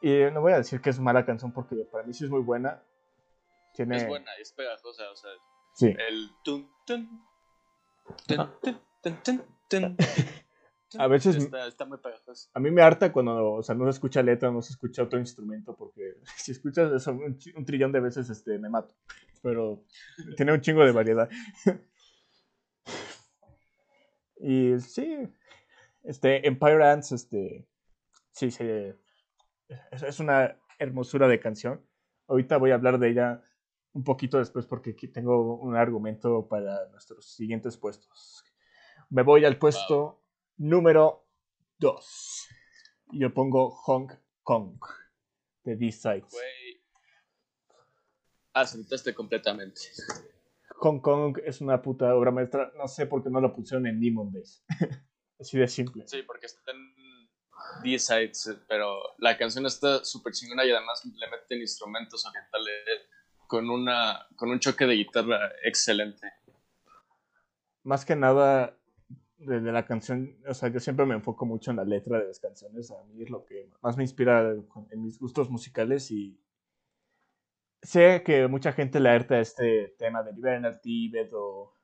Y 0.00 0.30
no 0.32 0.40
voy 0.40 0.52
a 0.52 0.58
decir 0.58 0.80
que 0.80 0.90
es 0.90 0.98
mala 0.98 1.24
canción 1.24 1.52
porque 1.52 1.76
para 1.90 2.04
mí 2.04 2.12
sí 2.12 2.24
es 2.24 2.30
muy 2.30 2.40
buena, 2.40 2.82
es 3.78 4.06
buena, 4.06 4.30
es 4.40 4.52
pegajosa, 4.52 5.10
o 5.10 5.16
sea. 5.16 5.30
Sí. 5.74 5.86
El 5.86 6.30
tun, 6.44 6.70
tun, 6.86 7.24
a 10.98 11.06
veces 11.06 11.36
está, 11.36 11.86
muy 11.86 11.98
pegajoso. 11.98 12.50
A 12.52 12.60
mí 12.60 12.70
me 12.70 12.82
harta 12.82 13.10
cuando, 13.10 13.52
o 13.52 13.62
sea, 13.62 13.74
no 13.74 13.84
se 13.84 13.90
escucha 13.90 14.22
letra, 14.22 14.50
no 14.50 14.60
se 14.60 14.72
escucha 14.72 15.02
otro 15.02 15.18
instrumento, 15.18 15.74
porque 15.74 16.16
si 16.36 16.52
escuchas 16.52 16.92
eso 16.92 17.12
un, 17.12 17.64
trillón 17.64 17.92
de 17.92 18.00
veces, 18.00 18.28
este, 18.28 18.58
me 18.58 18.68
mato. 18.68 18.94
Pero 19.42 19.82
tiene 20.36 20.52
un 20.52 20.60
chingo 20.60 20.84
de 20.84 20.92
variedad. 20.92 21.30
y 24.40 24.78
sí, 24.80 25.26
este, 26.04 26.46
Empire 26.46 26.84
Ants, 26.84 27.12
este, 27.12 27.66
sí, 28.32 28.50
sí, 28.50 28.64
es 29.90 30.20
una 30.20 30.58
hermosura 30.78 31.28
de 31.28 31.40
canción. 31.40 31.84
Ahorita 32.28 32.56
voy 32.56 32.70
a 32.70 32.74
hablar 32.74 32.98
de 32.98 33.10
ella 33.10 33.42
un 33.92 34.04
poquito 34.04 34.38
después 34.38 34.66
porque 34.66 34.90
aquí 34.90 35.08
tengo 35.08 35.56
un 35.56 35.76
argumento 35.76 36.48
para 36.48 36.88
nuestros 36.90 37.34
siguientes 37.34 37.76
puestos. 37.76 38.44
Me 39.10 39.22
voy 39.22 39.44
al 39.44 39.58
puesto 39.58 40.22
número 40.56 41.26
2. 41.78 42.48
Yo 43.12 43.34
pongo 43.34 43.70
Hong 43.70 44.08
Kong 44.42 44.78
de 45.64 45.76
D-Sides. 45.76 46.34
Aceptaste 48.54 49.14
completamente. 49.14 49.80
Hong 50.76 51.00
Kong 51.00 51.38
es 51.44 51.60
una 51.60 51.80
puta 51.80 52.14
obra 52.14 52.30
maestra. 52.30 52.72
No 52.76 52.88
sé 52.88 53.06
por 53.06 53.22
qué 53.22 53.30
no 53.30 53.40
la 53.40 53.52
pusieron 53.52 53.86
en 53.86 54.00
Demon 54.00 54.32
Days. 54.32 54.64
Así 55.42 55.58
de 55.58 55.66
simple. 55.66 56.06
Sí, 56.06 56.22
porque 56.22 56.46
está 56.46 56.70
en 56.70 56.94
D-Sides, 57.82 58.58
pero 58.68 59.00
la 59.18 59.36
canción 59.36 59.66
está 59.66 60.04
súper 60.04 60.32
chingona 60.32 60.64
y 60.64 60.70
además 60.70 61.04
le 61.04 61.30
meten 61.30 61.60
instrumentos 61.60 62.24
orientales 62.24 63.08
con, 63.48 63.68
una, 63.68 64.26
con 64.36 64.50
un 64.50 64.60
choque 64.60 64.86
de 64.86 64.94
guitarra 64.94 65.52
excelente. 65.64 66.32
Más 67.82 68.04
que 68.04 68.14
nada, 68.14 68.78
de, 69.38 69.60
la 69.60 69.84
canción, 69.84 70.38
o 70.46 70.54
sea, 70.54 70.68
yo 70.68 70.78
siempre 70.78 71.06
me 71.06 71.14
enfoco 71.14 71.44
mucho 71.44 71.72
en 71.72 71.78
la 71.78 71.84
letra 71.84 72.20
de 72.20 72.28
las 72.28 72.38
canciones, 72.38 72.90
a 72.92 73.02
mí 73.04 73.22
es 73.22 73.30
lo 73.30 73.44
que 73.44 73.68
más 73.82 73.96
me 73.96 74.04
inspira 74.04 74.54
en 74.90 75.02
mis 75.02 75.18
gustos 75.18 75.50
musicales 75.50 76.10
y 76.12 76.40
sé 77.82 78.22
que 78.24 78.46
mucha 78.46 78.72
gente 78.72 79.00
le 79.00 79.10
harta 79.10 79.40
este 79.40 79.96
tema 79.98 80.22
de 80.22 80.32
liberar 80.32 80.64
al 80.64 80.80
Tíbet 80.80 81.32
o 81.32 81.74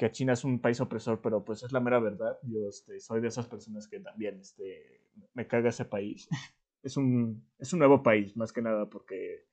que 0.00 0.10
China 0.10 0.32
es 0.32 0.44
un 0.44 0.58
país 0.58 0.80
opresor, 0.80 1.20
pero 1.20 1.44
pues 1.44 1.62
es 1.62 1.72
la 1.72 1.80
mera 1.80 1.98
verdad. 1.98 2.38
Yo 2.44 2.66
este, 2.66 2.98
soy 3.00 3.20
de 3.20 3.28
esas 3.28 3.46
personas 3.46 3.86
que 3.86 4.00
también 4.00 4.40
este, 4.40 5.02
me 5.34 5.46
caga 5.46 5.68
ese 5.68 5.84
país. 5.84 6.26
es, 6.82 6.96
un, 6.96 7.46
es 7.58 7.70
un 7.74 7.80
nuevo 7.80 8.02
país, 8.02 8.34
más 8.34 8.50
que 8.50 8.62
nada, 8.62 8.88
porque 8.88 9.46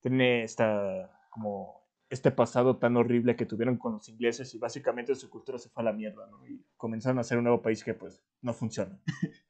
tiene 0.00 0.44
esta, 0.44 1.10
como, 1.30 1.88
este 2.10 2.30
pasado 2.30 2.76
tan 2.76 2.98
horrible 2.98 3.34
que 3.34 3.46
tuvieron 3.46 3.78
con 3.78 3.94
los 3.94 4.10
ingleses 4.10 4.54
y 4.54 4.58
básicamente 4.58 5.14
su 5.14 5.30
cultura 5.30 5.56
se 5.56 5.70
fue 5.70 5.82
a 5.82 5.86
la 5.86 5.94
mierda, 5.94 6.26
¿no? 6.26 6.46
Y 6.46 6.62
comenzaron 6.76 7.18
a 7.18 7.24
ser 7.24 7.38
un 7.38 7.44
nuevo 7.44 7.62
país 7.62 7.82
que 7.82 7.94
pues 7.94 8.22
no 8.42 8.52
funciona. 8.52 9.00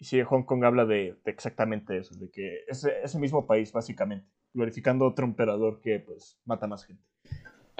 y 0.00 0.04
sí, 0.04 0.20
Hong 0.22 0.42
Kong 0.42 0.64
habla 0.64 0.84
de, 0.84 1.16
exactamente 1.26 1.96
eso, 1.96 2.16
de 2.16 2.28
que 2.28 2.64
es 2.66 2.82
ese 2.82 3.20
mismo 3.20 3.46
país 3.46 3.70
básicamente, 3.72 4.26
glorificando 4.52 5.04
a 5.04 5.10
otro 5.10 5.24
emperador 5.24 5.80
que 5.80 6.00
pues 6.00 6.40
mata 6.44 6.66
más 6.66 6.84
gente. 6.84 7.04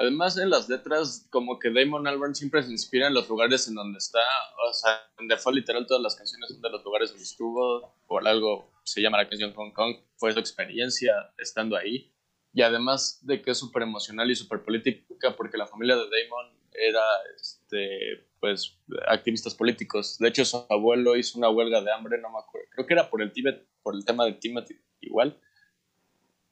Además, 0.00 0.38
en 0.38 0.48
las 0.48 0.66
letras, 0.66 1.26
como 1.28 1.58
que 1.58 1.70
Damon 1.70 2.06
Albarn 2.06 2.34
siempre 2.34 2.62
se 2.62 2.70
inspira 2.70 3.08
en 3.08 3.12
los 3.12 3.28
lugares 3.28 3.68
en 3.68 3.74
donde 3.74 3.98
está. 3.98 4.20
O 4.66 4.72
sea, 4.72 4.98
en 5.18 5.28
Default 5.28 5.56
literal 5.56 5.86
todas 5.86 6.02
las 6.02 6.16
canciones 6.16 6.48
son 6.48 6.62
de 6.62 6.70
los 6.70 6.82
lugares 6.82 7.10
donde 7.10 7.24
estuvo. 7.24 7.94
Por 8.06 8.26
algo 8.26 8.72
se 8.82 9.02
llama 9.02 9.18
la 9.18 9.28
canción 9.28 9.52
Hong 9.52 9.72
Kong. 9.72 9.96
Fue 10.16 10.32
su 10.32 10.38
experiencia 10.38 11.12
estando 11.36 11.76
ahí. 11.76 12.14
Y 12.54 12.62
además 12.62 13.18
de 13.26 13.42
que 13.42 13.50
es 13.50 13.58
súper 13.58 13.82
emocional 13.82 14.30
y 14.30 14.36
súper 14.36 14.62
política, 14.62 15.36
porque 15.36 15.58
la 15.58 15.66
familia 15.66 15.96
de 15.96 16.04
Damon 16.04 16.46
era, 16.72 17.04
este, 17.36 18.26
pues, 18.40 18.78
activistas 19.06 19.54
políticos. 19.54 20.16
De 20.18 20.28
hecho, 20.28 20.46
su 20.46 20.64
abuelo 20.70 21.14
hizo 21.14 21.36
una 21.36 21.50
huelga 21.50 21.82
de 21.82 21.92
hambre, 21.92 22.16
no 22.16 22.30
me 22.30 22.38
acuerdo. 22.38 22.68
Creo 22.70 22.86
que 22.86 22.94
era 22.94 23.10
por 23.10 23.20
el 23.20 23.32
Tíbet, 23.32 23.68
por 23.82 23.94
el 23.94 24.06
tema 24.06 24.24
de 24.24 24.32
Tíbet 24.32 24.66
igual 25.02 25.38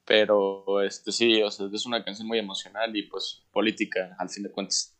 pero 0.08 0.80
este 0.80 1.12
sí, 1.12 1.42
o 1.42 1.50
sea, 1.50 1.68
es 1.70 1.84
una 1.84 2.02
canción 2.02 2.26
muy 2.26 2.38
emocional 2.38 2.96
y 2.96 3.02
pues 3.02 3.46
política 3.52 4.16
al 4.18 4.30
fin 4.30 4.42
de 4.42 4.50
cuentas. 4.50 4.98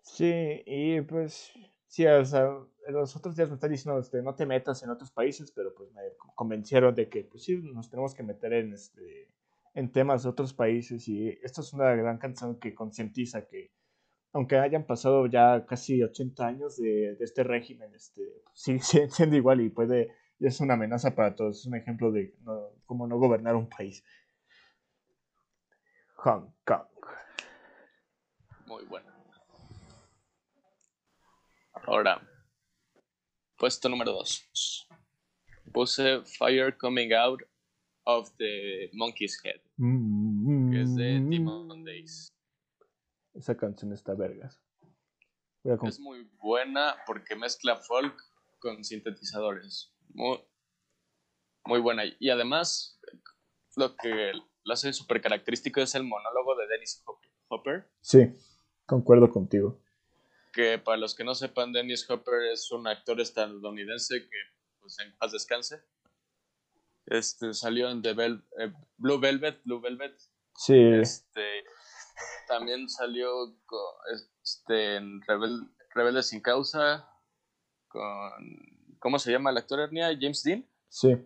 Sí, 0.00 0.62
y 0.64 1.00
pues 1.00 1.50
sí, 1.88 2.06
o 2.06 2.24
sea, 2.24 2.48
los 2.88 3.16
otros 3.16 3.34
días 3.34 3.48
me 3.48 3.56
están 3.56 3.72
diciendo, 3.72 3.98
este, 3.98 4.22
no 4.22 4.36
te 4.36 4.46
metas 4.46 4.80
en 4.84 4.90
otros 4.90 5.10
países, 5.10 5.50
pero 5.50 5.74
pues 5.74 5.90
me 5.92 6.02
convencieron 6.36 6.94
de 6.94 7.08
que 7.08 7.24
pues 7.24 7.42
sí, 7.42 7.56
nos 7.56 7.90
tenemos 7.90 8.14
que 8.14 8.22
meter 8.22 8.52
en, 8.52 8.74
este, 8.74 9.28
en 9.74 9.90
temas 9.90 10.22
de 10.22 10.28
otros 10.28 10.54
países 10.54 11.08
y 11.08 11.36
esto 11.42 11.62
es 11.62 11.72
una 11.72 11.92
gran 11.96 12.18
canción 12.18 12.60
que 12.60 12.76
concientiza 12.76 13.44
que 13.48 13.72
aunque 14.32 14.56
hayan 14.56 14.86
pasado 14.86 15.26
ya 15.26 15.66
casi 15.66 16.00
80 16.00 16.46
años 16.46 16.76
de, 16.76 17.16
de 17.16 17.24
este 17.24 17.42
régimen, 17.42 17.92
este, 17.92 18.22
sigue 18.54 18.80
siendo 19.10 19.34
igual 19.34 19.62
y 19.62 19.68
puede, 19.68 20.12
y 20.38 20.46
es 20.46 20.60
una 20.60 20.74
amenaza 20.74 21.16
para 21.16 21.34
todos, 21.34 21.58
es 21.58 21.66
un 21.66 21.74
ejemplo 21.74 22.12
de 22.12 22.36
cómo 22.86 23.08
no 23.08 23.18
gobernar 23.18 23.56
un 23.56 23.68
país. 23.68 24.04
Hong 26.22 26.52
Kong. 26.66 26.88
Muy 28.66 28.84
buena. 28.86 29.14
Ahora, 31.86 32.20
puesto 33.56 33.88
número 33.88 34.12
2. 34.12 34.88
Puse 35.72 36.24
Fire 36.24 36.76
Coming 36.76 37.12
Out 37.12 37.42
of 38.04 38.34
the 38.38 38.90
Monkey's 38.94 39.38
Head, 39.44 39.60
que 40.72 40.82
es 40.82 40.96
de 40.96 41.20
Demon 41.20 41.84
Days. 41.84 42.26
Esa 43.34 43.56
canción 43.56 43.92
está 43.92 44.14
vergas. 44.14 44.60
Es 45.84 46.00
muy 46.00 46.28
buena 46.42 46.96
porque 47.06 47.36
mezcla 47.36 47.76
folk 47.76 48.20
con 48.58 48.82
sintetizadores. 48.82 49.94
Muy, 50.08 50.40
muy 51.64 51.80
buena. 51.80 52.02
Y 52.18 52.30
además, 52.30 52.98
lo 53.76 53.94
que 53.94 54.32
lo 54.68 54.74
hace 54.74 54.92
súper 54.92 55.22
característico 55.22 55.80
es 55.80 55.94
el 55.94 56.04
monólogo 56.04 56.54
de 56.54 56.66
Dennis 56.68 57.02
Hopper. 57.48 57.90
Sí, 58.02 58.30
concuerdo 58.84 59.30
contigo. 59.30 59.80
Que 60.52 60.78
para 60.78 60.98
los 60.98 61.14
que 61.14 61.24
no 61.24 61.34
sepan, 61.34 61.72
Dennis 61.72 62.08
Hopper 62.08 62.52
es 62.52 62.70
un 62.70 62.86
actor 62.86 63.18
estadounidense 63.18 64.28
que, 64.28 64.36
pues, 64.78 64.98
en 64.98 65.16
paz 65.16 65.32
descanse. 65.32 65.82
Este, 67.06 67.54
salió 67.54 67.88
en 67.88 68.02
The 68.02 68.10
eh, 68.10 68.72
Blue 68.98 69.18
Velvet, 69.18 69.62
Blue 69.64 69.80
Velvet. 69.80 70.14
Sí. 70.54 70.76
Este, 70.76 71.64
también 72.46 72.90
salió 72.90 73.56
este, 74.12 74.96
en 74.96 75.22
Rebel, 75.22 75.62
Rebelde 75.94 76.22
sin 76.22 76.42
Causa 76.42 77.08
con... 77.88 78.32
¿Cómo 78.98 79.18
se 79.18 79.32
llama 79.32 79.50
el 79.50 79.56
actor 79.56 79.80
Ernia? 79.80 80.08
James 80.20 80.42
Dean. 80.42 80.68
Sí. 80.90 81.16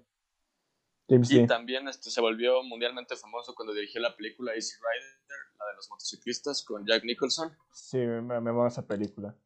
James 1.12 1.30
y 1.30 1.46
también 1.46 1.86
este, 1.88 2.10
se 2.10 2.20
volvió 2.22 2.62
mundialmente 2.62 3.16
famoso 3.16 3.54
cuando 3.54 3.74
dirigió 3.74 4.00
la 4.00 4.16
película 4.16 4.54
Easy 4.54 4.76
Rider, 4.76 5.58
la 5.58 5.66
de 5.66 5.74
los 5.76 5.90
motociclistas, 5.90 6.64
con 6.64 6.86
Jack 6.86 7.04
Nicholson. 7.04 7.54
Sí, 7.70 7.98
me, 7.98 8.40
me 8.40 8.66
esa 8.66 8.86
película. 8.86 9.36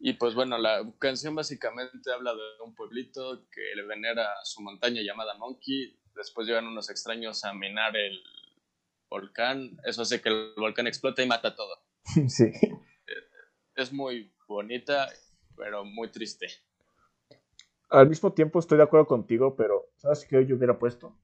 Y 0.00 0.14
pues 0.14 0.34
bueno, 0.34 0.58
la 0.58 0.84
canción 0.98 1.36
básicamente 1.36 2.12
habla 2.12 2.34
de 2.34 2.62
un 2.64 2.74
pueblito 2.74 3.48
que 3.50 3.76
le 3.76 3.86
venera 3.86 4.28
su 4.42 4.60
montaña 4.60 5.02
llamada 5.02 5.38
Monkey. 5.38 5.96
Después 6.16 6.48
llegan 6.48 6.66
unos 6.66 6.90
extraños 6.90 7.44
a 7.44 7.54
minar 7.54 7.96
el 7.96 8.20
volcán. 9.08 9.78
Eso 9.84 10.02
hace 10.02 10.20
que 10.20 10.30
el 10.30 10.52
volcán 10.56 10.88
explote 10.88 11.22
y 11.22 11.26
mata 11.26 11.54
todo. 11.54 11.78
Sí. 12.28 12.50
Es 13.74 13.92
muy 13.92 14.34
bonita, 14.48 15.08
pero 15.54 15.84
muy 15.84 16.10
triste. 16.10 16.48
Al 17.90 18.08
mismo 18.08 18.32
tiempo 18.32 18.58
estoy 18.58 18.78
de 18.78 18.84
acuerdo 18.84 19.06
contigo, 19.06 19.54
pero 19.56 19.90
¿sabes 19.96 20.26
qué 20.28 20.44
yo 20.44 20.56
hubiera 20.56 20.78
puesto? 20.78 21.16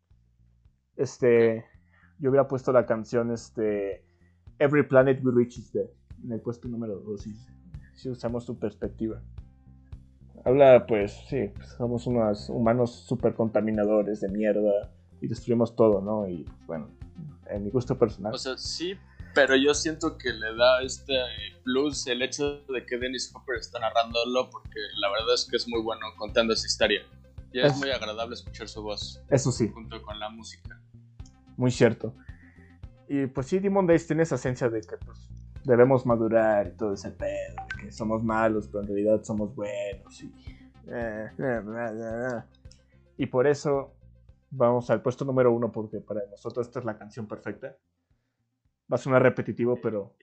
Este, 0.97 1.65
yo 2.19 2.31
hubiera 2.31 2.47
puesto 2.47 2.73
la 2.73 2.87
canción 2.87 3.33
este 3.33 4.05
Every 4.59 4.85
Planet 4.85 5.21
We 5.25 5.33
Reach 5.35 5.59
is 5.59 5.73
Dead 5.73 5.89
en 6.23 6.33
el 6.33 6.41
puesto 6.41 6.69
número 6.69 7.01
2 7.01 7.27
si, 7.95 8.09
usamos 8.09 8.47
tu 8.47 8.59
perspectiva. 8.59 9.21
Habla, 10.45 10.87
pues, 10.87 11.13
sí, 11.29 11.51
pues, 11.55 11.69
somos 11.71 12.07
unos 12.07 12.49
humanos 12.49 13.05
súper 13.07 13.35
contaminadores 13.35 14.21
de 14.21 14.29
mierda 14.29 14.93
y 15.21 15.29
destruimos 15.29 15.77
todo, 15.77 16.01
¿no? 16.01 16.29
Y 16.29 16.45
bueno, 16.67 16.91
en 17.47 17.65
mi 17.65 17.71
gusto 17.71 17.97
personal. 17.99 18.35
O 18.35 18.39
sea, 18.39 18.57
sí, 18.57 18.95
pero 19.35 19.57
yo 19.57 19.75
siento 19.75 20.17
que 20.19 20.33
le 20.33 20.55
da 20.55 20.83
este 20.83 21.15
plus 21.65 22.07
el 22.07 22.23
hecho 22.23 22.63
de 22.69 22.85
que 22.87 22.99
Dennis 22.99 23.33
Hopper 23.35 23.57
está 23.57 23.79
narrándolo 23.79 24.51
porque 24.51 24.81
la 25.01 25.11
verdad 25.11 25.35
es 25.35 25.47
que 25.51 25.57
es 25.57 25.69
muy 25.69 25.83
bueno 25.83 26.07
contando 26.19 26.53
esa 26.53 26.67
historia. 26.67 27.03
Y 27.53 27.61
es, 27.61 27.77
muy 27.77 27.91
agradable 27.91 28.35
escuchar 28.35 28.67
su 28.67 28.83
voz. 28.83 29.23
Eso 29.29 29.53
sí. 29.53 29.69
Junto 29.69 30.01
con 30.03 30.19
la 30.19 30.31
música. 30.31 30.81
Muy 31.57 31.71
cierto. 31.71 32.15
Y 33.09 33.27
pues 33.27 33.47
sí, 33.47 33.59
Demon 33.59 33.87
Days 33.87 34.07
tiene 34.07 34.23
esa 34.23 34.37
esencia 34.37 34.71
de 34.71 34.81
que 34.81 34.97
pues, 34.97 35.29
debemos 35.65 36.07
madurar 36.07 36.69
y 36.69 36.77
todo 36.77 36.95
ese 36.95 37.11
pedo, 37.11 37.55
de 37.77 37.85
que 37.85 37.93
somos 37.93 38.23
malos, 38.23 38.69
pero 38.69 38.81
en 38.81 38.87
realidad 38.89 39.23
somos 39.23 39.55
buenos. 39.55 40.23
Y, 40.23 40.33
eh, 40.87 41.31
eh, 41.39 41.63
eh, 41.69 42.43
y 43.19 43.27
por 43.27 43.47
eso 43.47 43.93
vamos 44.51 44.89
al 44.91 45.03
puesto 45.03 45.27
número 45.27 45.53
uno, 45.53 45.71
porque 45.71 46.01
para 46.01 46.21
nosotros 46.31 46.67
esta 46.67 46.79
es 46.79 46.87
la 46.87 46.97
canción 46.97 47.27
perfecta. 47.27 47.77
Va 48.91 48.97
a 48.97 48.99
sonar 48.99 49.23
repetitivo, 49.23 49.81
pero 49.81 50.17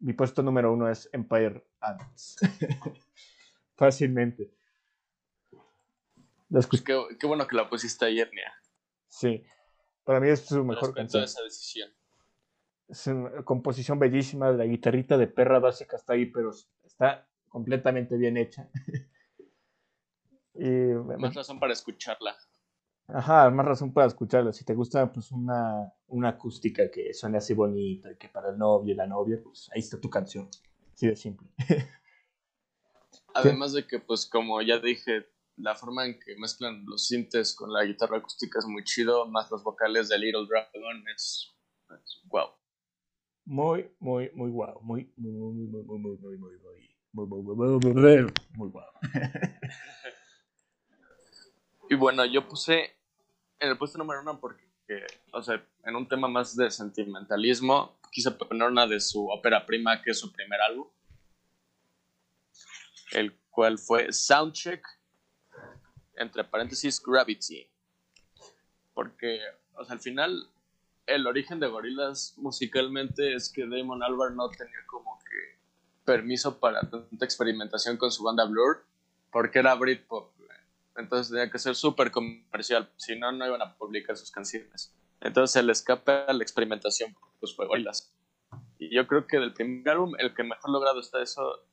mi 0.00 0.12
puesto 0.12 0.42
número 0.42 0.72
uno 0.72 0.88
es 0.88 1.08
Empire 1.12 1.66
Ants. 1.80 2.36
Fácilmente. 3.76 4.50
Pues 6.50 6.82
qué, 6.82 7.26
bueno 7.26 7.46
que 7.46 7.56
la 7.56 7.68
pusiste 7.68 8.06
ayer, 8.06 8.30
Nia. 8.32 8.52
Sí. 9.08 9.44
Para 10.04 10.20
mí 10.20 10.28
es 10.28 10.40
su 10.40 10.64
mejor 10.64 10.94
canción. 10.94 11.22
esa 11.22 11.42
decisión. 11.42 11.90
Es 12.88 13.06
una 13.06 13.44
composición 13.44 13.98
bellísima. 13.98 14.50
La 14.50 14.64
guitarrita 14.64 15.18
de 15.18 15.26
perra 15.26 15.58
básica 15.58 15.96
está 15.96 16.14
ahí, 16.14 16.26
pero 16.26 16.50
está 16.84 17.28
completamente 17.48 18.16
bien 18.16 18.38
hecha. 18.38 18.70
y, 20.54 20.68
Más 21.18 21.34
razón 21.34 21.60
para 21.60 21.74
escucharla. 21.74 22.36
Ajá, 23.08 23.48
más 23.50 23.64
razón 23.64 23.92
para 23.92 24.06
escucharla. 24.06 24.52
Si 24.52 24.66
te 24.66 24.74
gusta 24.74 25.10
pues 25.10 25.32
una, 25.32 25.90
una 26.08 26.28
acústica 26.28 26.90
que 26.90 27.14
suene 27.14 27.38
así 27.38 27.54
bonita, 27.54 28.14
que 28.18 28.28
para 28.28 28.50
el 28.50 28.58
novio 28.58 28.92
y 28.92 28.96
la 28.96 29.06
novia, 29.06 29.40
pues 29.42 29.70
ahí 29.74 29.80
está 29.80 29.98
tu 29.98 30.10
canción. 30.10 30.48
Así 30.92 31.06
de 31.06 31.16
simple. 31.16 31.48
Además 33.34 33.72
de 33.72 33.86
que, 33.86 33.98
pues 33.98 34.26
como 34.26 34.60
ya 34.60 34.78
dije, 34.78 35.26
la 35.56 35.74
forma 35.74 36.04
en 36.04 36.18
que 36.18 36.36
mezclan 36.36 36.84
los 36.84 37.06
sintes 37.06 37.54
con 37.54 37.72
la 37.72 37.84
guitarra 37.84 38.18
acústica 38.18 38.58
es 38.58 38.66
muy 38.66 38.84
chido, 38.84 39.26
más 39.26 39.50
los 39.50 39.62
vocales 39.62 40.08
de 40.08 40.18
Little 40.18 40.46
Dragon 40.46 41.04
es, 41.14 41.56
es 41.90 42.22
wow. 42.24 42.48
Muy, 43.46 43.90
muy, 44.00 44.30
muy 44.34 44.50
wow. 44.50 44.80
Muy, 44.82 45.10
muy, 45.16 45.32
muy, 45.32 45.54
muy, 45.54 45.82
muy, 45.82 45.98
muy, 45.98 46.18
muy, 46.18 46.36
muy, 46.36 47.26
muy, 47.26 47.26
muy, 47.26 47.54
muy, 47.54 48.30
muy, 48.54 48.70
muy. 48.70 48.82
Y 51.90 51.94
bueno, 51.94 52.26
yo 52.26 52.46
puse 52.46 52.97
en 53.60 53.68
el 53.70 53.78
puesto 53.78 53.98
número 53.98 54.20
uno 54.20 54.38
porque, 54.40 55.06
o 55.32 55.42
sea, 55.42 55.62
en 55.84 55.96
un 55.96 56.08
tema 56.08 56.28
más 56.28 56.56
de 56.56 56.70
sentimentalismo, 56.70 57.98
quise 58.10 58.30
poner 58.30 58.68
una 58.68 58.86
de 58.86 59.00
su 59.00 59.28
ópera 59.28 59.66
prima, 59.66 60.02
que 60.02 60.10
es 60.10 60.18
su 60.18 60.32
primer 60.32 60.60
álbum, 60.60 60.88
el 63.12 63.36
cual 63.50 63.78
fue 63.78 64.12
Soundcheck, 64.12 64.84
entre 66.16 66.44
paréntesis, 66.44 67.02
Gravity. 67.02 67.68
Porque, 68.94 69.40
o 69.74 69.84
sea, 69.84 69.94
al 69.94 70.00
final, 70.00 70.50
el 71.06 71.26
origen 71.26 71.60
de 71.60 71.68
Gorillaz 71.68 72.36
musicalmente 72.36 73.34
es 73.34 73.48
que 73.48 73.66
Damon 73.66 74.02
Albarn 74.02 74.36
no 74.36 74.50
tenía 74.50 74.84
como 74.86 75.18
que 75.20 75.58
permiso 76.04 76.58
para 76.58 76.80
tanta 76.80 77.24
experimentación 77.24 77.96
con 77.96 78.10
su 78.10 78.24
banda 78.24 78.44
Blur, 78.44 78.84
porque 79.30 79.60
era 79.60 79.74
Britpop 79.74 80.37
entonces 80.98 81.30
tenía 81.30 81.50
que 81.50 81.58
ser 81.58 81.74
súper 81.74 82.10
comercial, 82.10 82.90
si 82.96 83.16
no, 83.16 83.30
no 83.32 83.46
iban 83.46 83.62
a 83.62 83.74
publicar 83.76 84.16
sus 84.16 84.30
canciones. 84.30 84.92
Entonces 85.20 85.56
el 85.56 85.70
escape 85.70 86.12
a 86.12 86.32
la 86.32 86.42
experimentación 86.42 87.16
pues 87.40 87.54
fue 87.54 87.66
Gorillaz. 87.66 88.12
Y 88.78 88.94
yo 88.94 89.06
creo 89.06 89.26
que 89.26 89.38
del 89.38 89.52
primer 89.52 89.88
álbum, 89.88 90.14
el 90.18 90.34
que 90.34 90.42
mejor 90.42 90.70
logrado 90.70 91.00
está 91.00 91.22
eso 91.22 91.64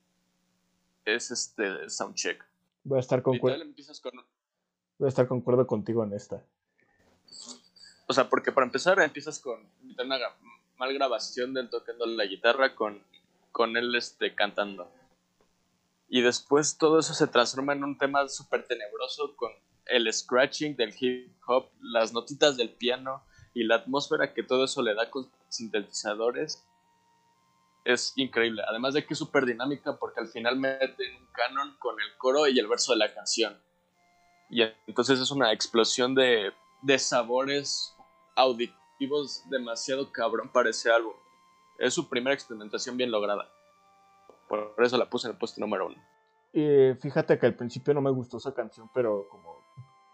es 1.05 1.32
este 1.32 1.89
Soundcheck. 1.89 2.43
Voy 2.84 2.97
a 2.97 2.99
estar 2.99 3.21
concuerdo. 3.21 3.63
Con... 4.01 4.26
Voy 4.97 5.05
a 5.05 5.09
estar 5.09 5.28
concuerdo 5.28 5.65
contigo 5.67 6.03
en 6.03 6.13
esta. 6.13 6.43
O 8.07 8.13
sea, 8.13 8.30
porque 8.30 8.51
para 8.51 8.65
empezar 8.65 8.99
empiezas 8.99 9.39
con 9.39 9.59
una 9.97 10.19
mal 10.78 10.93
grabación 10.93 11.53
del 11.53 11.69
tocando 11.69 12.05
la 12.05 12.26
guitarra 12.26 12.76
con, 12.76 13.01
con 13.51 13.76
él 13.78 13.95
este, 13.95 14.36
cantando. 14.36 14.91
Y 16.07 16.21
después 16.21 16.77
todo 16.77 16.99
eso 16.99 17.13
se 17.13 17.27
transforma 17.27 17.73
en 17.73 17.83
un 17.83 17.97
tema 17.97 18.27
súper 18.27 18.67
tenebroso 18.67 19.35
con 19.35 19.51
el 19.87 20.11
scratching 20.11 20.75
del 20.75 20.93
hip 20.99 21.31
hop, 21.47 21.69
las 21.81 22.13
notitas 22.13 22.57
del 22.57 22.69
piano 22.69 23.23
y 23.53 23.63
la 23.63 23.75
atmósfera 23.75 24.33
que 24.33 24.43
todo 24.43 24.65
eso 24.65 24.81
le 24.81 24.93
da 24.93 25.09
con 25.09 25.31
sintetizadores. 25.49 26.65
Es 27.83 28.13
increíble. 28.15 28.63
Además 28.67 28.93
de 28.93 29.05
que 29.05 29.13
es 29.13 29.19
súper 29.19 29.45
dinámica 29.45 29.97
porque 29.97 30.19
al 30.19 30.27
final 30.27 30.57
meten 30.57 31.15
un 31.15 31.27
canon 31.31 31.75
con 31.79 31.99
el 31.99 32.17
coro 32.17 32.47
y 32.47 32.57
el 32.59 32.67
verso 32.67 32.93
de 32.93 32.99
la 32.99 33.13
canción. 33.13 33.59
Y 34.49 34.63
entonces 34.87 35.19
es 35.19 35.31
una 35.31 35.51
explosión 35.53 36.13
de, 36.13 36.51
de 36.81 36.99
sabores 36.99 37.95
auditivos 38.35 39.43
demasiado 39.49 40.11
cabrón 40.11 40.51
para 40.51 40.69
ese 40.69 40.91
álbum. 40.91 41.13
Es 41.79 41.93
su 41.93 42.09
primera 42.09 42.33
experimentación 42.33 42.97
bien 42.97 43.11
lograda. 43.11 43.49
Por 44.75 44.83
eso 44.83 44.97
la 44.97 45.09
puse 45.09 45.27
en 45.27 45.33
el 45.33 45.37
puesto 45.37 45.61
número 45.61 45.87
uno. 45.87 45.97
Y 46.53 46.93
fíjate 46.99 47.37
que 47.37 47.45
al 47.47 47.55
principio 47.55 47.93
no 47.93 48.01
me 48.01 48.11
gustó 48.11 48.37
esa 48.37 48.53
canción, 48.53 48.89
pero 48.93 49.27
como 49.29 49.55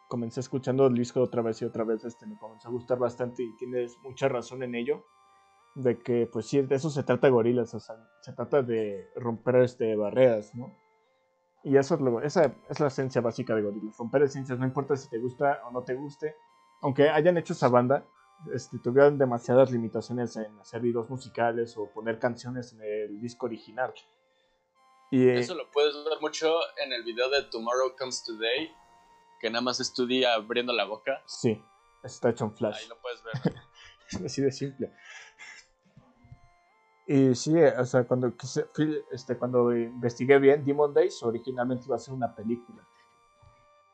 comencé 0.09 0.39
escuchando 0.39 0.87
el 0.87 0.95
disco 0.95 1.21
otra 1.21 1.41
vez 1.41 1.61
y 1.61 1.65
otra 1.65 1.83
vez, 1.83 2.03
este, 2.03 2.25
me 2.25 2.37
comenzó 2.37 2.67
a 2.67 2.71
gustar 2.71 2.97
bastante 2.97 3.43
y 3.43 3.55
tienes 3.57 3.97
mucha 4.03 4.27
razón 4.27 4.63
en 4.63 4.75
ello. 4.75 5.05
De 5.75 5.99
que, 5.99 6.27
pues 6.27 6.47
sí, 6.47 6.61
de 6.61 6.75
eso 6.75 6.89
se 6.89 7.03
trata 7.03 7.29
Gorilas, 7.29 7.69
se 7.69 8.33
trata 8.33 8.61
de 8.61 9.07
romper 9.15 9.57
este, 9.57 9.95
barreras, 9.95 10.53
¿no? 10.53 10.75
Y 11.63 11.77
eso 11.77 11.95
es 11.95 12.01
lo, 12.01 12.21
esa 12.21 12.55
es 12.69 12.79
la 12.79 12.87
esencia 12.87 13.21
básica 13.21 13.55
de 13.55 13.61
Gorilas, 13.61 13.95
romper 13.97 14.23
esencias, 14.23 14.57
no 14.57 14.65
importa 14.65 14.97
si 14.97 15.09
te 15.09 15.19
gusta 15.19 15.61
o 15.65 15.71
no 15.71 15.83
te 15.83 15.93
guste. 15.93 16.35
Aunque 16.81 17.09
hayan 17.09 17.37
hecho 17.37 17.53
esa 17.53 17.69
banda, 17.69 18.03
este, 18.53 18.79
tuvieron 18.79 19.17
demasiadas 19.17 19.71
limitaciones 19.71 20.35
en 20.35 20.59
hacer 20.59 20.81
videos 20.81 21.09
musicales 21.09 21.77
o 21.77 21.89
poner 21.93 22.17
canciones 22.19 22.73
en 22.73 22.81
el 22.81 23.21
disco 23.21 23.45
original. 23.45 23.93
Y, 25.11 25.27
eh, 25.27 25.39
Eso 25.39 25.55
lo 25.55 25.69
puedes 25.69 25.93
ver 25.93 26.19
mucho 26.21 26.57
en 26.83 26.93
el 26.93 27.03
video 27.03 27.29
de 27.29 27.43
Tomorrow 27.43 27.95
Comes 27.97 28.23
Today, 28.23 28.71
que 29.41 29.49
nada 29.49 29.61
más 29.61 29.81
estudia 29.81 30.33
abriendo 30.33 30.71
la 30.71 30.85
boca. 30.85 31.21
Sí, 31.25 31.61
está 32.01 32.29
hecho 32.29 32.45
en 32.45 32.55
flash. 32.55 32.77
Ahí 32.81 32.87
lo 32.87 32.97
puedes 33.01 33.21
ver. 33.21 33.33
es 34.09 34.21
así 34.21 34.41
de 34.41 34.51
simple. 34.51 34.93
Y 37.07 37.35
sí, 37.35 37.53
o 37.57 37.85
sea, 37.85 38.05
cuando, 38.05 38.33
este, 39.11 39.37
cuando 39.37 39.75
investigué 39.75 40.39
bien, 40.39 40.63
Demon 40.63 40.93
Days 40.93 41.21
originalmente 41.23 41.85
iba 41.85 41.97
a 41.97 41.99
ser 41.99 42.13
una 42.13 42.33
película. 42.33 42.87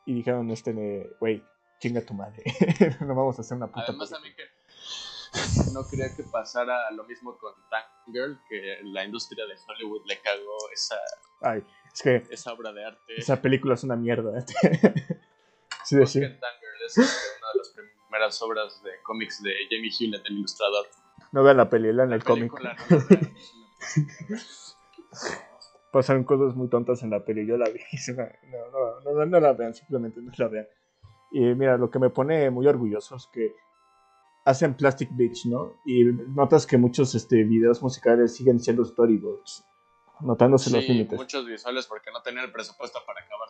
Y 0.06 0.14
dijeron, 0.14 0.48
este, 0.52 1.16
güey, 1.18 1.42
chinga 1.80 2.00
tu 2.00 2.14
madre. 2.14 2.44
no 3.00 3.14
vamos 3.16 3.36
a 3.38 3.42
hacer 3.42 3.56
una 3.56 3.66
puta 3.66 3.86
Además, 3.88 4.12
a 4.12 4.20
mí 4.20 4.32
que 4.36 4.44
no 5.72 5.86
quería 5.86 6.14
que 6.14 6.22
pasara 6.24 6.90
lo 6.92 7.04
mismo 7.04 7.36
con 7.38 7.54
Tank 7.70 7.86
Girl, 8.06 8.40
que 8.48 8.78
la 8.84 9.04
industria 9.04 9.44
de 9.46 9.54
Hollywood 9.66 10.02
le 10.06 10.20
cagó 10.20 10.56
esa, 10.72 10.96
Ay, 11.40 11.62
es 11.92 12.02
que 12.02 12.22
esa 12.30 12.52
obra 12.52 12.72
de 12.72 12.84
arte. 12.84 13.14
Esa 13.16 13.40
película 13.40 13.74
es 13.74 13.84
una 13.84 13.96
mierda. 13.96 14.40
sí, 15.84 15.96
de 15.96 16.06
sí. 16.06 16.20
Girl 16.20 16.36
es 16.86 16.96
una 16.96 17.06
de 17.06 17.58
las 17.58 17.68
primeras 17.70 18.42
obras 18.42 18.82
de 18.82 18.90
cómics 19.02 19.42
de 19.42 19.52
Jamie 19.70 19.90
Hewlett, 19.90 20.22
el 20.26 20.38
ilustrador. 20.38 20.86
No 21.32 21.42
vean 21.42 21.58
la 21.58 21.68
peli, 21.68 21.88
en 21.88 22.12
el 22.12 22.24
cómic. 22.24 22.52
Pasaron 25.92 26.24
cosas 26.24 26.54
muy 26.54 26.68
tontas 26.68 27.02
en 27.02 27.10
la 27.10 27.24
peli, 27.24 27.46
yo 27.46 27.56
la 27.56 27.68
vi. 27.68 27.80
No, 28.14 29.00
no, 29.04 29.12
no, 29.12 29.26
no 29.26 29.40
la 29.40 29.52
vean, 29.52 29.74
simplemente 29.74 30.20
no 30.20 30.32
la 30.36 30.48
vean. 30.48 30.66
Y 31.30 31.40
mira, 31.54 31.76
lo 31.76 31.90
que 31.90 31.98
me 31.98 32.10
pone 32.10 32.50
muy 32.50 32.66
orgulloso 32.66 33.16
es 33.16 33.26
que 33.32 33.54
hacen 34.48 34.74
Plastic 34.74 35.10
Beach, 35.12 35.44
¿no? 35.44 35.74
Y 35.84 36.04
notas 36.04 36.66
que 36.66 36.78
muchos 36.78 37.14
este, 37.14 37.44
videos 37.44 37.82
musicales 37.82 38.34
siguen 38.34 38.58
siendo 38.58 38.82
storyboards, 38.82 39.62
notándose 40.20 40.70
los 40.70 40.88
límites. 40.88 41.18
muchos 41.18 41.44
visuales 41.44 41.86
porque 41.86 42.10
no 42.10 42.22
tenían 42.22 42.46
el 42.46 42.52
presupuesto 42.52 42.98
para 43.06 43.20
acabar. 43.20 43.48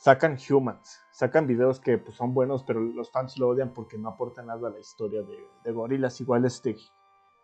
Sacan 0.00 0.38
humans, 0.48 0.98
sacan 1.12 1.46
videos 1.46 1.78
que 1.78 1.98
pues, 1.98 2.16
son 2.16 2.32
buenos, 2.32 2.62
pero 2.62 2.80
los 2.80 3.10
fans 3.10 3.36
lo 3.36 3.48
odian 3.48 3.74
porque 3.74 3.98
no 3.98 4.08
aportan 4.08 4.46
nada 4.46 4.68
a 4.68 4.70
la 4.70 4.78
historia 4.78 5.22
de, 5.22 5.46
de 5.64 5.72
gorilas, 5.72 6.18
igual 6.22 6.46
este 6.46 6.76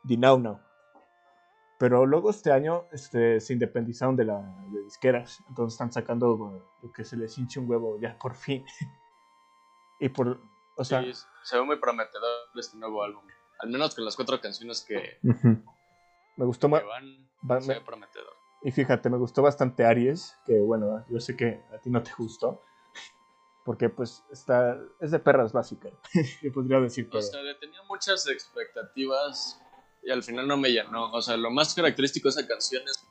The 0.08 0.16
Now 0.16 0.38
Now. 0.38 0.58
Pero 1.78 2.06
luego 2.06 2.30
este 2.30 2.50
año 2.50 2.86
este, 2.92 3.40
se 3.40 3.52
independizaron 3.52 4.16
de 4.16 4.24
la 4.24 4.40
de 4.70 4.84
disqueras, 4.84 5.42
entonces 5.48 5.74
están 5.74 5.92
sacando 5.92 6.64
lo 6.80 6.92
que 6.92 7.04
se 7.04 7.16
les 7.18 7.36
hinche 7.36 7.60
un 7.60 7.68
huevo 7.68 7.98
ya 8.00 8.16
por 8.18 8.36
fin. 8.36 8.64
y 10.00 10.08
por, 10.08 10.40
o 10.76 10.84
sea, 10.84 11.02
sí, 11.02 11.12
se 11.42 11.56
ve 11.56 11.64
muy 11.64 11.76
prometedor 11.76 12.30
este 12.54 12.76
nuevo 12.76 13.02
álbum, 13.02 13.24
al 13.58 13.70
menos 13.70 13.94
con 13.94 14.04
las 14.04 14.16
cuatro 14.16 14.40
canciones 14.40 14.84
que, 14.86 15.18
me 15.22 16.44
gustó 16.44 16.68
más. 16.68 16.82
Se 17.60 17.74
ve 17.74 17.80
prometedor. 17.80 18.34
Y 18.62 18.70
fíjate, 18.70 19.10
me 19.10 19.18
gustó 19.18 19.42
bastante 19.42 19.84
Aries, 19.84 20.36
que 20.46 20.58
bueno, 20.58 21.04
yo 21.08 21.18
sé 21.20 21.36
que 21.36 21.62
a 21.74 21.78
ti 21.78 21.90
no 21.90 22.02
te 22.02 22.12
gustó. 22.16 22.62
Porque 23.64 23.88
pues 23.88 24.24
está, 24.30 24.78
es 25.00 25.10
de 25.10 25.18
perras 25.18 25.52
básica, 25.52 25.88
yo 26.42 26.52
podría 26.52 26.80
decir. 26.80 27.08
O 27.12 27.22
sea, 27.22 27.40
tenía 27.60 27.82
muchas 27.88 28.26
expectativas 28.28 29.60
y 30.02 30.10
al 30.10 30.22
final 30.22 30.48
no 30.48 30.56
me 30.56 30.70
llenó. 30.70 31.12
O 31.12 31.22
sea, 31.22 31.36
lo 31.36 31.50
más 31.50 31.74
característico 31.74 32.28
de 32.28 32.40
esa 32.40 32.48
canción 32.48 32.82
es 32.86 33.04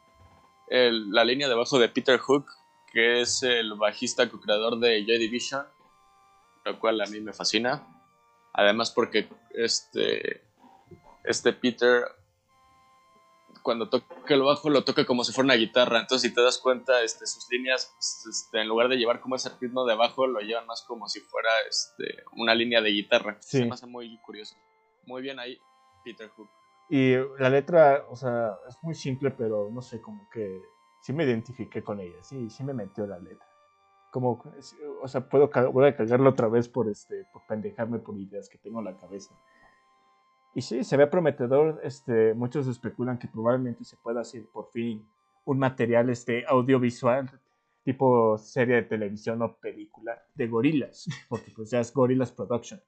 la 0.69 1.25
línea 1.25 1.49
debajo 1.49 1.79
de 1.79 1.89
Peter 1.89 2.17
Hook, 2.17 2.45
que 2.91 3.21
es 3.21 3.43
el 3.43 3.73
bajista 3.75 4.29
co-creador 4.29 4.79
de 4.79 5.05
Joy 5.05 5.17
Division, 5.17 5.65
lo 6.65 6.79
cual 6.79 7.01
a 7.01 7.05
mí 7.05 7.19
me 7.21 7.33
fascina. 7.33 7.87
Además 8.53 8.91
porque 8.91 9.29
este, 9.51 10.43
este 11.23 11.53
Peter, 11.53 12.03
cuando 13.63 13.89
toca 13.89 14.33
el 14.33 14.41
bajo, 14.41 14.69
lo 14.69 14.83
toca 14.83 15.05
como 15.05 15.23
si 15.23 15.31
fuera 15.31 15.45
una 15.45 15.55
guitarra. 15.55 15.99
Entonces, 15.99 16.29
si 16.29 16.35
te 16.35 16.41
das 16.41 16.57
cuenta, 16.57 17.01
este, 17.03 17.25
sus 17.25 17.47
líneas, 17.49 17.95
este, 18.29 18.61
en 18.61 18.67
lugar 18.67 18.89
de 18.89 18.97
llevar 18.97 19.21
como 19.21 19.35
ese 19.35 19.49
ritmo 19.59 19.85
de 19.85 19.95
bajo, 19.95 20.27
lo 20.27 20.39
llevan 20.39 20.65
más 20.67 20.83
como 20.87 21.07
si 21.07 21.21
fuera 21.21 21.49
este, 21.69 22.23
una 22.33 22.53
línea 22.53 22.81
de 22.81 22.89
guitarra. 22.89 23.37
Se 23.39 23.65
me 23.65 23.71
hace 23.71 23.87
muy 23.87 24.17
curioso. 24.19 24.55
Muy 25.05 25.21
bien 25.21 25.39
ahí, 25.39 25.57
Peter 26.03 26.29
Hook. 26.29 26.49
Y 26.89 27.15
la 27.39 27.49
letra, 27.49 28.05
o 28.09 28.17
sea, 28.17 28.57
es 28.67 28.75
muy 28.81 28.95
simple, 28.95 29.31
pero 29.31 29.69
no 29.71 29.81
sé, 29.81 30.01
como 30.01 30.29
que 30.29 30.61
sí 31.01 31.13
me 31.13 31.23
identifiqué 31.23 31.81
con 31.81 32.01
ella, 32.01 32.21
sí, 32.21 32.49
sí 32.49 32.65
me 32.65 32.73
metió 32.73 33.07
la 33.07 33.17
letra. 33.17 33.47
Como, 34.11 34.43
o 35.01 35.07
sea, 35.07 35.27
puedo 35.27 35.49
voy 35.71 35.87
a 35.87 35.95
cargarlo 35.95 36.29
otra 36.29 36.47
vez 36.47 36.69
por, 36.69 36.87
este, 36.89 37.25
por 37.33 37.47
pendejarme 37.47 37.99
por 37.99 38.17
ideas 38.19 38.49
que 38.49 38.57
tengo 38.59 38.79
en 38.79 38.85
la 38.85 38.97
cabeza. 38.97 39.33
Y 40.53 40.61
sí, 40.61 40.83
se 40.83 40.97
ve 40.97 41.07
prometedor, 41.07 41.79
este, 41.83 42.33
muchos 42.33 42.67
especulan 42.67 43.17
que 43.17 43.29
probablemente 43.29 43.85
se 43.85 43.95
pueda 43.97 44.21
hacer 44.21 44.45
por 44.51 44.69
fin 44.71 45.07
un 45.45 45.57
material 45.57 46.09
este, 46.09 46.45
audiovisual, 46.45 47.31
tipo 47.83 48.37
serie 48.37 48.75
de 48.75 48.83
televisión 48.83 49.41
o 49.41 49.55
película 49.55 50.21
de 50.35 50.47
gorilas, 50.47 51.07
porque 51.29 51.51
pues 51.55 51.71
ya 51.71 51.79
es 51.79 51.93
Gorillas 51.93 52.31
Production. 52.31 52.81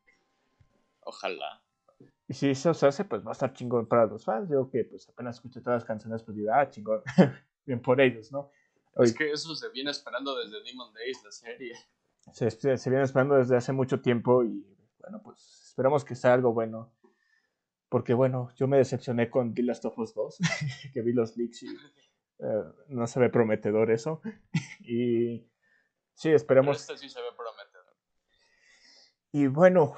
Ojalá. 1.06 1.62
Y 2.28 2.34
si 2.34 2.50
eso 2.50 2.74
se 2.74 2.88
hace, 2.88 3.06
pues 3.06 3.26
va 3.26 3.30
a 3.30 3.34
estar 3.34 3.54
chingón 3.54 3.86
para 3.86 4.06
los 4.06 4.24
fans. 4.24 4.50
Yo 4.50 4.70
que 4.70 4.86
pues 4.86 5.08
apenas 5.10 5.36
escuché 5.36 5.62
todas 5.62 5.82
las 5.82 5.86
canciones, 5.86 6.24
pues 6.24 6.38
digo, 6.38 6.52
ah, 6.54 6.70
chingón. 6.70 7.02
Bien 7.66 7.82
por 7.82 8.00
ellos, 8.02 8.32
¿no? 8.32 8.50
Es 8.98 9.14
que 9.14 9.32
eso 9.32 9.56
se 9.56 9.70
viene 9.70 9.92
esperando 9.92 10.38
desde 10.38 10.64
Demon 10.64 10.94
Days, 10.94 11.24
la 11.24 11.32
serie. 11.32 11.74
Se, 12.32 12.50
se, 12.52 12.90
viene 12.90 13.04
esperando 13.04 13.36
desde 13.36 13.58
hace 13.58 13.74
mucho 13.74 14.02
tiempo 14.02 14.44
y 14.44 14.66
bueno, 15.00 15.22
pues 15.24 15.66
esperamos 15.68 16.06
que 16.06 16.16
sea 16.16 16.34
algo 16.34 16.54
bueno. 16.54 16.94
Porque 17.90 18.14
bueno, 18.14 18.50
yo 18.56 18.68
me 18.68 18.78
decepcioné 18.78 19.30
con 19.30 19.54
The 19.54 19.64
Last 19.64 19.86
of 19.86 19.98
Us 20.00 20.14
2, 20.14 20.38
que 20.94 21.02
vi 21.02 21.14
los 21.14 21.36
leaks 21.38 21.64
y 21.64 21.68
eh, 22.40 22.64
no 22.88 23.08
se 23.08 23.20
ve 23.20 23.30
prometedor 23.30 23.92
eso. 23.92 24.22
y 24.80 25.48
sí, 26.14 26.30
esperemos. 26.30 26.80
este 26.80 26.98
sí 26.98 27.10
se 27.10 27.20
ve 27.20 27.28
prometedor. 27.36 27.96
Y 29.32 29.48
bueno, 29.48 29.96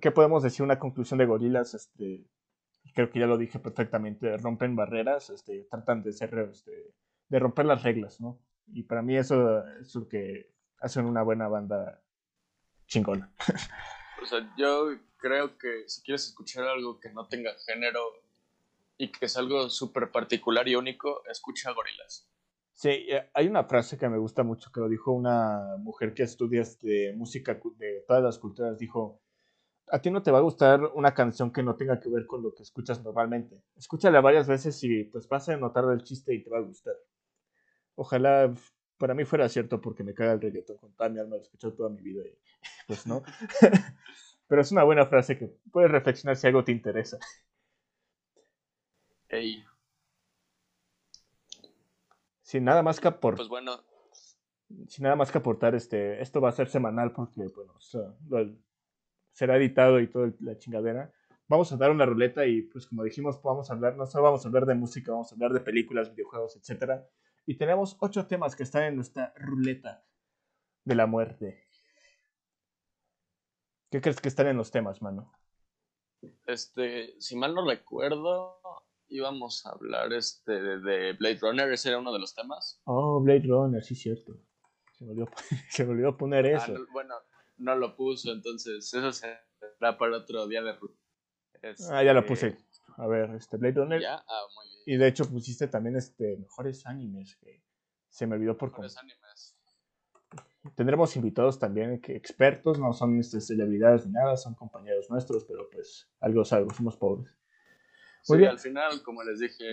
¿Qué 0.00 0.10
podemos 0.10 0.42
decir? 0.42 0.62
Una 0.62 0.78
conclusión 0.78 1.18
de 1.18 1.26
gorilas, 1.26 1.74
este, 1.74 2.26
creo 2.94 3.10
que 3.10 3.20
ya 3.20 3.26
lo 3.26 3.38
dije 3.38 3.58
perfectamente, 3.58 4.36
rompen 4.36 4.76
barreras, 4.76 5.30
este, 5.30 5.66
tratan 5.70 6.02
de 6.02 6.12
ser, 6.12 6.38
este, 6.50 6.94
de 7.30 7.38
romper 7.38 7.64
las 7.64 7.82
reglas, 7.82 8.20
¿no? 8.20 8.38
Y 8.66 8.82
para 8.82 9.02
mí 9.02 9.16
eso 9.16 9.66
es 9.80 9.94
lo 9.94 10.06
que 10.08 10.52
hacen 10.80 11.06
una 11.06 11.22
buena 11.22 11.48
banda 11.48 12.02
chingona. 12.86 13.32
O 14.22 14.26
sea, 14.26 14.52
yo 14.58 14.98
creo 15.16 15.56
que 15.56 15.88
si 15.88 16.02
quieres 16.02 16.26
escuchar 16.26 16.64
algo 16.64 17.00
que 17.00 17.10
no 17.10 17.26
tenga 17.26 17.52
género 17.66 18.00
y 18.98 19.10
que 19.10 19.26
es 19.26 19.36
algo 19.36 19.70
súper 19.70 20.10
particular 20.10 20.68
y 20.68 20.76
único, 20.76 21.22
escucha 21.26 21.72
gorilas. 21.72 22.28
Sí, 22.74 22.88
eh, 22.88 23.30
hay 23.34 23.46
una 23.46 23.64
frase 23.64 23.96
que 23.96 24.08
me 24.08 24.18
gusta 24.18 24.42
mucho 24.42 24.70
que 24.72 24.80
lo 24.80 24.88
dijo 24.88 25.12
una 25.12 25.76
mujer 25.78 26.14
que 26.14 26.24
estudia 26.24 26.62
este, 26.62 27.12
música 27.14 27.58
de 27.76 28.04
todas 28.06 28.22
las 28.22 28.38
culturas, 28.38 28.78
dijo, 28.78 29.20
a 29.88 30.00
ti 30.00 30.10
no 30.10 30.22
te 30.22 30.30
va 30.30 30.38
a 30.38 30.42
gustar 30.42 30.80
una 30.94 31.14
canción 31.14 31.52
que 31.52 31.62
no 31.62 31.76
tenga 31.76 32.00
que 32.00 32.08
ver 32.08 32.26
con 32.26 32.42
lo 32.42 32.54
que 32.54 32.62
escuchas 32.62 33.02
normalmente. 33.02 33.62
Escúchala 33.76 34.20
varias 34.20 34.48
veces 34.48 34.82
y 34.84 35.04
pues 35.04 35.28
vas 35.28 35.48
a 35.48 35.56
notar 35.56 35.84
el 35.92 36.02
chiste 36.02 36.34
y 36.34 36.42
te 36.42 36.50
va 36.50 36.58
a 36.58 36.62
gustar. 36.62 36.94
Ojalá 37.94 38.52
para 38.98 39.14
mí 39.14 39.24
fuera 39.24 39.48
cierto 39.48 39.80
porque 39.80 40.04
me 40.04 40.14
caga 40.14 40.32
el 40.32 40.40
reggaetón 40.40 40.76
con 40.76 40.92
toda 40.92 41.08
mi 41.08 41.18
alma, 41.18 41.36
lo 41.36 41.42
he 41.42 41.44
escuchado 41.44 41.72
toda 41.72 41.88
mi 41.88 42.02
vida 42.02 42.22
y 42.22 42.38
pues 42.86 43.06
no. 43.06 43.22
Pero 44.46 44.62
es 44.62 44.72
una 44.72 44.82
buena 44.82 45.06
frase 45.06 45.38
que 45.38 45.46
puedes 45.70 45.90
reflexionar 45.90 46.36
si 46.36 46.46
algo 46.46 46.64
te 46.64 46.72
interesa. 46.72 47.18
Ey. 49.28 49.64
Sin 52.42 52.64
nada 52.64 52.82
más 52.82 52.98
que 52.98 53.06
aportar. 53.06 53.38
Pues 53.38 53.48
bueno. 53.48 53.80
Sin 54.88 55.04
nada 55.04 55.14
más 55.16 55.30
que 55.30 55.38
aportar, 55.38 55.74
este, 55.76 56.20
esto 56.20 56.40
va 56.40 56.48
a 56.48 56.52
ser 56.52 56.68
semanal 56.68 57.12
porque, 57.12 57.46
bueno, 57.54 57.74
será 59.32 59.56
editado 59.56 60.00
y 60.00 60.08
toda 60.08 60.32
la 60.40 60.58
chingadera. 60.58 61.12
Vamos 61.48 61.72
a 61.72 61.76
dar 61.76 61.90
una 61.90 62.06
ruleta 62.06 62.44
y 62.46 62.62
pues 62.62 62.86
como 62.86 63.02
dijimos, 63.02 63.40
vamos 63.42 63.70
a 63.70 63.74
hablar, 63.74 63.96
no 63.96 64.06
solo 64.06 64.24
vamos 64.24 64.44
a 64.44 64.48
hablar 64.48 64.66
de 64.66 64.74
música, 64.74 65.12
vamos 65.12 65.30
a 65.30 65.34
hablar 65.34 65.52
de 65.52 65.60
películas, 65.60 66.10
videojuegos, 66.10 66.56
etc. 66.56 67.02
Y 67.50 67.56
tenemos 67.56 67.96
ocho 67.98 68.28
temas 68.28 68.54
que 68.54 68.62
están 68.62 68.84
en 68.84 68.94
nuestra 68.94 69.34
ruleta 69.34 70.06
de 70.84 70.94
la 70.94 71.06
muerte. 71.06 71.66
¿Qué 73.90 74.00
crees 74.00 74.20
que 74.20 74.28
están 74.28 74.46
en 74.46 74.56
los 74.56 74.70
temas, 74.70 75.02
mano? 75.02 75.32
Este, 76.46 77.20
si 77.20 77.34
mal 77.34 77.52
no 77.52 77.66
recuerdo, 77.66 78.62
íbamos 79.08 79.66
a 79.66 79.70
hablar 79.70 80.12
este 80.12 80.52
de 80.62 81.14
Blade 81.14 81.40
Runner, 81.42 81.72
ese 81.72 81.88
era 81.88 81.98
uno 81.98 82.12
de 82.12 82.20
los 82.20 82.36
temas. 82.36 82.80
Oh, 82.84 83.20
Blade 83.20 83.48
Runner, 83.48 83.82
sí, 83.82 83.96
cierto. 83.96 84.32
Se 84.92 85.04
me 85.04 85.10
olvidó, 85.10 85.30
se 85.70 85.84
me 85.84 85.90
olvidó 85.90 86.16
poner 86.16 86.46
ah, 86.46 86.56
eso. 86.56 86.72
bueno, 86.92 87.16
no 87.56 87.74
lo 87.74 87.96
puso, 87.96 88.30
entonces 88.30 88.94
eso 88.94 89.10
será 89.10 89.98
para 89.98 90.18
otro 90.18 90.46
día 90.46 90.62
de 90.62 90.78
Ah, 91.90 92.04
ya 92.04 92.14
lo 92.14 92.24
puse. 92.24 92.56
A 93.00 93.06
ver, 93.06 93.30
este 93.30 93.56
Blade 93.56 93.76
Runner. 93.76 94.00
¿Ya? 94.00 94.22
Ah, 94.28 94.42
muy 94.54 94.68
bien. 94.68 94.82
Y 94.84 94.96
de 94.98 95.08
hecho 95.08 95.24
pusiste 95.24 95.68
también 95.68 95.96
este 95.96 96.36
mejores 96.36 96.84
animes 96.84 97.34
que 97.36 97.64
se 98.10 98.26
me 98.26 98.36
olvidó 98.36 98.58
por 98.58 98.70
Mejores 98.70 98.98
animes. 98.98 99.56
tendremos 100.76 101.16
invitados 101.16 101.58
también 101.58 101.98
que 102.02 102.14
expertos, 102.14 102.78
no 102.78 102.92
son 102.92 103.18
este, 103.18 103.40
celebridades 103.40 104.04
ni 104.06 104.12
nada, 104.12 104.36
son 104.36 104.54
compañeros 104.54 105.08
nuestros, 105.08 105.44
pero 105.44 105.70
pues 105.70 106.10
algo 106.20 106.42
es 106.42 106.52
algo, 106.52 106.70
somos 106.74 106.96
pobres. 106.98 107.34
Muy 108.28 108.40
sí, 108.40 108.44
al 108.44 108.58
final, 108.58 109.02
como 109.02 109.22
les 109.22 109.40
dije, 109.40 109.64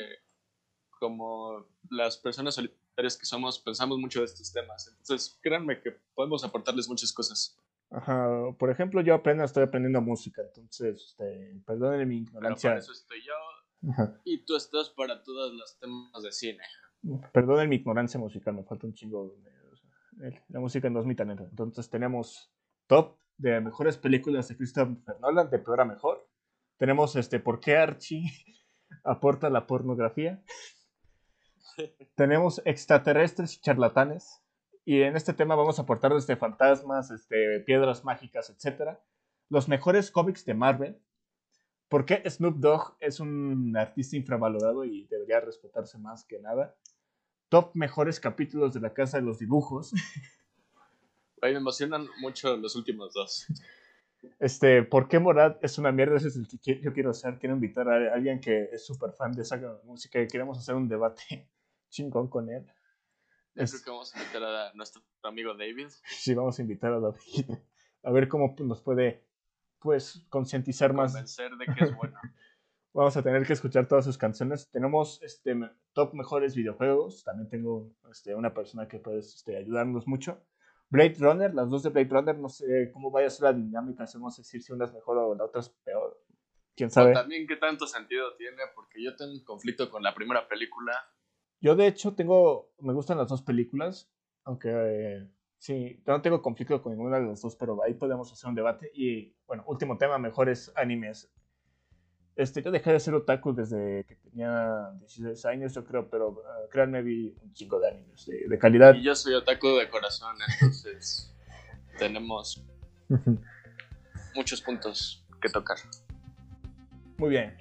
como 0.98 1.68
las 1.90 2.18
personas 2.18 2.56
solitarias 2.56 3.18
que 3.18 3.26
somos, 3.26 3.60
pensamos 3.60 3.98
mucho 3.98 4.20
de 4.20 4.26
estos 4.28 4.54
temas. 4.54 4.88
Entonces, 4.88 5.38
créanme 5.42 5.82
que 5.82 5.92
podemos 6.16 6.46
aportarles 6.46 6.88
muchas 6.88 7.12
cosas. 7.12 7.60
Ajá, 7.90 8.52
por 8.60 8.70
ejemplo, 8.70 9.02
yo 9.02 9.16
apenas 9.16 9.52
estoy 9.52 9.64
aprendiendo 9.64 10.02
música, 10.02 10.42
entonces, 10.42 11.02
este, 11.10 11.62
perdónenme 11.66 12.06
mi 12.06 12.18
ignorancia. 12.18 12.72
Pero 12.72 12.74
para 12.74 12.80
eso 12.80 12.92
estoy 12.92 13.22
yo, 13.22 13.34
y 14.24 14.44
tú 14.46 14.56
estás 14.56 14.90
para 14.90 15.24
todos 15.24 15.54
los 15.54 15.78
temas 15.80 16.24
de 16.24 16.32
cine. 16.32 16.64
Perdonen 17.32 17.70
mi 17.70 17.78
ignorancia 17.78 18.20
musical, 18.20 18.56
me 18.56 18.64
falta 18.64 18.88
un 18.88 18.94
chingo. 18.94 19.36
la 20.50 20.60
música 20.60 20.90
no 20.90 21.00
es 21.00 21.06
mi 21.06 21.16
talento. 21.16 21.44
Entonces 21.44 21.90
tenemos 21.90 22.52
top 22.88 23.18
de 23.38 23.62
mejores 23.62 23.98
películas 23.98 24.48
de 24.48 24.58
Christopher 24.58 25.20
Nolan, 25.22 25.50
de 25.50 25.60
peor 25.60 25.82
a 25.82 25.86
mejor. 25.86 26.28
Tenemos 26.78 27.16
este 27.16 27.40
por 27.40 27.60
qué 27.60 27.78
Archie 27.78 28.24
aporta 29.04 29.50
la 29.50 29.68
pornografía. 29.68 30.44
tenemos 32.16 32.62
extraterrestres 32.66 33.56
y 33.56 33.62
charlatanes. 33.62 34.42
Y 34.88 35.02
en 35.02 35.18
este 35.18 35.34
tema 35.34 35.56
vamos 35.56 35.80
a 35.80 35.82
aportar 35.82 36.14
desde 36.14 36.38
fantasmas, 36.38 37.12
este, 37.12 37.60
piedras 37.60 38.06
mágicas, 38.06 38.50
etc. 38.50 38.98
Los 39.50 39.68
mejores 39.68 40.12
cómics 40.12 40.46
de 40.46 40.54
Marvel, 40.54 41.02
¿Por 41.90 42.06
qué 42.06 42.22
Snoop 42.30 42.58
Dogg 42.58 42.98
es 43.00 43.22
un 43.22 43.76
artista 43.78 44.18
infravalorado 44.18 44.84
y 44.84 45.06
debería 45.06 45.40
respetarse 45.40 45.98
más 45.98 46.26
que 46.26 46.38
nada? 46.40 46.76
Top 47.48 47.72
mejores 47.76 48.20
capítulos 48.20 48.74
de 48.74 48.82
la 48.82 48.94
Casa 48.94 49.18
de 49.18 49.24
los 49.24 49.40
Dibujos. 49.40 49.94
me 51.42 51.52
emocionan 51.52 52.08
mucho 52.20 52.58
los 52.58 52.76
últimos 52.76 53.14
dos. 53.14 53.48
Este, 54.40 54.84
¿por 54.84 55.08
qué 55.08 55.20
Morad 55.20 55.56
es 55.62 55.78
una 55.78 55.94
mierda? 55.94 56.18
Ese 56.18 56.28
es 56.28 56.36
el 56.36 56.48
que 56.48 56.82
yo 56.82 56.92
quiero 56.92 57.12
hacer. 57.12 57.40
Quiero 57.40 57.56
invitar 57.56 57.88
a 57.88 58.14
alguien 58.14 58.42
que 58.42 58.70
es 58.74 58.86
súper 58.86 59.14
fan 59.14 59.32
de 59.32 59.44
esa 59.44 59.58
música 59.86 60.22
y 60.22 60.28
queremos 60.28 60.58
hacer 60.58 60.76
un 60.76 60.90
debate 60.90 61.48
chingón 61.90 62.28
con 62.28 62.50
él. 62.50 62.66
Yo 63.58 63.66
creo 63.66 63.84
que 63.84 63.90
vamos 63.90 64.16
a 64.16 64.20
invitar 64.20 64.44
a 64.44 64.74
nuestro 64.74 65.02
amigo 65.24 65.54
David. 65.56 65.88
Sí, 66.06 66.34
vamos 66.34 66.60
a 66.60 66.62
invitar 66.62 66.94
a 66.94 67.00
David. 67.00 67.58
A 68.04 68.12
ver 68.12 68.28
cómo 68.28 68.56
nos 68.60 68.82
puede 68.82 69.26
pues 69.80 70.26
concientizar 70.30 70.94
más. 70.94 71.12
Convencer 71.12 71.52
de 71.58 71.66
que 71.66 71.84
es 71.84 71.96
bueno. 71.96 72.18
Vamos 72.94 73.16
a 73.16 73.22
tener 73.22 73.46
que 73.46 73.54
escuchar 73.54 73.88
todas 73.88 74.06
sus 74.06 74.18
canciones. 74.18 74.72
Tenemos 74.72 75.22
este 75.22 75.56
top 75.94 76.16
mejores 76.16 76.56
videojuegos. 76.56 77.24
También 77.24 77.48
tengo 77.48 77.94
este, 78.10 78.34
una 78.34 78.56
persona 78.56 78.88
que 78.88 78.98
puede 78.98 79.20
este, 79.20 79.56
ayudarnos 79.56 80.08
mucho. 80.08 80.42
Blade 80.90 81.16
Runner, 81.20 81.54
las 81.54 81.70
dos 81.70 81.84
de 81.84 81.90
Blade 81.90 82.10
Runner, 82.10 82.38
no 82.40 82.50
sé 82.50 82.90
cómo 82.94 83.12
vaya 83.12 83.28
a 83.28 83.30
ser 83.30 83.44
la 83.44 83.54
dinámica, 83.54 84.06
vamos 84.16 84.40
a 84.40 84.42
decir 84.42 84.64
si 84.64 84.72
una 84.72 84.86
es 84.86 84.94
mejor 84.94 85.18
o 85.18 85.36
la 85.36 85.44
otra 85.44 85.62
es 85.62 85.70
peor. 85.70 86.18
¿Quién 86.76 86.90
sabe? 86.90 87.14
también 87.14 87.48
qué 87.48 87.56
tanto 87.56 87.88
sentido 87.88 88.36
tiene, 88.36 88.62
porque 88.74 89.04
yo 89.04 89.16
tengo 89.16 89.34
un 89.34 89.44
conflicto 89.44 89.90
con 89.90 90.02
la 90.02 90.14
primera 90.14 90.48
película. 90.48 90.94
Yo 91.60 91.76
de 91.76 91.88
hecho 91.88 92.14
tengo, 92.14 92.72
me 92.80 92.94
gustan 92.94 93.18
las 93.18 93.30
dos 93.30 93.42
películas, 93.42 94.10
aunque 94.44 94.70
eh, 94.72 95.28
Sí, 95.60 96.02
no 96.06 96.22
tengo 96.22 96.42
conflicto 96.42 96.82
con 96.82 96.94
ninguna 96.94 97.20
de 97.20 97.28
las 97.28 97.42
dos, 97.42 97.56
pero 97.56 97.84
ahí 97.84 97.96
podemos 97.96 98.32
hacer 98.32 98.48
un 98.48 98.56
debate. 98.56 98.92
Y 98.94 99.36
bueno, 99.48 99.64
último 99.66 99.98
tema, 99.98 100.18
mejores 100.18 100.72
animes. 100.76 101.32
Este, 102.36 102.62
yo 102.62 102.70
dejé 102.70 102.92
de 102.92 103.00
ser 103.00 103.16
otaku 103.16 103.54
desde 103.54 104.06
que 104.06 104.16
tenía 104.18 104.92
16 105.00 105.46
años, 105.46 105.74
yo 105.74 105.84
creo, 105.84 106.08
pero 106.08 106.30
uh, 106.30 106.70
créanme, 106.70 107.02
vi 107.02 107.36
un 107.42 107.52
chico 107.54 107.80
de 107.80 107.90
animes 107.90 108.28
de, 108.28 108.60
calidad. 108.60 108.94
Y 108.94 109.02
yo 109.02 109.16
soy 109.16 109.34
otaku 109.34 109.70
de 109.78 109.90
corazón, 109.90 110.36
entonces 110.54 111.36
tenemos 111.98 112.64
muchos 114.36 114.62
puntos 114.62 115.26
que 115.42 115.50
tocar. 115.50 115.78
Muy 117.18 117.30
bien. 117.30 117.58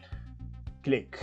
Click. 0.82 1.16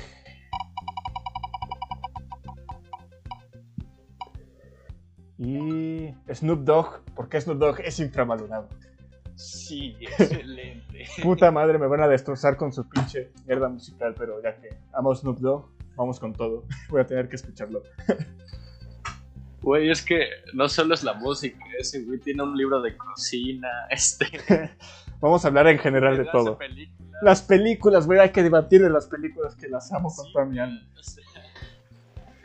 Y 5.38 6.14
Snoop 6.32 6.64
Dogg, 6.64 7.02
porque 7.16 7.42
Snoop 7.42 7.58
Dogg 7.58 7.82
es 7.82 8.00
infravalorado. 8.00 8.70
Sí, 9.36 9.96
excelente. 10.02 11.06
Puta 11.22 11.52
madre, 11.52 11.78
me 11.78 11.88
van 11.88 12.02
a 12.02 12.08
destrozar 12.08 12.58
con 12.58 12.72
su 12.72 12.88
pinche 12.88 13.32
mierda 13.46 13.68
musical, 13.70 14.14
pero 14.18 14.42
ya 14.42 14.56
que 14.56 14.70
amo 14.94 15.14
Snoop 15.16 15.40
Dogg, 15.40 15.70
vamos 15.96 16.20
con 16.20 16.34
todo. 16.34 16.66
Voy 16.90 17.02
a 17.02 17.06
tener 17.06 17.30
que 17.30 17.36
escucharlo. 17.36 17.84
Güey, 19.62 19.90
es 19.90 20.02
que 20.02 20.28
no 20.54 20.68
solo 20.68 20.94
es 20.94 21.06
la 21.06 21.14
música, 21.14 21.58
ese 21.80 22.04
güey 22.04 22.20
tiene 22.20 22.44
un 22.44 22.58
libro 22.58 22.82
de 22.82 22.98
cocina, 22.98 23.70
este... 23.90 24.26
Vamos 25.22 25.46
a 25.46 25.48
hablar 25.48 25.68
en 25.68 25.80
general 25.80 26.18
de 26.18 26.26
todo. 26.26 26.60
Las 27.22 27.42
películas, 27.44 28.06
güey, 28.06 28.20
hay 28.20 28.32
que 28.32 28.44
debatir 28.44 28.82
de 28.82 28.90
las 28.90 29.08
películas 29.08 29.56
que 29.56 29.70
las 29.70 29.90
amo 29.94 30.14
con 30.14 30.30
toda 30.34 30.44
mi 30.44 30.60
alma. 30.60 30.82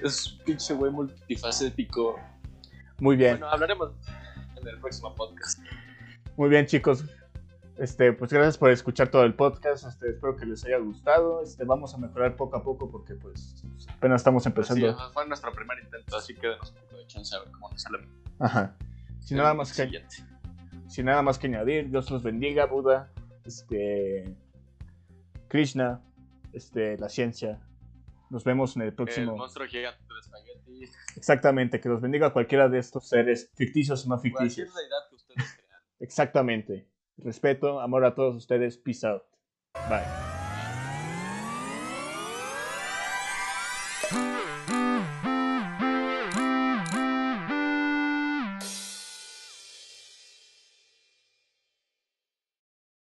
Es 0.01 0.39
pinche 0.47 0.74
güey 0.74 0.93
multifacético. 0.93 2.20
Muy 3.01 3.16
bien. 3.16 3.32
Bueno, 3.32 3.49
hablaremos 3.49 3.92
en 4.57 4.68
el 4.68 4.78
próximo 4.80 5.14
podcast. 5.14 5.61
Muy 6.36 6.49
bien, 6.49 6.66
chicos. 6.66 7.05
Este, 7.78 8.12
pues 8.12 8.32
gracias 8.32 8.59
por 8.59 8.70
escuchar 8.70 9.09
todo 9.09 9.22
el 9.22 9.34
podcast. 9.34 9.86
Este, 9.86 10.11
espero 10.11 10.36
que 10.36 10.46
les 10.46 10.64
haya 10.64 10.78
gustado. 10.78 11.42
Este, 11.42 11.64
vamos 11.64 11.94
a 11.94 11.99
mejorar 11.99 12.34
poco 12.34 12.57
a 12.57 12.62
poco 12.62 12.90
porque 12.90 13.14
pues 13.14 13.64
apenas 13.88 14.20
estamos 14.20 14.44
empezando. 14.46 14.92
Sí, 14.92 15.05
fue 15.12 15.26
nuestro 15.28 15.53
primer 15.53 15.78
intento, 15.78 16.16
así 16.16 16.34
que 16.34 16.49
denos 16.49 16.70
un 16.72 16.76
poco 16.78 16.96
de 16.96 17.07
chance 17.07 17.36
a 17.36 17.38
ver 17.38 17.53
cómo 17.53 17.70
nos 17.70 17.82
sale. 17.82 17.99
Ajá. 18.40 18.74
Sin 19.20 19.36
nada 19.36 19.55
más 19.55 19.72
que 19.72 20.03
sin 20.88 21.05
nada 21.05 21.22
más 21.22 21.38
que 21.38 21.46
añadir, 21.46 21.90
Dios 21.90 22.11
los 22.11 22.22
bendiga, 22.22 22.64
Buda, 22.64 23.12
este 23.44 24.34
Krishna, 25.49 26.01
este 26.53 26.99
la 26.99 27.09
ciencia. 27.09 27.61
Nos 28.30 28.44
vemos 28.44 28.76
en 28.76 28.82
el 28.82 28.94
próximo. 28.94 29.32
El 29.32 29.38
monstruo 29.38 29.66
gigante 29.66 30.02
de 30.02 30.20
espagueti. 30.20 30.92
Exactamente, 31.16 31.80
que 31.80 31.88
los 31.88 32.00
bendiga 32.00 32.32
cualquiera 32.32 32.68
de 32.68 32.78
estos 32.78 33.08
seres, 33.08 33.50
ficticios 33.54 34.06
o 34.06 34.08
no 34.10 34.18
ficticios. 34.18 34.70
Cualquier 34.70 34.90
deidad 34.90 35.08
que 35.08 35.14
ustedes 35.14 35.54
crean. 35.56 35.82
Exactamente. 36.00 36.88
Respeto, 37.16 37.80
amor 37.80 38.04
a 38.04 38.14
todos 38.14 38.36
ustedes. 38.36 38.76
Peace 38.76 39.06
out. 39.06 39.22
Bye. 39.88 40.27